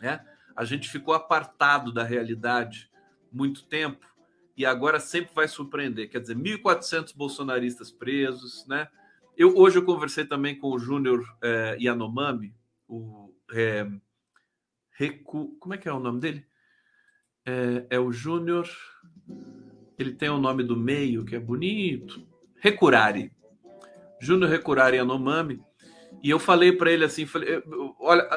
Né? 0.00 0.22
A 0.60 0.64
gente 0.66 0.90
ficou 0.90 1.14
apartado 1.14 1.90
da 1.90 2.04
realidade 2.04 2.90
muito 3.32 3.64
tempo 3.64 4.06
e 4.54 4.66
agora 4.66 5.00
sempre 5.00 5.34
vai 5.34 5.48
surpreender. 5.48 6.10
Quer 6.10 6.20
dizer, 6.20 6.36
1.400 6.36 7.16
bolsonaristas 7.16 7.90
presos, 7.90 8.66
né? 8.66 8.86
Eu, 9.34 9.56
hoje 9.56 9.78
eu 9.78 9.84
conversei 9.86 10.22
também 10.22 10.54
com 10.54 10.68
o 10.68 10.78
Júnior 10.78 11.24
é, 11.42 11.78
Yanomami, 11.80 12.54
o 12.86 13.32
é, 13.54 13.90
Recu, 14.90 15.56
como 15.58 15.72
é 15.72 15.78
que 15.78 15.88
é 15.88 15.92
o 15.94 15.98
nome 15.98 16.20
dele? 16.20 16.44
É, 17.46 17.86
é 17.96 17.98
o 17.98 18.12
Júnior. 18.12 18.68
Ele 19.98 20.12
tem 20.12 20.28
o 20.28 20.36
nome 20.36 20.62
do 20.62 20.76
meio 20.76 21.24
que 21.24 21.34
é 21.34 21.40
bonito. 21.40 22.28
Recurari. 22.56 23.32
Júnior 24.20 24.50
Recurari 24.50 24.98
Yanomami. 24.98 25.58
E 26.22 26.28
eu 26.28 26.38
falei 26.38 26.70
para 26.70 26.92
ele 26.92 27.06
assim, 27.06 27.24
falei, 27.24 27.62
olha, 27.98 28.28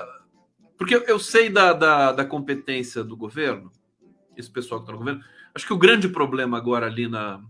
porque 0.83 1.09
eu 1.09 1.17
sei 1.17 1.49
da, 1.49 1.71
da, 1.71 2.11
da 2.11 2.25
competência 2.25 3.05
do 3.05 3.15
governo, 3.15 3.71
esse 4.35 4.51
pessoal 4.51 4.81
que 4.81 4.83
está 4.83 4.91
no 4.91 4.99
governo. 4.99 5.23
Acho 5.55 5.65
que 5.65 5.71
o 5.71 5.77
grande 5.77 6.09
problema 6.09 6.57
agora 6.57 6.87
ali 6.87 7.07
na, 7.07 7.41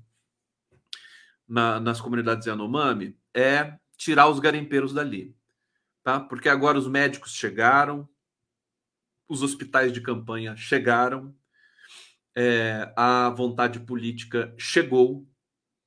na, 1.47 1.79
nas 1.79 1.99
comunidades 1.99 2.45
Yanomami 2.45 3.17
é 3.33 3.75
tirar 3.97 4.29
os 4.29 4.39
garimpeiros 4.39 4.93
dali, 4.93 5.35
tá? 6.03 6.19
Porque 6.19 6.47
agora 6.47 6.77
os 6.77 6.87
médicos 6.87 7.33
chegaram, 7.33 8.07
os 9.27 9.41
hospitais 9.41 9.91
de 9.91 9.99
campanha 9.99 10.55
chegaram, 10.55 11.35
é, 12.35 12.93
a 12.95 13.31
vontade 13.31 13.79
política 13.79 14.53
chegou, 14.59 15.27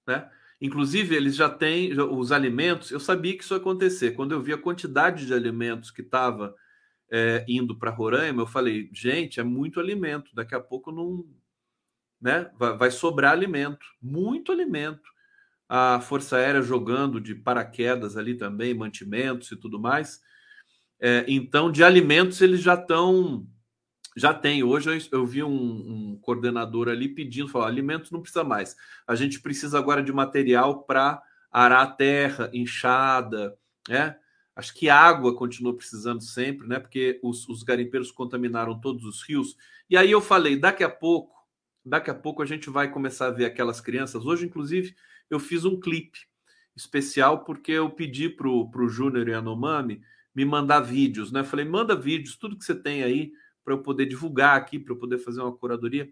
né? 0.04 0.28
Inclusive, 0.60 1.14
eles 1.14 1.36
já 1.36 1.48
têm 1.48 1.92
os 1.96 2.32
alimentos. 2.32 2.90
Eu 2.90 2.98
sabia 2.98 3.36
que 3.36 3.44
isso 3.44 3.54
ia 3.54 3.58
acontecer. 3.60 4.12
Quando 4.12 4.32
eu 4.32 4.42
vi 4.42 4.52
a 4.52 4.58
quantidade 4.58 5.26
de 5.26 5.32
alimentos 5.32 5.92
que 5.92 6.00
estava 6.00 6.56
é, 7.10 7.44
indo 7.48 7.78
para 7.78 7.90
Roraima, 7.90 8.42
eu 8.42 8.46
falei, 8.46 8.88
gente, 8.92 9.40
é 9.40 9.44
muito 9.44 9.80
alimento. 9.80 10.34
Daqui 10.34 10.54
a 10.54 10.60
pouco 10.60 10.90
não. 10.90 11.24
Né? 12.20 12.50
Vai, 12.58 12.76
vai 12.76 12.90
sobrar 12.90 13.32
alimento, 13.32 13.86
muito 14.00 14.50
alimento 14.50 15.16
a 15.68 16.00
Força 16.00 16.36
Aérea 16.36 16.62
jogando 16.62 17.20
de 17.20 17.34
paraquedas 17.34 18.16
ali 18.16 18.34
também, 18.36 18.74
mantimentos 18.74 19.50
e 19.50 19.56
tudo 19.56 19.78
mais. 19.78 20.20
É, 21.00 21.24
então, 21.28 21.70
de 21.70 21.82
alimentos, 21.82 22.40
eles 22.40 22.60
já 22.60 22.74
estão. 22.74 23.46
Já 24.16 24.32
tem. 24.32 24.62
Hoje 24.62 24.88
eu, 25.12 25.20
eu 25.20 25.26
vi 25.26 25.42
um, 25.42 25.50
um, 25.50 26.18
coordenador 26.22 26.88
ali 26.88 27.08
pedindo: 27.08 27.48
falou, 27.48 27.66
alimentos 27.66 28.10
não 28.10 28.20
precisa 28.20 28.44
mais. 28.44 28.76
A 29.06 29.14
gente 29.14 29.40
precisa 29.40 29.78
agora 29.78 30.02
de 30.02 30.12
material 30.12 30.84
para 30.84 31.20
arar 31.50 31.82
a 31.82 31.90
terra, 31.90 32.50
enxada, 32.52 33.56
né? 33.88 34.16
Acho 34.56 34.72
que 34.72 34.88
água 34.88 35.36
continua 35.36 35.76
precisando 35.76 36.22
sempre, 36.22 36.66
né? 36.66 36.80
Porque 36.80 37.20
os, 37.22 37.46
os 37.46 37.62
garimpeiros 37.62 38.10
contaminaram 38.10 38.80
todos 38.80 39.04
os 39.04 39.22
rios. 39.22 39.54
E 39.88 39.98
aí 39.98 40.10
eu 40.10 40.22
falei: 40.22 40.56
daqui 40.56 40.82
a 40.82 40.88
pouco, 40.88 41.46
daqui 41.84 42.08
a 42.10 42.14
pouco 42.14 42.42
a 42.42 42.46
gente 42.46 42.70
vai 42.70 42.90
começar 42.90 43.26
a 43.26 43.30
ver 43.30 43.44
aquelas 43.44 43.82
crianças. 43.82 44.24
Hoje, 44.24 44.46
inclusive, 44.46 44.96
eu 45.28 45.38
fiz 45.38 45.66
um 45.66 45.78
clipe 45.78 46.20
especial 46.74 47.44
porque 47.44 47.72
eu 47.72 47.90
pedi 47.90 48.30
para 48.30 48.48
o 48.48 48.88
Júnior 48.88 49.28
Yanomami 49.28 50.00
me 50.34 50.44
mandar 50.44 50.80
vídeos, 50.80 51.30
né? 51.30 51.44
Falei, 51.44 51.66
manda 51.66 51.94
vídeos, 51.94 52.36
tudo 52.36 52.56
que 52.56 52.64
você 52.64 52.74
tem 52.74 53.02
aí 53.02 53.32
para 53.62 53.74
eu 53.74 53.82
poder 53.82 54.06
divulgar 54.06 54.56
aqui, 54.56 54.78
para 54.78 54.94
eu 54.94 54.98
poder 54.98 55.18
fazer 55.18 55.42
uma 55.42 55.54
curadoria. 55.54 56.10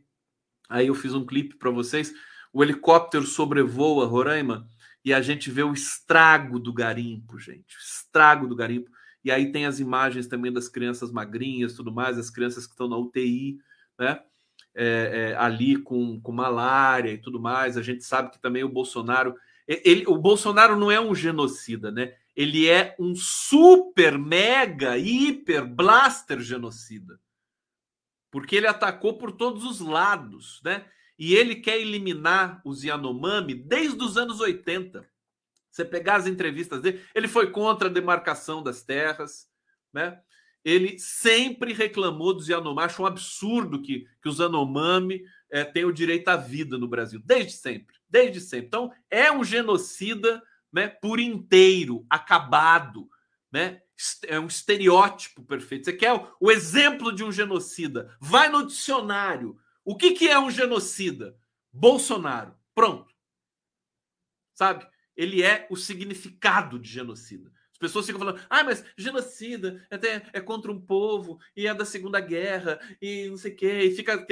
Aí 0.69 0.89
eu 0.89 0.95
fiz 0.95 1.15
um 1.15 1.25
clipe 1.25 1.57
para 1.57 1.71
vocês. 1.71 2.13
O 2.53 2.63
helicóptero 2.63 3.25
sobrevoa 3.27 4.07
Roraima 4.07 4.69
e 5.05 5.13
a 5.13 5.21
gente 5.21 5.51
vê 5.51 5.63
o 5.63 5.73
estrago 5.73 6.59
do 6.59 6.73
garimpo, 6.73 7.39
gente. 7.39 7.77
O 7.77 7.81
estrago 7.81 8.47
do 8.47 8.57
garimpo. 8.57 8.91
E 9.23 9.31
aí 9.31 9.53
tem 9.53 9.67
as 9.67 9.81
imagens 9.81 10.27
também 10.27 10.53
das 10.53 10.69
crianças 10.69 11.11
magrinhas, 11.13 11.75
tudo 11.75 11.93
mais, 11.93 12.19
as 12.19 12.31
crianças 12.31 12.67
que 12.67 12.73
estão 12.73 12.89
na 12.89 12.97
UTI, 12.97 13.59
né? 13.99 14.21
é, 14.75 15.31
é, 15.33 15.37
ali 15.37 15.77
com, 15.77 16.21
com 16.21 16.33
malária 16.33 17.13
e 17.13 17.19
tudo 17.19 17.41
mais. 17.41 17.77
A 17.77 17.83
gente 17.83 18.05
sabe 18.05 18.31
que 18.31 18.41
também 18.41 18.65
o 18.65 18.69
Bolsonaro. 18.69 19.37
Ele, 19.67 20.05
o 20.07 20.19
Bolsonaro 20.19 20.77
não 20.77 20.91
é 20.91 21.01
um 21.01 21.15
genocida, 21.15 21.91
né? 21.91 22.15
Ele 22.35 22.69
é 22.69 22.97
um 22.99 23.15
super, 23.15 24.19
mega, 24.19 24.99
hiper, 24.99 25.65
blaster 25.65 26.41
genocida. 26.41 27.19
Porque 28.31 28.57
ele 28.57 28.67
atacou 28.67 29.17
por 29.17 29.31
todos 29.31 29.65
os 29.65 29.79
lados, 29.79 30.61
né? 30.65 30.85
E 31.19 31.35
ele 31.35 31.57
quer 31.57 31.79
eliminar 31.79 32.61
os 32.65 32.83
Yanomami 32.83 33.55
desde 33.55 34.03
os 34.03 34.17
anos 34.17 34.41
80. 34.41 35.07
Você 35.71 35.85
pegar 35.85 36.17
as 36.17 36.27
entrevistas 36.27 36.81
dele, 36.81 37.03
ele 37.15 37.29
foi 37.29 37.51
contra 37.51 37.89
a 37.89 37.93
demarcação 37.93 38.63
das 38.63 38.83
terras, 38.83 39.49
né? 39.93 40.21
ele 40.65 40.99
sempre 40.99 41.73
reclamou 41.73 42.33
dos 42.33 42.49
Yanomami. 42.49 42.87
Acho 42.87 43.03
um 43.03 43.07
absurdo 43.07 43.83
que, 43.83 44.07
que 44.23 44.29
os 44.29 44.39
Yanomami 44.39 45.23
é, 45.51 45.63
tenham 45.63 45.93
direito 45.93 46.29
à 46.29 46.37
vida 46.37 46.79
no 46.79 46.89
Brasil, 46.89 47.21
desde 47.23 47.53
sempre, 47.53 47.95
desde 48.09 48.41
sempre. 48.41 48.67
Então, 48.67 48.93
é 49.11 49.31
um 49.31 49.45
genocida 49.45 50.43
né, 50.73 50.89
por 50.89 51.21
inteiro, 51.21 52.07
acabado, 52.09 53.09
né? 53.53 53.81
É 54.27 54.41
um 54.41 54.49
estereótipo 54.49 55.45
perfeito. 55.45 55.85
Você 55.85 55.93
quer 55.93 56.29
o 56.41 56.51
exemplo 56.51 57.13
de 57.13 57.23
um 57.23 57.31
genocida? 57.31 58.13
Vai 58.19 58.49
no 58.49 58.67
dicionário. 58.67 59.57
O 59.85 59.97
que, 59.97 60.13
que 60.13 60.29
é 60.29 60.39
um 60.39 60.51
genocida? 60.51 61.37
Bolsonaro. 61.73 62.55
Pronto. 62.75 63.13
Sabe? 64.55 64.87
Ele 65.17 65.43
é 65.43 65.67
o 65.71 65.77
significado 65.77 66.79
de 66.79 66.89
genocida 66.89 67.53
pessoas 67.85 68.07
ficam 68.07 68.19
falando, 68.19 68.41
ah, 68.49 68.65
mas 68.65 68.83
genocida 68.97 69.87
até 69.91 70.23
é 70.33 70.41
contra 70.41 70.73
um 70.73 70.81
povo 70.81 71.39
e 71.55 71.67
é 71.67 71.75
da 71.75 71.85
Segunda 71.85 72.19
Guerra 72.19 72.81
e 73.01 73.29
não 73.29 73.37
sei 73.37 73.53
o 73.53 73.57
quê, 73.57 73.81
e 73.83 73.95
fica 73.95 74.27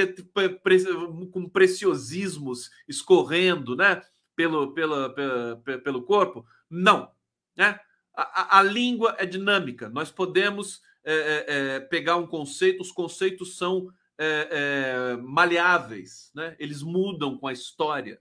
com 1.31 1.49
preciosismos 1.49 2.71
escorrendo, 2.89 3.77
né, 3.77 4.01
pelo, 4.35 4.73
pelo, 4.73 5.15
pelo, 5.15 5.81
pelo 5.83 6.03
corpo. 6.03 6.47
Não, 6.71 7.11
né? 7.55 7.79
A, 8.15 8.57
a, 8.57 8.59
a 8.61 8.63
língua 8.63 9.17
é 9.19 9.27
dinâmica. 9.27 9.91
Nós 9.91 10.11
podemos 10.11 10.81
é, 11.05 11.15
é, 11.15 11.77
é 11.77 11.81
pegar 11.81 12.17
um 12.17 12.27
conceito, 12.27 12.81
os 12.81 12.93
conceitos 12.93 13.57
são 13.57 13.89
é, 14.23 14.49
é, 14.51 15.17
maleáveis, 15.17 16.31
né? 16.35 16.55
Eles 16.59 16.83
mudam 16.83 17.37
com 17.37 17.49
a 17.49 17.53
história. 17.53 18.21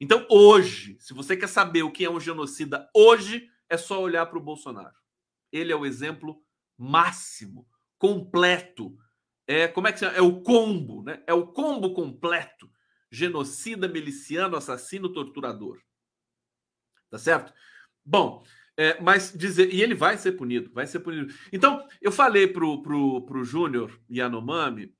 Então, 0.00 0.26
hoje, 0.30 0.96
se 1.00 1.12
você 1.12 1.36
quer 1.36 1.48
saber 1.48 1.82
o 1.82 1.90
que 1.90 2.04
é 2.04 2.10
um 2.10 2.20
genocida 2.20 2.88
hoje, 2.94 3.48
é 3.68 3.76
só 3.76 4.00
olhar 4.00 4.26
para 4.26 4.38
o 4.38 4.42
Bolsonaro. 4.42 4.94
Ele 5.50 5.72
é 5.72 5.76
o 5.76 5.86
exemplo 5.86 6.40
máximo, 6.78 7.66
completo. 7.98 8.96
É 9.46 9.66
como 9.66 9.88
é 9.88 9.92
que 9.92 10.00
chama? 10.00 10.16
É 10.16 10.22
o 10.22 10.40
combo, 10.40 11.02
né? 11.02 11.22
É 11.26 11.34
o 11.34 11.46
combo 11.46 11.92
completo. 11.94 12.70
Genocida, 13.10 13.88
miliciano, 13.88 14.56
assassino, 14.56 15.12
torturador. 15.12 15.80
Tá 17.10 17.18
certo? 17.18 17.52
Bom, 18.04 18.44
é, 18.76 19.00
mas 19.00 19.32
dizer. 19.32 19.72
E 19.72 19.82
ele 19.82 19.94
vai 19.94 20.16
ser 20.18 20.32
punido, 20.32 20.70
vai 20.72 20.86
ser 20.86 21.00
punido. 21.00 21.32
Então, 21.52 21.86
eu 22.00 22.12
falei 22.12 22.46
pro, 22.46 22.82
pro, 22.82 23.24
pro 23.24 23.44
Júnior 23.44 24.00
Yanomami, 24.10 24.94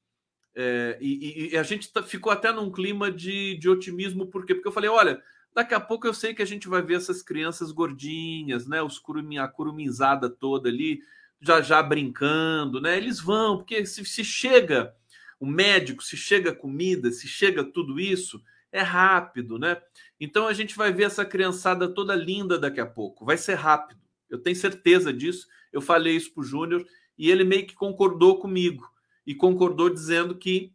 é, 0.56 0.98
e, 1.00 1.50
e, 1.52 1.56
a 1.56 1.62
gente 1.62 1.92
tá, 1.92 2.02
ficou 2.02 2.32
até 2.32 2.52
num 2.52 2.70
clima 2.70 3.10
de, 3.10 3.56
de 3.58 3.68
otimismo, 3.68 4.26
por 4.26 4.46
quê? 4.46 4.54
Porque 4.54 4.68
eu 4.68 4.72
falei: 4.72 4.88
olha, 4.88 5.20
Daqui 5.54 5.72
a 5.72 5.78
pouco 5.78 6.04
eu 6.04 6.12
sei 6.12 6.34
que 6.34 6.42
a 6.42 6.46
gente 6.46 6.66
vai 6.68 6.82
ver 6.82 6.96
essas 6.96 7.22
crianças 7.22 7.70
gordinhas, 7.70 8.66
né? 8.66 8.82
Os 8.82 9.00
a 9.40 9.48
curumizada 9.48 10.28
toda 10.28 10.68
ali, 10.68 11.00
já 11.40 11.62
já 11.62 11.80
brincando, 11.80 12.80
né? 12.80 12.96
Eles 12.96 13.20
vão, 13.20 13.58
porque 13.58 13.86
se, 13.86 14.04
se 14.04 14.24
chega 14.24 14.94
O 15.38 15.46
médico, 15.46 16.02
se 16.02 16.16
chega 16.16 16.54
comida, 16.54 17.10
se 17.12 17.28
chega 17.28 17.62
tudo 17.62 18.00
isso, 18.00 18.42
é 18.72 18.82
rápido, 18.82 19.58
né? 19.58 19.80
Então 20.18 20.48
a 20.48 20.52
gente 20.52 20.76
vai 20.76 20.92
ver 20.92 21.04
essa 21.04 21.24
criançada 21.24 21.88
toda 21.88 22.16
linda 22.16 22.58
daqui 22.58 22.80
a 22.80 22.86
pouco. 22.86 23.24
Vai 23.24 23.38
ser 23.38 23.54
rápido. 23.54 24.00
Eu 24.28 24.38
tenho 24.38 24.56
certeza 24.56 25.12
disso. 25.12 25.46
Eu 25.72 25.80
falei 25.80 26.16
isso 26.16 26.32
para 26.34 26.40
o 26.40 26.44
Júnior 26.44 26.84
e 27.16 27.30
ele 27.30 27.44
meio 27.44 27.66
que 27.66 27.74
concordou 27.74 28.40
comigo. 28.40 28.90
E 29.26 29.34
concordou 29.34 29.88
dizendo 29.88 30.36
que 30.36 30.72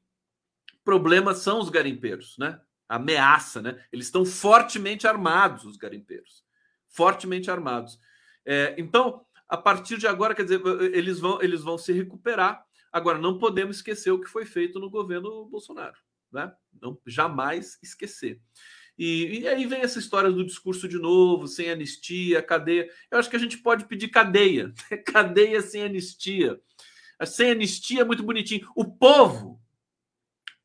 problemas 0.84 1.39
são 1.39 1.60
os 1.60 1.70
garimpeiros, 1.70 2.36
né? 2.38 2.60
Ameaça, 2.88 3.62
né? 3.62 3.84
Eles 3.91 4.08
estão 4.08 4.26
fortemente 4.26 5.08
armados, 5.08 5.66
os 5.66 5.78
garimpeiros. 5.78 6.43
Fortemente 6.88 7.52
armados. 7.52 8.00
É, 8.45 8.74
então, 8.78 9.24
a 9.47 9.58
partir 9.58 9.97
de 9.97 10.08
agora, 10.08 10.34
quer 10.34 10.43
dizer, 10.43 10.62
eles 10.93 11.20
vão, 11.20 11.41
eles 11.41 11.62
vão 11.62 11.78
se 11.78 11.93
recuperar. 11.93 12.66
Agora, 12.91 13.20
não 13.20 13.38
podemos 13.38 13.78
esquecer 13.78 14.12
o 14.12 14.20
que 14.20 14.28
foi 14.28 14.45
feito 14.45 14.80
no 14.80 14.89
governo 14.89 15.45
Bolsonaro, 15.45 15.97
né? 16.32 16.52
Não 16.82 17.00
jamais 17.06 17.78
esquecer. 17.84 18.41
E, 18.97 19.39
e, 19.39 19.47
aí 19.47 19.66
vem 19.66 19.80
essa 19.80 19.97
história 19.97 20.30
do 20.30 20.45
discurso 20.45 20.86
de 20.86 20.97
novo, 20.97 21.47
sem 21.47 21.70
anistia, 21.70 22.41
cadeia. 22.41 22.89
Eu 23.10 23.18
acho 23.18 23.30
que 23.30 23.36
a 23.38 23.39
gente 23.39 23.58
pode 23.58 23.86
pedir 23.86 24.10
cadeia, 24.10 24.74
cadeia 25.08 25.62
sem 25.62 25.84
anistia. 25.84 26.60
Sem 27.26 27.51
anistia 27.51 28.01
é 28.01 28.05
muito 28.05 28.24
bonitinho. 28.24 28.70
O 28.76 28.86
povo, 28.86 29.61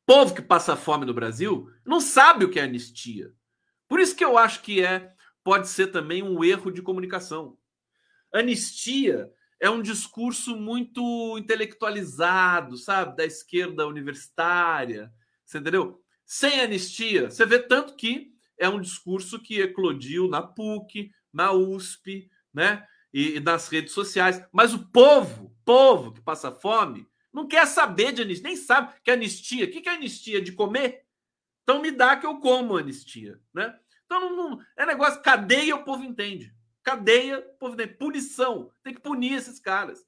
povo 0.05 0.33
que 0.33 0.41
passa 0.41 0.75
fome 0.75 1.05
no 1.05 1.13
Brasil, 1.13 1.69
não 1.85 1.99
sabe 1.99 2.45
o 2.45 2.49
que 2.49 2.59
é 2.59 2.63
anistia. 2.63 3.33
Por 3.87 3.99
isso 3.99 4.15
que 4.15 4.23
eu 4.23 4.37
acho 4.37 4.61
que 4.61 4.83
é 4.83 5.13
pode 5.43 5.67
ser 5.67 5.87
também 5.87 6.23
um 6.23 6.43
erro 6.43 6.71
de 6.71 6.81
comunicação. 6.81 7.57
Anistia 8.33 9.31
é 9.59 9.69
um 9.69 9.81
discurso 9.81 10.55
muito 10.55 11.37
intelectualizado, 11.37 12.77
sabe, 12.77 13.15
da 13.15 13.25
esquerda 13.25 13.87
universitária, 13.87 15.13
você 15.45 15.59
entendeu? 15.59 16.01
Sem 16.25 16.61
anistia, 16.61 17.29
você 17.29 17.45
vê 17.45 17.59
tanto 17.59 17.95
que 17.95 18.31
é 18.57 18.67
um 18.67 18.81
discurso 18.81 19.39
que 19.39 19.61
eclodiu 19.61 20.27
na 20.27 20.41
PUC, 20.41 21.11
na 21.31 21.51
USP, 21.51 22.29
né? 22.53 22.85
E, 23.15 23.37
e 23.37 23.39
nas 23.39 23.69
redes 23.69 23.93
sociais. 23.93 24.43
Mas 24.51 24.73
o 24.73 24.87
povo, 24.89 25.55
povo 25.63 26.11
que 26.11 26.19
passa 26.19 26.51
fome, 26.51 27.07
não 27.31 27.47
quer 27.47 27.65
saber 27.65 28.11
de 28.11 28.21
anistia, 28.21 28.47
nem 28.47 28.57
sabe 28.57 28.93
que 29.01 29.09
anistia. 29.09 29.63
O 29.63 29.71
que 29.71 29.87
é 29.87 29.93
anistia? 29.93 30.41
De 30.41 30.51
comer? 30.51 31.05
Então 31.63 31.81
me 31.81 31.91
dá 31.91 32.17
que 32.17 32.25
eu 32.25 32.39
como 32.39 32.75
anistia, 32.75 33.39
né? 33.53 33.73
Então 34.05 34.19
não, 34.19 34.35
não, 34.35 34.65
é 34.77 34.85
negócio, 34.85 35.21
cadeia 35.21 35.77
o 35.77 35.85
povo 35.85 36.03
entende. 36.03 36.53
Cadeia, 36.83 37.39
o 37.39 37.57
povo 37.57 37.73
entende. 37.75 37.93
Punição, 37.93 38.69
tem 38.83 38.93
que 38.93 39.01
punir 39.01 39.33
esses 39.33 39.61
caras, 39.61 40.05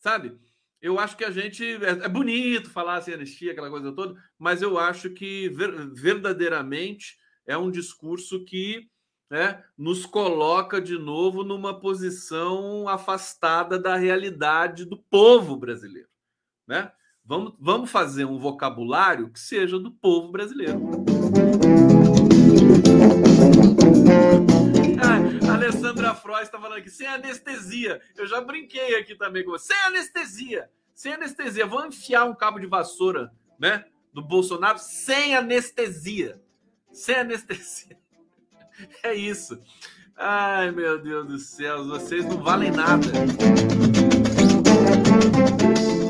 sabe? 0.00 0.36
Eu 0.80 0.98
acho 0.98 1.16
que 1.16 1.24
a 1.24 1.30
gente. 1.30 1.64
É, 1.64 1.90
é 1.90 2.08
bonito 2.08 2.70
falar 2.70 2.96
assim, 2.96 3.12
anistia, 3.12 3.52
aquela 3.52 3.70
coisa 3.70 3.92
toda, 3.92 4.20
mas 4.36 4.62
eu 4.62 4.78
acho 4.78 5.10
que 5.10 5.48
ver, 5.50 5.92
verdadeiramente 5.94 7.16
é 7.46 7.56
um 7.56 7.70
discurso 7.70 8.44
que 8.44 8.90
né, 9.32 9.64
nos 9.78 10.04
coloca 10.04 10.78
de 10.78 10.98
novo 10.98 11.42
numa 11.42 11.80
posição 11.80 12.86
afastada 12.86 13.78
da 13.78 13.96
realidade 13.96 14.84
do 14.84 14.98
povo 14.98 15.56
brasileiro. 15.56 16.10
Né? 16.68 16.92
Vamos, 17.24 17.54
vamos 17.58 17.90
fazer 17.90 18.26
um 18.26 18.38
vocabulário 18.38 19.30
que 19.30 19.40
seja 19.40 19.78
do 19.78 19.90
povo 19.90 20.30
brasileiro. 20.30 20.82
Ah, 25.02 25.54
Alessandra 25.54 26.14
Frois 26.14 26.42
está 26.42 26.60
falando 26.60 26.80
aqui, 26.80 26.90
sem 26.90 27.06
anestesia. 27.06 28.02
Eu 28.14 28.26
já 28.26 28.38
brinquei 28.38 28.96
aqui 28.96 29.14
também 29.14 29.42
com 29.46 29.52
você. 29.52 29.72
Sem 29.72 29.82
anestesia. 29.84 30.70
Sem 30.94 31.14
anestesia. 31.14 31.66
Vou 31.66 31.86
enfiar 31.86 32.26
um 32.26 32.34
cabo 32.34 32.58
de 32.58 32.66
vassoura, 32.66 33.32
né? 33.58 33.86
Do 34.12 34.20
Bolsonaro 34.20 34.78
sem 34.78 35.34
anestesia. 35.34 36.38
Sem 36.92 37.14
anestesia. 37.14 38.01
É 39.02 39.14
isso. 39.14 39.58
Ai, 40.16 40.70
meu 40.70 40.98
Deus 41.02 41.26
do 41.26 41.38
céu. 41.38 41.84
Vocês 41.84 42.24
não 42.24 42.42
valem 42.42 42.70
nada. 42.70 43.06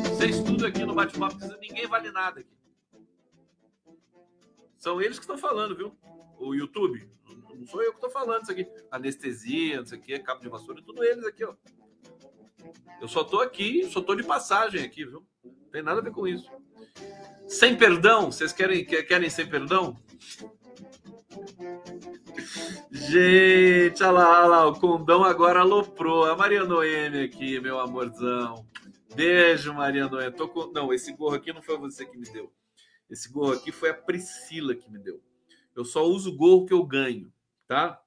Vocês 0.04 0.40
tudo 0.42 0.66
aqui 0.66 0.84
no 0.84 0.94
bate-papo, 0.94 1.36
ninguém 1.60 1.86
vale 1.86 2.10
nada 2.10 2.40
aqui. 2.40 2.50
São 4.76 5.00
eles 5.00 5.18
que 5.18 5.24
estão 5.24 5.38
falando, 5.38 5.76
viu? 5.76 5.96
O 6.38 6.54
YouTube. 6.54 7.08
Não 7.54 7.66
sou 7.66 7.82
eu 7.82 7.90
que 7.90 7.98
estou 7.98 8.10
falando 8.10 8.42
isso 8.42 8.52
aqui. 8.52 8.66
Anestesia, 8.90 9.78
não 9.78 9.86
sei 9.86 9.98
o 9.98 10.02
quê, 10.02 10.18
cabo 10.18 10.40
de 10.40 10.48
vassoura, 10.48 10.82
tudo 10.82 11.04
eles 11.04 11.24
aqui, 11.24 11.44
ó. 11.44 11.54
Eu 13.00 13.08
só 13.08 13.24
tô 13.24 13.40
aqui, 13.40 13.88
só 13.90 14.00
tô 14.00 14.14
de 14.14 14.22
passagem 14.22 14.84
aqui, 14.84 15.04
viu? 15.04 15.24
Não 15.44 15.52
tem 15.70 15.82
nada 15.82 16.00
a 16.00 16.02
ver 16.02 16.12
com 16.12 16.26
isso. 16.26 16.50
Sem 17.46 17.76
perdão? 17.76 18.30
Vocês 18.30 18.52
querem, 18.52 18.84
querem 18.84 19.30
sem 19.30 19.48
perdão? 19.48 19.96
Gente, 22.94 24.02
olha 24.02 24.12
lá, 24.12 24.40
olha 24.40 24.48
lá, 24.48 24.66
o 24.66 24.78
condão 24.78 25.24
agora 25.24 25.60
aloprou. 25.60 26.26
A 26.26 26.36
Maria 26.36 26.62
Noemi 26.62 27.24
aqui, 27.24 27.58
meu 27.58 27.80
amorzão. 27.80 28.66
Beijo, 29.14 29.72
Maria 29.72 30.08
Noemi. 30.08 30.36
Tô 30.36 30.46
com... 30.46 30.70
Não, 30.72 30.92
esse 30.92 31.10
gorro 31.14 31.36
aqui 31.36 31.54
não 31.54 31.62
foi 31.62 31.78
você 31.78 32.04
que 32.04 32.18
me 32.18 32.30
deu. 32.30 32.52
Esse 33.08 33.32
gorro 33.32 33.54
aqui 33.54 33.72
foi 33.72 33.88
a 33.88 33.94
Priscila 33.94 34.74
que 34.74 34.90
me 34.90 34.98
deu. 34.98 35.22
Eu 35.74 35.86
só 35.86 36.04
uso 36.04 36.30
o 36.30 36.36
gorro 36.36 36.66
que 36.66 36.74
eu 36.74 36.84
ganho, 36.84 37.32
tá? 37.66 37.98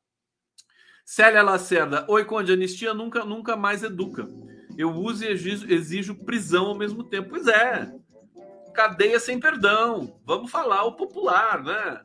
Célia 1.04 1.42
Lacerda. 1.42 2.06
Oi, 2.08 2.24
Conde, 2.24 2.54
anistia 2.54 2.94
nunca, 2.94 3.26
nunca 3.26 3.58
mais 3.58 3.82
educa. 3.82 4.30
Eu 4.78 4.92
uso 4.92 5.26
e 5.26 5.30
exijo, 5.30 5.68
exijo 5.68 6.14
prisão 6.14 6.68
ao 6.68 6.76
mesmo 6.76 7.04
tempo. 7.04 7.30
Pois 7.30 7.48
é. 7.48 7.92
Cadeia 8.72 9.20
sem 9.20 9.40
perdão. 9.40 10.22
Vamos 10.24 10.52
falar 10.52 10.84
o 10.84 10.96
popular, 10.96 11.64
né? 11.64 12.05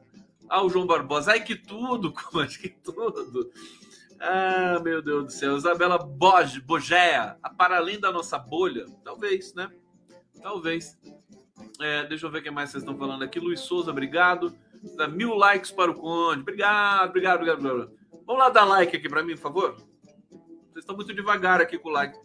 Ah, 0.50 0.64
o 0.64 0.68
João 0.68 0.84
Barbosa, 0.84 1.30
ai 1.30 1.44
que 1.44 1.54
tudo, 1.54 2.12
acho 2.42 2.58
que 2.58 2.70
tudo. 2.70 3.52
Ah, 4.18 4.80
meu 4.82 5.00
Deus 5.00 5.24
do 5.26 5.30
céu. 5.30 5.56
Isabela 5.56 5.96
Boge, 5.96 6.60
Bogea, 6.60 7.38
para 7.56 7.76
além 7.76 8.00
da 8.00 8.10
nossa 8.10 8.36
bolha? 8.36 8.84
Talvez, 9.04 9.54
né? 9.54 9.70
Talvez. 10.42 10.98
É, 11.80 12.04
deixa 12.06 12.26
eu 12.26 12.30
ver 12.32 12.40
o 12.40 12.42
que 12.42 12.50
mais 12.50 12.70
vocês 12.70 12.82
estão 12.82 12.98
falando 12.98 13.22
aqui. 13.22 13.38
Luiz 13.38 13.60
Souza, 13.60 13.92
obrigado. 13.92 14.52
Dá 14.96 15.06
mil 15.06 15.36
likes 15.36 15.70
para 15.70 15.92
o 15.92 15.94
Conde. 15.94 16.40
Obrigado, 16.40 17.10
obrigado, 17.10 17.36
obrigado, 17.36 17.64
obrigado. 17.64 17.92
Vamos 18.26 18.42
lá 18.42 18.48
dar 18.48 18.64
like 18.64 18.96
aqui 18.96 19.08
para 19.08 19.22
mim, 19.22 19.36
por 19.36 19.42
favor? 19.42 19.76
Vocês 20.30 20.78
estão 20.78 20.96
muito 20.96 21.14
devagar 21.14 21.60
aqui 21.60 21.78
com 21.78 21.90
o 21.90 21.92
like. 21.92 22.18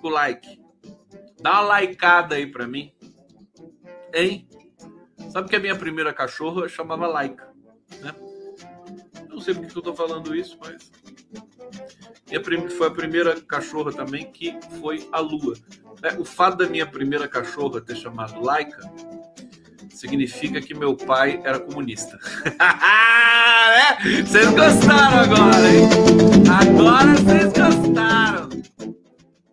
Com 0.00 0.08
o 0.08 0.10
like. 0.10 0.58
Dá 1.38 1.60
uma 1.60 1.80
likeada 1.80 2.36
aí 2.36 2.46
para 2.46 2.66
mim. 2.66 2.94
Hein? 4.14 4.48
Sabe 5.28 5.48
que 5.48 5.56
a 5.56 5.60
minha 5.60 5.76
primeira 5.76 6.12
cachorra 6.12 6.68
chamava 6.68 7.06
Laika, 7.06 7.52
né? 8.00 8.14
Não 9.28 9.40
sei 9.40 9.54
porque 9.54 9.70
que 9.70 9.78
eu 9.78 9.82
tô 9.82 9.94
falando 9.94 10.34
isso, 10.34 10.58
mas 10.60 10.90
minha 12.26 12.68
foi 12.70 12.86
a 12.88 12.90
primeira 12.90 13.40
cachorra 13.40 13.92
também 13.92 14.30
que 14.30 14.58
foi 14.80 15.08
a 15.12 15.20
Lua. 15.20 15.54
É, 16.02 16.18
o 16.18 16.24
fato 16.24 16.58
da 16.58 16.66
minha 16.66 16.86
primeira 16.86 17.28
cachorra 17.28 17.80
ter 17.80 17.96
chamado 17.96 18.40
Laika 18.40 18.80
significa 19.90 20.60
que 20.60 20.74
meu 20.74 20.96
pai 20.96 21.40
era 21.44 21.60
comunista. 21.60 22.18
é? 22.58 24.22
Vocês 24.22 24.48
gostaram 24.50 25.20
agora, 25.20 25.68
hein? 25.68 25.88
Agora 26.48 27.14
vocês 27.14 27.52
gostaram. 27.52 28.48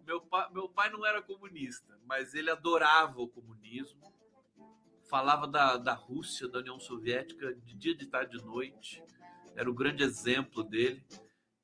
Meu 0.06 0.22
meu 0.54 0.70
pai 0.70 0.90
não 0.90 1.06
era 1.06 1.22
comunista, 1.22 1.94
mas 2.08 2.34
ele 2.34 2.50
adorava 2.50 3.22
o 3.22 3.28
comunismo 3.28 4.07
falava 5.08 5.48
da, 5.48 5.78
da 5.78 5.94
Rússia, 5.94 6.48
da 6.48 6.60
União 6.60 6.80
Soviética, 6.80 7.54
de 7.54 7.76
dia, 7.76 7.96
de 7.96 8.06
tarde, 8.06 8.38
de 8.38 8.46
noite. 8.46 9.04
Era 9.56 9.70
o 9.70 9.74
grande 9.74 10.04
exemplo 10.04 10.64
dele. 10.64 11.04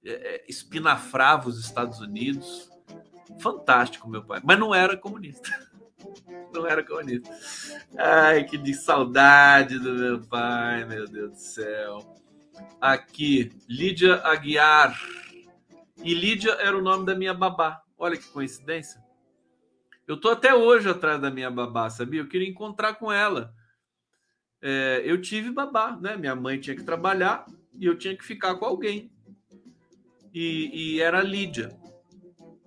É, 0.06 0.12
é, 0.12 0.46
espinafrava 0.48 1.48
os 1.48 1.60
Estados 1.60 2.00
Unidos. 2.00 2.70
Fantástico, 3.40 4.10
meu 4.10 4.24
pai. 4.24 4.42
Mas 4.44 4.60
não 4.60 4.74
era 4.74 4.98
comunista. 4.98 5.50
Não 6.54 6.68
era 6.68 6.86
comunista. 6.86 7.34
Ai, 7.98 8.44
que 8.44 8.58
de 8.58 8.74
saudade 8.74 9.80
do 9.80 9.94
meu 9.94 10.22
pai, 10.22 10.84
meu 10.84 11.08
Deus 11.08 11.32
do 11.32 11.38
céu. 11.38 12.16
Aqui, 12.80 13.52
Lídia 13.68 14.16
Aguiar. 14.16 15.00
E 16.04 16.14
Lídia 16.14 16.52
era 16.60 16.78
o 16.78 16.82
nome 16.82 17.06
da 17.06 17.16
minha 17.16 17.34
babá. 17.34 17.82
Olha 17.98 18.18
que 18.18 18.28
coincidência. 18.28 19.03
Eu 20.08 20.20
tô 20.20 20.30
até 20.30 20.54
hoje 20.54 20.90
atrás 20.90 21.22
da 21.22 21.32
minha 21.32 21.50
babá, 21.50 21.90
sabia? 21.90 22.22
Eu 22.22 22.28
queria 22.28 22.50
encontrar 22.50 22.96
com 22.96 23.12
ela. 23.12 23.54
É, 24.62 25.02
eu 25.06 25.22
tive 25.22 25.52
babá, 25.52 25.98
né? 26.00 26.18
Minha 26.18 26.36
mãe 26.36 26.60
tinha 26.60 26.76
que 26.76 26.84
trabalhar 26.84 27.46
e 27.80 27.86
eu 27.86 27.98
tinha 27.98 28.16
que 28.16 28.24
ficar 28.24 28.56
com 28.56 28.66
alguém. 28.66 29.12
E, 30.34 30.96
e 30.96 31.02
era 31.02 31.20
a 31.20 31.24
Lídia. 31.24 31.78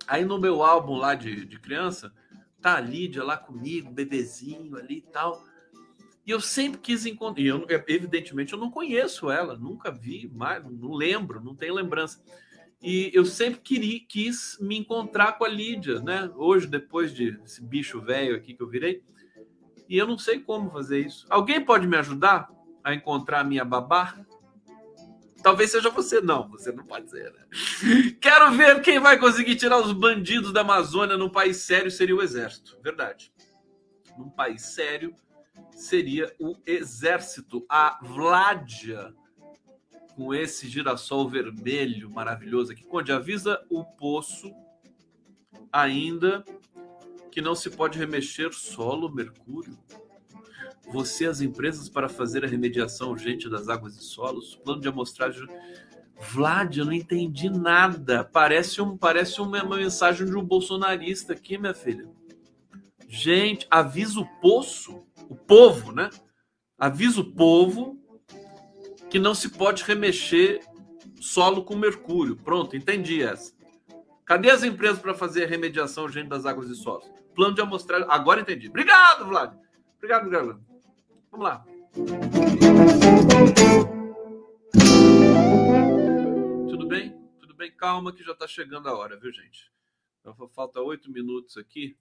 Aí 0.07 0.23
no 0.25 0.39
meu 0.39 0.63
álbum 0.63 0.95
lá 0.95 1.13
de, 1.13 1.45
de 1.45 1.59
criança, 1.59 2.13
tá 2.61 2.77
a 2.77 2.81
Lídia 2.81 3.23
lá 3.23 3.37
comigo, 3.37 3.91
bebezinho 3.91 4.75
ali 4.77 4.97
e 4.97 5.11
tal. 5.11 5.43
E 6.25 6.31
eu 6.31 6.41
sempre 6.41 6.79
quis 6.81 7.05
encontrar. 7.05 7.41
E 7.41 7.47
eu, 7.47 7.65
evidentemente, 7.87 8.53
eu 8.53 8.59
não 8.59 8.71
conheço 8.71 9.29
ela, 9.29 9.55
nunca 9.55 9.91
vi, 9.91 10.27
mais, 10.27 10.63
não 10.63 10.93
lembro, 10.93 11.41
não 11.41 11.55
tenho 11.55 11.75
lembrança. 11.75 12.21
E 12.81 13.11
eu 13.13 13.25
sempre 13.25 13.59
queria, 13.61 13.99
quis 14.07 14.57
me 14.61 14.77
encontrar 14.77 15.33
com 15.33 15.43
a 15.43 15.47
Lídia, 15.47 15.99
né? 15.99 16.29
Hoje, 16.35 16.67
depois 16.67 17.13
de 17.13 17.39
esse 17.43 17.63
bicho 17.63 17.99
velho 17.99 18.35
aqui 18.35 18.53
que 18.53 18.61
eu 18.61 18.69
virei, 18.69 19.03
E 19.89 19.97
eu 19.97 20.05
não 20.05 20.17
sei 20.17 20.39
como 20.39 20.69
fazer 20.69 20.99
isso. 20.99 21.25
Alguém 21.29 21.63
pode 21.63 21.87
me 21.87 21.95
ajudar 21.95 22.49
a 22.83 22.93
encontrar 22.93 23.39
a 23.39 23.43
minha 23.43 23.63
babá? 23.63 24.15
Talvez 25.41 25.71
seja 25.71 25.89
você. 25.89 26.19
Não, 26.19 26.49
você 26.49 26.71
não 26.71 26.85
pode 26.85 27.09
ser, 27.09 27.31
né? 27.31 27.45
Quero 28.19 28.51
ver 28.51 28.81
quem 28.81 28.99
vai 28.99 29.17
conseguir 29.17 29.55
tirar 29.55 29.79
os 29.79 29.93
bandidos 29.93 30.51
da 30.51 30.61
Amazônia 30.61 31.15
num 31.17 31.29
país 31.29 31.57
sério 31.57 31.89
seria 31.89 32.15
o 32.15 32.21
Exército. 32.21 32.77
Verdade. 32.83 33.31
Num 34.17 34.29
país 34.29 34.61
sério 34.63 35.15
seria 35.71 36.35
o 36.39 36.55
Exército. 36.65 37.65
A 37.69 37.97
Vládia, 38.03 39.13
com 40.17 40.33
esse 40.33 40.67
girassol 40.67 41.29
vermelho 41.29 42.09
maravilhoso 42.09 42.71
aqui, 42.71 42.83
onde 42.89 43.11
avisa 43.11 43.63
o 43.69 43.85
poço 43.85 44.51
ainda 45.71 46.43
que 47.31 47.39
não 47.39 47.53
se 47.53 47.69
pode 47.69 47.99
remexer 47.99 48.51
solo 48.51 49.13
mercúrio. 49.13 49.77
Você, 50.91 51.27
as 51.27 51.39
empresas, 51.39 51.87
para 51.87 52.09
fazer 52.09 52.43
a 52.43 52.47
remediação 52.47 53.11
urgente 53.11 53.47
das 53.47 53.69
águas 53.69 53.95
e 53.95 54.03
solos, 54.03 54.55
plano 54.55 54.81
de 54.81 54.87
amostragem. 54.87 55.47
Vlad, 56.31 56.75
eu 56.75 56.85
não 56.85 56.93
entendi 56.93 57.47
nada. 57.47 58.23
Parece, 58.23 58.81
um, 58.81 58.97
parece 58.97 59.39
uma, 59.39 59.63
uma 59.63 59.77
mensagem 59.77 60.25
de 60.25 60.35
um 60.35 60.43
bolsonarista 60.43 61.33
aqui, 61.33 61.59
minha 61.59 61.75
filha. 61.75 62.09
Gente, 63.07 63.67
avisa 63.69 64.19
o 64.19 64.25
poço, 64.41 65.03
o 65.29 65.35
povo, 65.35 65.91
né? 65.91 66.09
Avisa 66.75 67.21
o 67.21 67.31
povo 67.35 68.01
que 69.09 69.19
não 69.19 69.33
se 69.33 69.49
pode 69.49 69.83
remexer 69.83 70.61
solo 71.19 71.63
com 71.63 71.75
mercúrio. 71.75 72.35
Pronto, 72.35 72.75
entendi 72.75 73.21
essa. 73.21 73.53
Cadê 74.25 74.49
as 74.49 74.63
empresas 74.63 74.99
para 74.99 75.13
fazer 75.13 75.45
a 75.45 75.47
remediação 75.47 76.03
urgente 76.03 76.27
das 76.27 76.45
águas 76.45 76.69
e 76.69 76.75
solos? 76.75 77.09
Plano 77.33 77.55
de 77.55 77.61
amostragem. 77.61 78.05
Agora 78.09 78.41
entendi. 78.41 78.67
Obrigado, 78.67 79.25
Vlad. 79.25 79.55
Obrigado, 79.97 80.25
obrigado. 80.25 80.61
Vamos 81.31 81.45
lá. 81.45 81.65
Tudo 86.69 86.87
bem? 86.87 87.15
Tudo 87.39 87.55
bem? 87.55 87.71
Calma 87.71 88.11
que 88.11 88.23
já 88.23 88.33
está 88.33 88.47
chegando 88.47 88.89
a 88.89 88.97
hora, 88.97 89.17
viu, 89.17 89.31
gente? 89.31 89.71
Então, 90.19 90.35
falta 90.49 90.81
oito 90.81 91.09
minutos 91.09 91.55
aqui. 91.57 91.97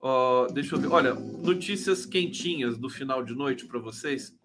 Uh, 0.00 0.52
deixa 0.52 0.74
eu 0.74 0.80
ver. 0.80 0.88
Olha, 0.88 1.14
notícias 1.14 2.04
quentinhas 2.04 2.76
do 2.76 2.90
final 2.90 3.22
de 3.22 3.34
noite 3.34 3.66
para 3.66 3.78
vocês. 3.78 4.36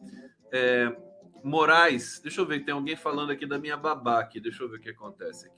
É, 0.51 0.95
Moraes, 1.43 2.19
deixa 2.21 2.41
eu 2.41 2.45
ver, 2.45 2.63
tem 2.63 2.73
alguém 2.73 2.95
falando 2.95 3.31
aqui 3.31 3.45
da 3.45 3.57
minha 3.57 3.77
babá 3.77 4.19
aqui. 4.19 4.39
Deixa 4.39 4.63
eu 4.63 4.69
ver 4.69 4.77
o 4.77 4.81
que 4.81 4.89
acontece 4.89 5.47
aqui. 5.47 5.57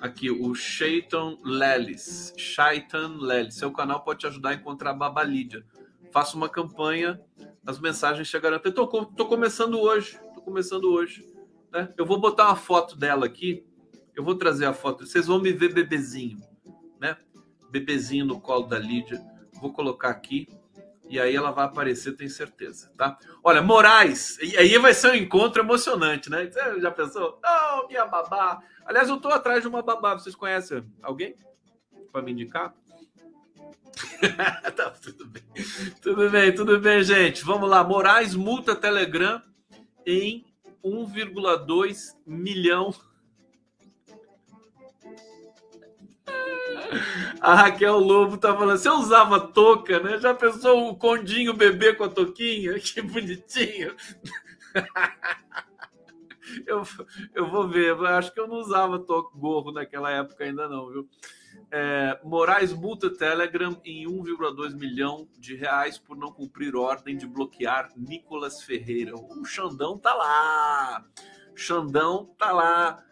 Aqui, 0.00 0.30
o 0.30 0.54
Shaitan 0.54 1.38
Lelis. 1.44 2.34
Shaitan 2.36 3.18
Lelis. 3.20 3.54
Seu 3.54 3.72
canal 3.72 4.02
pode 4.02 4.20
te 4.20 4.26
ajudar 4.26 4.50
a 4.50 4.54
encontrar 4.54 4.90
a 4.90 4.94
Baba 4.94 5.22
Lídia 5.22 5.64
faço 6.16 6.34
uma 6.34 6.48
campanha, 6.48 7.20
as 7.66 7.78
mensagens 7.78 8.26
chegarão 8.26 8.56
até. 8.56 8.70
Tô, 8.70 8.86
tô 8.86 9.26
começando 9.26 9.78
hoje, 9.78 10.18
tô 10.34 10.40
começando 10.40 10.84
hoje. 10.84 11.30
Né? 11.70 11.92
Eu 11.94 12.06
vou 12.06 12.18
botar 12.18 12.46
uma 12.46 12.56
foto 12.56 12.96
dela 12.96 13.26
aqui. 13.26 13.66
Eu 14.14 14.24
vou 14.24 14.34
trazer 14.34 14.64
a 14.64 14.72
foto. 14.72 15.06
Vocês 15.06 15.26
vão 15.26 15.38
me 15.38 15.52
ver 15.52 15.74
bebezinho, 15.74 16.38
né? 16.98 17.18
Bebezinho 17.70 18.24
no 18.24 18.40
colo 18.40 18.66
da 18.66 18.78
Lídia. 18.78 19.20
Vou 19.60 19.74
colocar 19.74 20.08
aqui 20.08 20.48
e 21.08 21.20
aí 21.20 21.36
ela 21.36 21.52
vai 21.52 21.66
aparecer, 21.66 22.16
tenho 22.16 22.30
certeza, 22.30 22.90
tá? 22.96 23.18
Olha, 23.42 23.62
Moraes, 23.62 24.38
e 24.38 24.56
aí 24.56 24.76
vai 24.78 24.92
ser 24.92 25.12
um 25.12 25.14
encontro 25.14 25.62
emocionante, 25.62 26.28
né? 26.28 26.50
Você 26.50 26.80
já 26.80 26.90
pensou? 26.90 27.40
Oh, 27.44 27.86
minha 27.86 28.04
babá. 28.06 28.60
Aliás, 28.84 29.08
eu 29.08 29.16
tô 29.18 29.28
atrás 29.28 29.62
de 29.62 29.68
uma 29.68 29.82
babá. 29.82 30.14
Vocês 30.14 30.34
conhecem 30.34 30.84
alguém 31.02 31.36
para 32.10 32.22
me 32.22 32.32
indicar? 32.32 32.74
tá, 34.76 34.90
tudo 34.90 35.26
bem. 35.26 35.42
Tudo 36.02 36.30
bem, 36.30 36.54
tudo 36.54 36.80
bem, 36.80 37.02
gente. 37.02 37.44
Vamos 37.44 37.68
lá. 37.68 37.84
Moraes 37.84 38.34
multa 38.34 38.74
Telegram 38.74 39.40
em 40.04 40.44
1,2 40.84 42.16
milhão. 42.26 42.94
A 47.40 47.54
Raquel 47.54 47.98
Lobo 47.98 48.36
tá 48.38 48.54
falando, 48.54 48.78
você 48.78 48.88
usava 48.88 49.40
touca, 49.40 50.00
né? 50.00 50.18
Já 50.18 50.34
pensou 50.34 50.88
o 50.88 50.96
condinho 50.96 51.54
bebê 51.54 51.94
com 51.94 52.04
a 52.04 52.08
touquinha? 52.08 52.74
Que 52.80 53.02
bonitinho. 53.02 53.94
Eu, 56.64 56.82
eu 57.34 57.50
vou 57.50 57.68
ver, 57.68 57.92
acho 58.06 58.32
que 58.32 58.38
eu 58.38 58.46
não 58.46 58.56
usava 58.56 59.00
toque 59.00 59.36
gorro 59.36 59.72
naquela 59.72 60.10
época 60.10 60.44
ainda 60.44 60.68
não, 60.68 60.88
viu? 60.88 61.08
É, 61.70 62.20
Moraes 62.22 62.72
multa 62.72 63.10
Telegram 63.10 63.80
em 63.84 64.06
1,2 64.06 64.74
milhão 64.74 65.28
de 65.38 65.56
reais 65.56 65.98
por 65.98 66.16
não 66.16 66.30
cumprir 66.30 66.76
ordem 66.76 67.16
de 67.16 67.26
bloquear 67.26 67.90
Nicolas 67.96 68.62
Ferreira. 68.62 69.14
O 69.16 69.44
Xandão 69.44 69.98
tá 69.98 70.14
lá. 70.14 71.04
Xandão 71.54 72.26
tá 72.38 72.52
lá. 72.52 73.04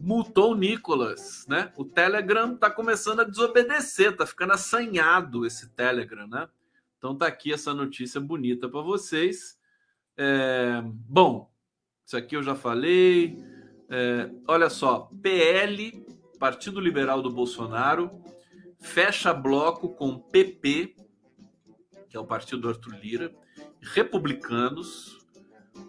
Multou 0.00 0.52
o 0.52 0.54
Nicolas, 0.56 1.46
né? 1.46 1.72
O 1.76 1.84
Telegram 1.84 2.56
tá 2.56 2.70
começando 2.70 3.20
a 3.20 3.24
desobedecer, 3.24 4.16
tá 4.16 4.26
ficando 4.26 4.54
assanhado 4.54 5.44
esse 5.44 5.68
Telegram, 5.70 6.26
né? 6.26 6.48
Então 6.96 7.14
tá 7.14 7.26
aqui 7.26 7.52
essa 7.52 7.74
notícia 7.74 8.20
bonita 8.20 8.68
para 8.68 8.80
vocês. 8.80 9.58
É, 10.16 10.82
bom, 10.84 11.50
isso 12.04 12.16
aqui 12.16 12.34
eu 12.34 12.42
já 12.42 12.54
falei. 12.54 13.38
É, 13.88 14.30
olha 14.48 14.70
só, 14.70 15.10
PL 15.22 16.06
Partido 16.38 16.80
Liberal 16.80 17.20
do 17.20 17.30
Bolsonaro 17.30 18.20
fecha 18.80 19.32
bloco 19.32 19.90
com 19.90 20.18
PP, 20.18 20.96
que 22.08 22.16
é 22.16 22.20
o 22.20 22.24
partido 22.24 22.62
do 22.62 22.68
Arthur 22.68 22.98
Lira, 23.00 23.34
republicanos, 23.80 25.18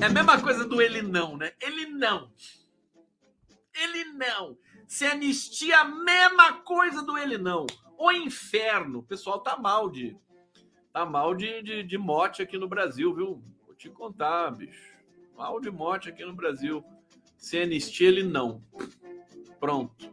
É 0.00 0.06
a 0.06 0.08
mesma 0.08 0.40
coisa 0.40 0.64
do 0.64 0.80
ele 0.80 1.02
não, 1.02 1.36
né? 1.36 1.52
Ele 1.60 1.86
não. 1.86 2.30
Ele 3.82 4.04
não. 4.04 4.56
Se 4.86 5.06
anistia 5.06 5.80
a 5.80 5.84
mesma 5.84 6.54
coisa 6.62 7.02
do 7.02 7.16
ele 7.16 7.38
não. 7.38 7.66
O 7.98 8.10
inferno. 8.12 9.00
O 9.00 9.02
pessoal 9.02 9.40
tá 9.40 9.56
mal 9.56 9.88
de. 9.88 10.16
Tá 10.92 11.06
mal 11.06 11.34
de, 11.34 11.62
de, 11.62 11.82
de 11.82 11.98
mote 11.98 12.42
aqui 12.42 12.58
no 12.58 12.68
Brasil, 12.68 13.14
viu? 13.14 13.42
Vou 13.64 13.74
te 13.74 13.88
contar, 13.88 14.50
bicho. 14.50 14.98
Mal 15.36 15.60
de 15.60 15.70
mote 15.70 16.08
aqui 16.08 16.24
no 16.24 16.34
Brasil. 16.34 16.84
Se 17.36 17.58
anistia, 17.58 18.08
ele 18.08 18.22
não. 18.22 18.62
Pronto. 19.58 20.12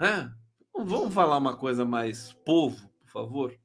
É, 0.00 0.28
vamos 0.74 1.14
falar 1.14 1.38
uma 1.38 1.56
coisa 1.56 1.84
mais 1.84 2.32
povo, 2.44 2.76
por 3.00 3.10
favor. 3.10 3.62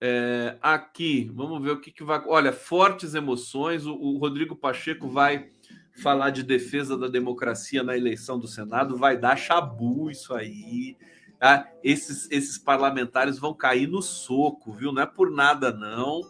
É, 0.00 0.58
aqui, 0.60 1.30
vamos 1.32 1.62
ver 1.62 1.70
o 1.70 1.80
que, 1.80 1.90
que 1.90 2.04
vai. 2.04 2.22
Olha, 2.26 2.52
fortes 2.52 3.14
emoções. 3.14 3.86
O, 3.86 3.94
o, 3.94 4.18
Rodrigo 4.18 4.54
Pacheco 4.54 5.08
vai 5.08 5.50
falar 5.96 6.30
de 6.30 6.42
defesa 6.42 6.98
da 6.98 7.08
democracia 7.08 7.82
na 7.82 7.96
eleição 7.96 8.38
do 8.38 8.48
Senado. 8.48 8.96
Vai 8.96 9.16
dar 9.16 9.36
chabu 9.36 10.10
isso 10.10 10.34
aí. 10.34 10.96
Tá? 11.38 11.68
Esses, 11.82 12.30
esses 12.30 12.58
parlamentares 12.58 13.38
vão 13.38 13.54
cair 13.54 13.86
no 13.86 14.02
soco, 14.02 14.72
viu? 14.72 14.92
Não 14.92 15.02
é 15.02 15.06
por 15.06 15.30
nada, 15.30 15.72
não. 15.72 16.22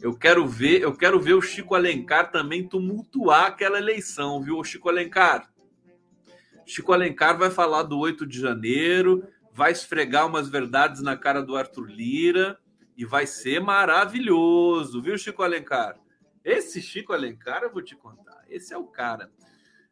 Eu 0.00 0.14
quero 0.14 0.46
ver, 0.46 0.82
eu 0.82 0.94
quero 0.94 1.18
ver 1.18 1.34
o 1.34 1.40
Chico 1.40 1.74
Alencar 1.74 2.30
também 2.30 2.68
tumultuar 2.68 3.46
aquela 3.46 3.78
eleição, 3.78 4.42
viu, 4.42 4.58
o 4.58 4.64
Chico 4.64 4.90
Alencar? 4.90 5.50
Chico 6.66 6.92
Alencar 6.92 7.38
vai 7.38 7.50
falar 7.50 7.84
do 7.84 7.98
8 7.98 8.26
de 8.26 8.38
janeiro, 8.38 9.26
vai 9.52 9.72
esfregar 9.72 10.26
umas 10.26 10.48
verdades 10.48 11.00
na 11.00 11.16
cara 11.16 11.40
do 11.42 11.56
Arthur 11.56 11.86
Lira 11.88 12.58
E 12.96 13.06
vai 13.06 13.26
ser 13.26 13.60
maravilhoso, 13.60 15.00
viu, 15.00 15.16
Chico 15.16 15.42
Alencar? 15.42 15.96
Esse 16.44 16.82
Chico 16.82 17.12
Alencar, 17.12 17.62
eu 17.62 17.72
vou 17.72 17.82
te 17.82 17.96
contar. 17.96 18.25
Esse 18.48 18.72
é 18.74 18.78
o 18.78 18.86
cara. 18.86 19.30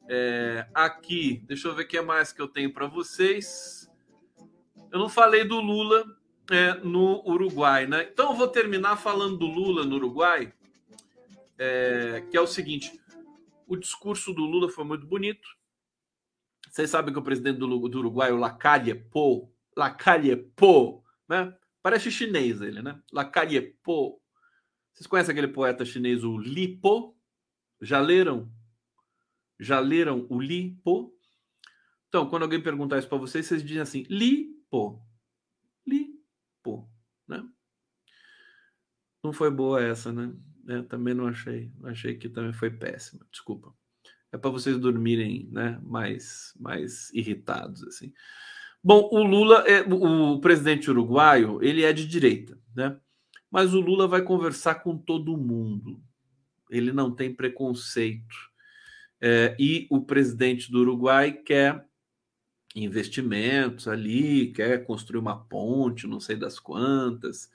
É, 0.09 0.67
aqui, 0.75 1.43
deixa 1.47 1.69
eu 1.69 1.75
ver 1.75 1.85
o 1.85 1.89
que 1.89 2.01
mais 2.01 2.33
que 2.33 2.41
eu 2.41 2.49
tenho 2.49 2.73
para 2.73 2.87
vocês. 2.87 3.91
Eu 4.93 4.99
não 4.99 5.09
falei 5.09 5.45
do 5.45 5.61
Lula 5.61 6.05
é, 6.51 6.75
no 6.75 7.27
Uruguai, 7.27 7.87
né? 7.87 8.09
Então 8.13 8.31
eu 8.31 8.37
vou 8.37 8.49
terminar 8.49 8.97
falando 8.97 9.39
do 9.39 9.47
Lula 9.47 9.85
no 9.85 9.97
Uruguai, 9.97 10.53
é, 11.59 12.23
que 12.31 12.37
é 12.37 12.41
o 12.41 12.47
seguinte: 12.47 13.01
o 13.67 13.77
discurso 13.77 14.33
do 14.33 14.45
Lula 14.45 14.69
foi 14.69 14.85
muito 14.85 15.07
bonito. 15.07 15.49
Vocês 16.71 16.91
sabem 16.91 17.13
que 17.13 17.19
o 17.19 17.23
presidente 17.23 17.59
do, 17.59 17.89
do 17.89 17.99
Uruguai, 17.99 18.33
o 18.33 18.37
Lacalle 18.37 18.95
Po, 18.95 19.51
Lacalle 19.77 20.51
né? 21.29 21.57
Parece 21.83 22.11
chinês 22.11 22.61
ele, 22.61 22.83
né? 22.83 23.01
Lacalle 23.13 23.61
Po. 23.83 24.21
Vocês 24.93 25.07
conhecem 25.07 25.33
aquele 25.33 25.49
poeta 25.49 25.85
chinês, 25.85 26.25
o 26.25 26.39
Li 26.39 26.77
Po? 26.77 27.14
Já 27.85 28.01
leram? 28.01 28.51
Já 29.61 29.78
leram 29.78 30.26
o 30.30 30.41
Li 30.41 30.76
Po? 30.82 31.14
Então, 32.09 32.28
quando 32.28 32.45
alguém 32.45 32.62
perguntar 32.62 32.99
isso 32.99 33.09
para 33.09 33.18
vocês, 33.18 33.47
vocês 33.47 33.62
dizem 33.62 33.82
assim: 33.82 34.05
Li 34.09 34.55
Po. 34.70 35.01
Li 35.87 36.18
Po, 36.62 36.89
né? 37.28 37.47
Não 39.22 39.32
foi 39.32 39.51
boa 39.51 39.82
essa, 39.82 40.12
né? 40.12 40.35
Eu 40.66 40.85
também 40.87 41.14
não 41.14 41.26
achei. 41.26 41.70
Achei 41.85 42.16
que 42.16 42.28
também 42.28 42.53
foi 42.53 42.70
péssima. 42.70 43.26
Desculpa. 43.30 43.74
É 44.32 44.39
para 44.39 44.51
vocês 44.51 44.78
dormirem, 44.78 45.49
né? 45.53 45.78
Mais, 45.82 46.53
mais 46.59 47.11
irritados 47.12 47.85
assim. 47.85 48.12
Bom, 48.82 49.09
o 49.12 49.22
Lula, 49.22 49.64
é, 49.66 49.80
o 49.80 50.41
presidente 50.41 50.91
uruguaio, 50.91 51.62
ele 51.62 51.82
é 51.82 51.93
de 51.93 52.07
direita, 52.07 52.61
né? 52.76 53.01
Mas 53.51 53.72
o 53.72 53.80
Lula 53.80 54.07
vai 54.07 54.22
conversar 54.22 54.76
com 54.76 54.99
todo 54.99 55.37
mundo. 55.37 56.03
Ele 56.77 56.93
não 56.93 57.11
tem 57.11 57.33
preconceito. 57.33 58.53
É, 59.20 59.57
e 59.59 59.87
o 59.91 60.03
presidente 60.03 60.70
do 60.70 60.81
Uruguai 60.81 61.33
quer 61.33 61.87
investimentos 62.75 63.87
ali, 63.87 64.53
quer 64.53 64.85
construir 64.85 65.20
uma 65.20 65.45
ponte, 65.45 66.07
não 66.07 66.18
sei 66.18 66.37
das 66.37 66.59
quantas, 66.59 67.51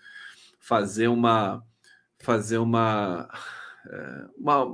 fazer 0.60 1.10
uma 1.10 1.64
fazer 2.22 2.58
uma 2.58 3.30
é, 3.88 4.26
uma, 4.38 4.66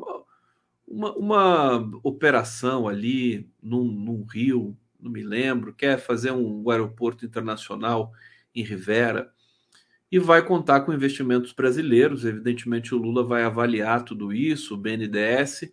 uma, 0.88 1.14
uma, 1.16 2.00
operação 2.04 2.88
ali 2.88 3.50
num, 3.62 3.84
num, 3.84 4.24
rio, 4.24 4.76
não 5.00 5.12
me 5.12 5.24
lembro, 5.24 5.74
quer 5.74 6.00
fazer 6.00 6.32
um 6.32 6.70
aeroporto 6.70 7.26
internacional 7.26 8.12
em 8.54 8.64
Rivera 8.64 9.32
e 10.16 10.20
vai 10.20 10.42
contar 10.42 10.80
com 10.80 10.94
investimentos 10.94 11.52
brasileiros. 11.52 12.24
Evidentemente, 12.24 12.96
o 12.96 12.98
Lula 12.98 13.22
vai 13.22 13.44
avaliar 13.44 14.02
tudo 14.06 14.32
isso, 14.32 14.74
o 14.74 14.78
BNDES, 14.78 15.70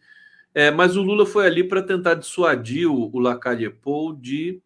é, 0.52 0.68
mas 0.68 0.96
o 0.96 1.02
Lula 1.02 1.24
foi 1.24 1.46
ali 1.46 1.62
para 1.62 1.80
tentar 1.80 2.14
dissuadir 2.14 2.90
o, 2.90 3.08
o 3.14 3.20
Lacalle 3.20 3.70
Pou 3.70 4.12
de 4.12 4.60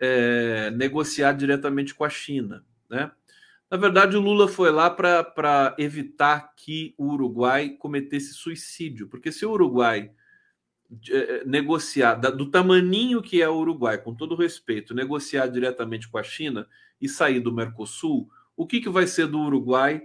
é, 0.00 0.72
negociar 0.72 1.32
diretamente 1.32 1.94
com 1.94 2.02
a 2.02 2.08
China, 2.08 2.64
né? 2.90 3.12
Na 3.70 3.76
verdade, 3.76 4.16
o 4.16 4.20
Lula 4.20 4.48
foi 4.48 4.72
lá 4.72 4.90
para 4.90 5.76
evitar 5.78 6.52
que 6.56 6.92
o 6.98 7.12
Uruguai 7.12 7.70
cometesse 7.70 8.34
suicídio, 8.34 9.06
porque 9.06 9.30
se 9.30 9.46
o 9.46 9.52
Uruguai 9.52 10.10
é, 11.08 11.44
negociar, 11.44 12.16
do 12.16 12.50
tamaninho 12.50 13.22
que 13.22 13.40
é 13.40 13.48
o 13.48 13.58
Uruguai, 13.58 13.96
com 13.96 14.12
todo 14.12 14.34
respeito, 14.34 14.92
negociar 14.92 15.46
diretamente 15.46 16.08
com 16.08 16.18
a 16.18 16.22
China 16.24 16.66
e 17.00 17.08
sair 17.08 17.38
do 17.38 17.52
Mercosul, 17.52 18.28
o 18.56 18.66
que, 18.66 18.80
que 18.80 18.88
vai 18.88 19.06
ser 19.06 19.26
do 19.26 19.40
Uruguai 19.40 20.02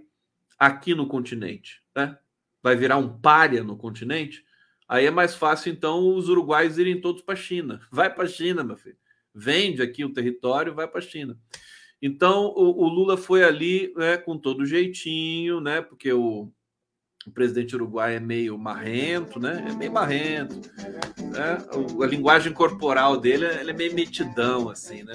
aqui 0.57 0.93
no 0.95 1.07
continente? 1.07 1.81
Né? 1.95 2.17
Vai 2.61 2.75
virar 2.75 2.97
um 2.97 3.19
párea 3.19 3.63
no 3.63 3.77
continente? 3.77 4.43
Aí 4.89 5.05
é 5.05 5.11
mais 5.11 5.35
fácil, 5.35 5.71
então, 5.71 6.15
os 6.15 6.29
uruguaios 6.29 6.79
irem 6.79 6.99
todos 6.99 7.21
para 7.21 7.35
a 7.35 7.37
China. 7.37 7.79
Vai 7.91 8.11
para 8.11 8.23
a 8.23 8.27
China, 8.27 8.63
meu 8.63 8.75
filho. 8.75 8.97
Vende 9.35 9.83
aqui 9.83 10.03
o 10.03 10.11
território, 10.11 10.73
vai 10.73 10.87
para 10.87 10.97
a 10.97 11.03
China. 11.03 11.37
Então, 12.01 12.47
o, 12.47 12.83
o, 12.83 12.87
Lula 12.87 13.15
foi 13.15 13.43
ali 13.43 13.93
né, 13.95 14.17
com 14.17 14.35
todo 14.35 14.65
jeitinho, 14.65 15.61
né? 15.61 15.81
Porque 15.81 16.11
o, 16.11 16.51
o 17.27 17.31
presidente 17.31 17.75
uruguai 17.75 18.15
é 18.15 18.19
meio 18.19 18.57
marrento, 18.57 19.39
né? 19.39 19.63
É 19.69 19.73
meio 19.73 19.91
marrento. 19.91 20.59
Né? 21.31 21.57
a 22.03 22.07
linguagem 22.07 22.51
corporal 22.51 23.17
dele 23.17 23.45
é 23.45 23.71
meio 23.71 23.93
metidão, 23.93 24.69
assim, 24.69 25.03
né? 25.03 25.13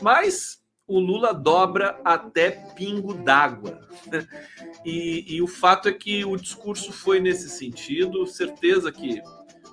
Mas 0.00 0.63
o 0.86 0.98
Lula 0.98 1.32
dobra 1.32 2.00
até 2.04 2.50
pingo 2.74 3.14
d'água. 3.14 3.80
E, 4.86 5.36
e 5.36 5.40
o 5.40 5.46
fato 5.46 5.88
é 5.88 5.92
que 5.94 6.26
o 6.26 6.36
discurso 6.36 6.92
foi 6.92 7.18
nesse 7.18 7.48
sentido, 7.48 8.26
certeza 8.26 8.92
que 8.92 9.22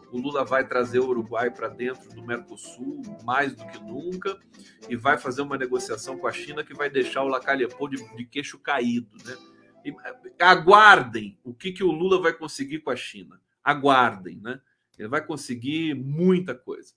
o 0.09 0.17
Lula 0.17 0.45
vai 0.45 0.65
trazer 0.65 0.99
o 0.99 1.09
Uruguai 1.09 1.51
para 1.51 1.67
dentro 1.67 2.09
do 2.15 2.25
Mercosul 2.25 3.01
mais 3.25 3.53
do 3.53 3.65
que 3.67 3.77
nunca 3.79 4.39
e 4.87 4.95
vai 4.95 5.17
fazer 5.17 5.41
uma 5.41 5.57
negociação 5.57 6.17
com 6.17 6.27
a 6.27 6.31
China 6.31 6.63
que 6.63 6.73
vai 6.73 6.89
deixar 6.89 7.23
o 7.23 7.27
Lacalhepô 7.27 7.89
de, 7.89 7.97
de 8.15 8.25
queixo 8.25 8.57
caído. 8.57 9.09
Né? 9.25 9.37
E, 9.83 9.95
aguardem 10.41 11.37
o 11.43 11.53
que, 11.53 11.73
que 11.73 11.83
o 11.83 11.91
Lula 11.91 12.21
vai 12.21 12.31
conseguir 12.31 12.79
com 12.79 12.89
a 12.89 12.95
China. 12.95 13.41
Aguardem, 13.61 14.39
né? 14.41 14.61
Ele 14.97 15.09
vai 15.09 15.25
conseguir 15.25 15.93
muita 15.93 16.55
coisa. 16.55 16.93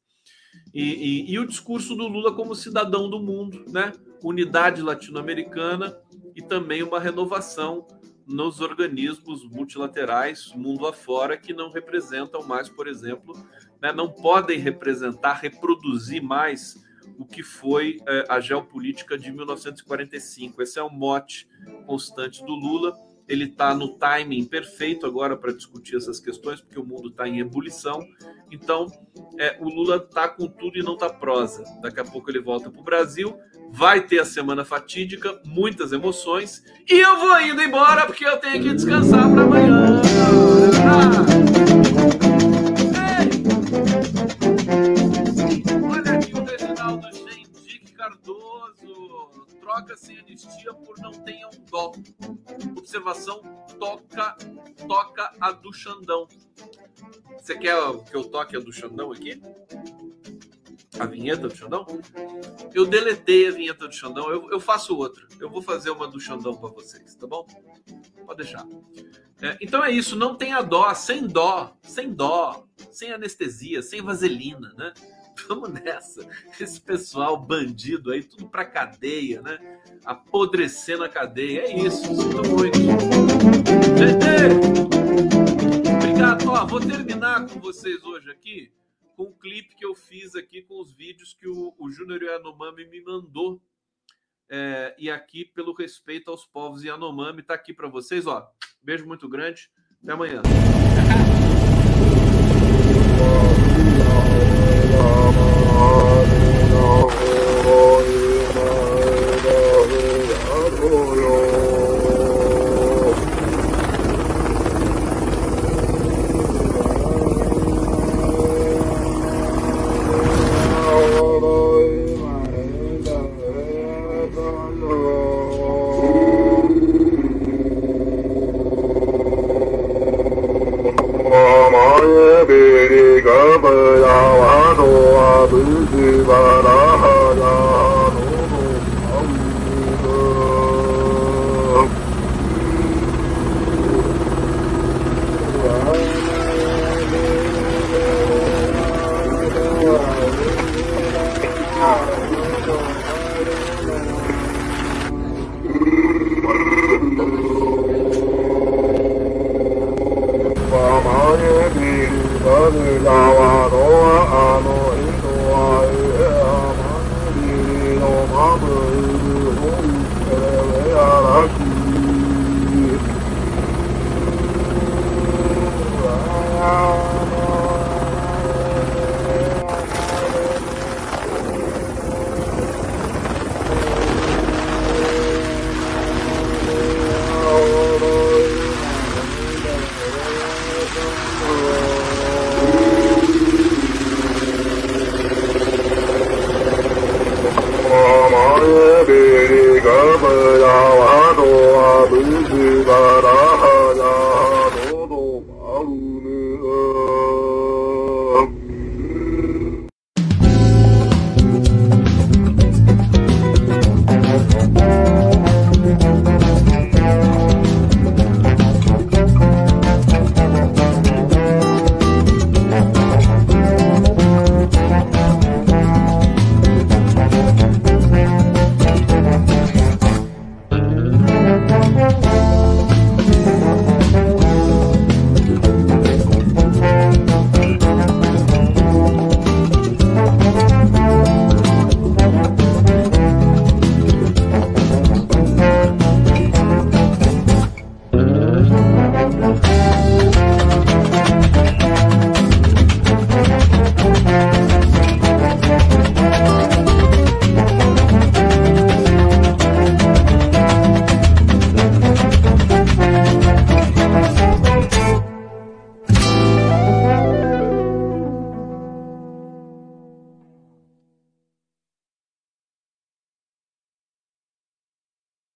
E, 0.72 0.82
e, 0.82 1.32
e, 1.32 1.38
o 1.38 1.46
discurso 1.46 1.94
do 1.94 2.08
Lula 2.08 2.34
como 2.34 2.54
cidadão 2.54 3.08
do 3.08 3.20
mundo, 3.20 3.64
né? 3.68 3.92
Unidade 4.22 4.82
latino-americana 4.82 5.96
e 6.34 6.42
também 6.42 6.82
uma 6.82 6.98
renovação 6.98 7.86
nos 8.26 8.60
organismos 8.60 9.44
multilaterais 9.44 10.52
mundo 10.54 10.86
afora 10.86 11.36
que 11.36 11.52
não 11.52 11.70
representam 11.70 12.42
mais, 12.42 12.68
por 12.68 12.88
exemplo, 12.88 13.34
né, 13.80 13.92
não 13.92 14.10
podem 14.10 14.58
representar, 14.58 15.34
reproduzir 15.34 16.22
mais 16.22 16.82
o 17.18 17.24
que 17.24 17.42
foi 17.42 17.98
é, 18.06 18.24
a 18.28 18.40
geopolítica 18.40 19.16
de 19.18 19.30
1945. 19.30 20.62
Esse 20.62 20.78
é 20.78 20.82
o 20.82 20.90
mote 20.90 21.46
constante 21.86 22.42
do 22.44 22.54
Lula. 22.54 22.96
Ele 23.28 23.44
está 23.44 23.74
no 23.74 23.96
timing 23.96 24.44
perfeito 24.44 25.06
agora 25.06 25.36
para 25.36 25.52
discutir 25.52 25.96
essas 25.96 26.20
questões, 26.20 26.60
porque 26.60 26.78
o 26.78 26.84
mundo 26.84 27.08
está 27.08 27.26
em 27.26 27.40
ebulição. 27.40 28.00
Então, 28.50 28.86
é, 29.38 29.56
o 29.60 29.68
Lula 29.68 29.96
está 29.96 30.28
com 30.28 30.46
tudo 30.46 30.78
e 30.78 30.82
não 30.82 30.94
está 30.94 31.08
prosa. 31.08 31.64
Daqui 31.80 32.00
a 32.00 32.04
pouco 32.04 32.30
ele 32.30 32.40
volta 32.40 32.70
para 32.70 32.80
o 32.80 32.84
Brasil 32.84 33.36
Vai 33.76 34.02
ter 34.02 34.20
a 34.20 34.24
semana 34.24 34.64
fatídica, 34.64 35.40
muitas 35.44 35.92
emoções. 35.92 36.62
E 36.88 36.94
eu 36.94 37.18
vou 37.18 37.40
indo 37.40 37.60
embora 37.60 38.06
porque 38.06 38.24
eu 38.24 38.36
tenho 38.36 38.62
que 38.62 38.72
descansar 38.72 39.28
para 39.28 39.42
amanhã. 39.42 40.00
Observação: 52.94 53.42
toca, 53.78 54.36
toca 54.86 55.32
a 55.40 55.50
do 55.50 55.72
Xandão. 55.72 56.28
Você 57.36 57.58
quer 57.58 57.76
que 58.04 58.16
eu 58.16 58.24
toque 58.24 58.56
a 58.56 58.60
do 58.60 58.72
Xandão 58.72 59.10
aqui? 59.10 59.40
a 61.00 61.06
vinheta 61.06 61.48
do 61.48 61.56
Xandão? 61.56 61.84
Eu 62.72 62.86
deletei 62.86 63.48
a 63.48 63.50
vinheta 63.50 63.88
do 63.88 63.94
Xandão, 63.94 64.30
eu, 64.30 64.48
eu 64.52 64.60
faço 64.60 64.96
outra. 64.96 65.26
Eu 65.40 65.50
vou 65.50 65.60
fazer 65.60 65.90
uma 65.90 66.06
do 66.06 66.20
Xandão 66.20 66.54
para 66.54 66.70
vocês, 66.70 67.16
tá 67.16 67.26
bom? 67.26 67.44
Pode 68.24 68.44
deixar. 68.44 68.64
É, 69.42 69.58
então 69.60 69.84
é 69.84 69.90
isso, 69.90 70.14
não 70.14 70.36
tenha 70.36 70.62
dó, 70.62 70.94
sem 70.94 71.26
dó, 71.26 71.76
sem 71.82 72.12
dó, 72.12 72.64
sem 72.92 73.12
anestesia, 73.12 73.82
sem 73.82 74.00
vaselina, 74.00 74.72
né? 74.78 74.92
Vamos 75.48 75.70
nessa. 75.70 76.26
Esse 76.60 76.80
pessoal 76.80 77.36
bandido 77.36 78.12
aí, 78.12 78.22
tudo 78.22 78.48
pra 78.48 78.64
cadeia, 78.64 79.42
né? 79.42 79.80
Apodrecendo 80.04 81.04
a 81.04 81.08
cadeia. 81.08 81.60
É 81.60 81.76
isso, 81.76 82.06
sinto 82.06 82.42
muito. 82.48 82.78
Obrigado. 85.96 86.48
Ó, 86.48 86.66
vou 86.66 86.80
terminar 86.80 87.46
com 87.46 87.60
vocês 87.60 88.02
hoje 88.04 88.30
aqui 88.30 88.72
com 89.16 89.24
o 89.24 89.34
clipe 89.34 89.74
que 89.74 89.84
eu 89.84 89.94
fiz 89.94 90.34
aqui 90.34 90.62
com 90.62 90.80
os 90.80 90.92
vídeos 90.92 91.34
que 91.34 91.48
o, 91.48 91.74
o 91.78 91.90
Júnior 91.90 92.22
Yanomami 92.22 92.86
me 92.86 93.00
mandou. 93.02 93.62
É, 94.50 94.94
e 94.98 95.10
aqui, 95.10 95.44
pelo 95.44 95.74
respeito 95.74 96.30
aos 96.30 96.44
povos 96.44 96.84
Yanomami, 96.84 97.42
tá 97.42 97.54
aqui 97.54 97.72
para 97.72 97.88
vocês, 97.88 98.26
ó. 98.26 98.46
Beijo 98.82 99.06
muito 99.06 99.28
grande. 99.28 99.70
Até 100.02 100.12
amanhã. 100.12 100.42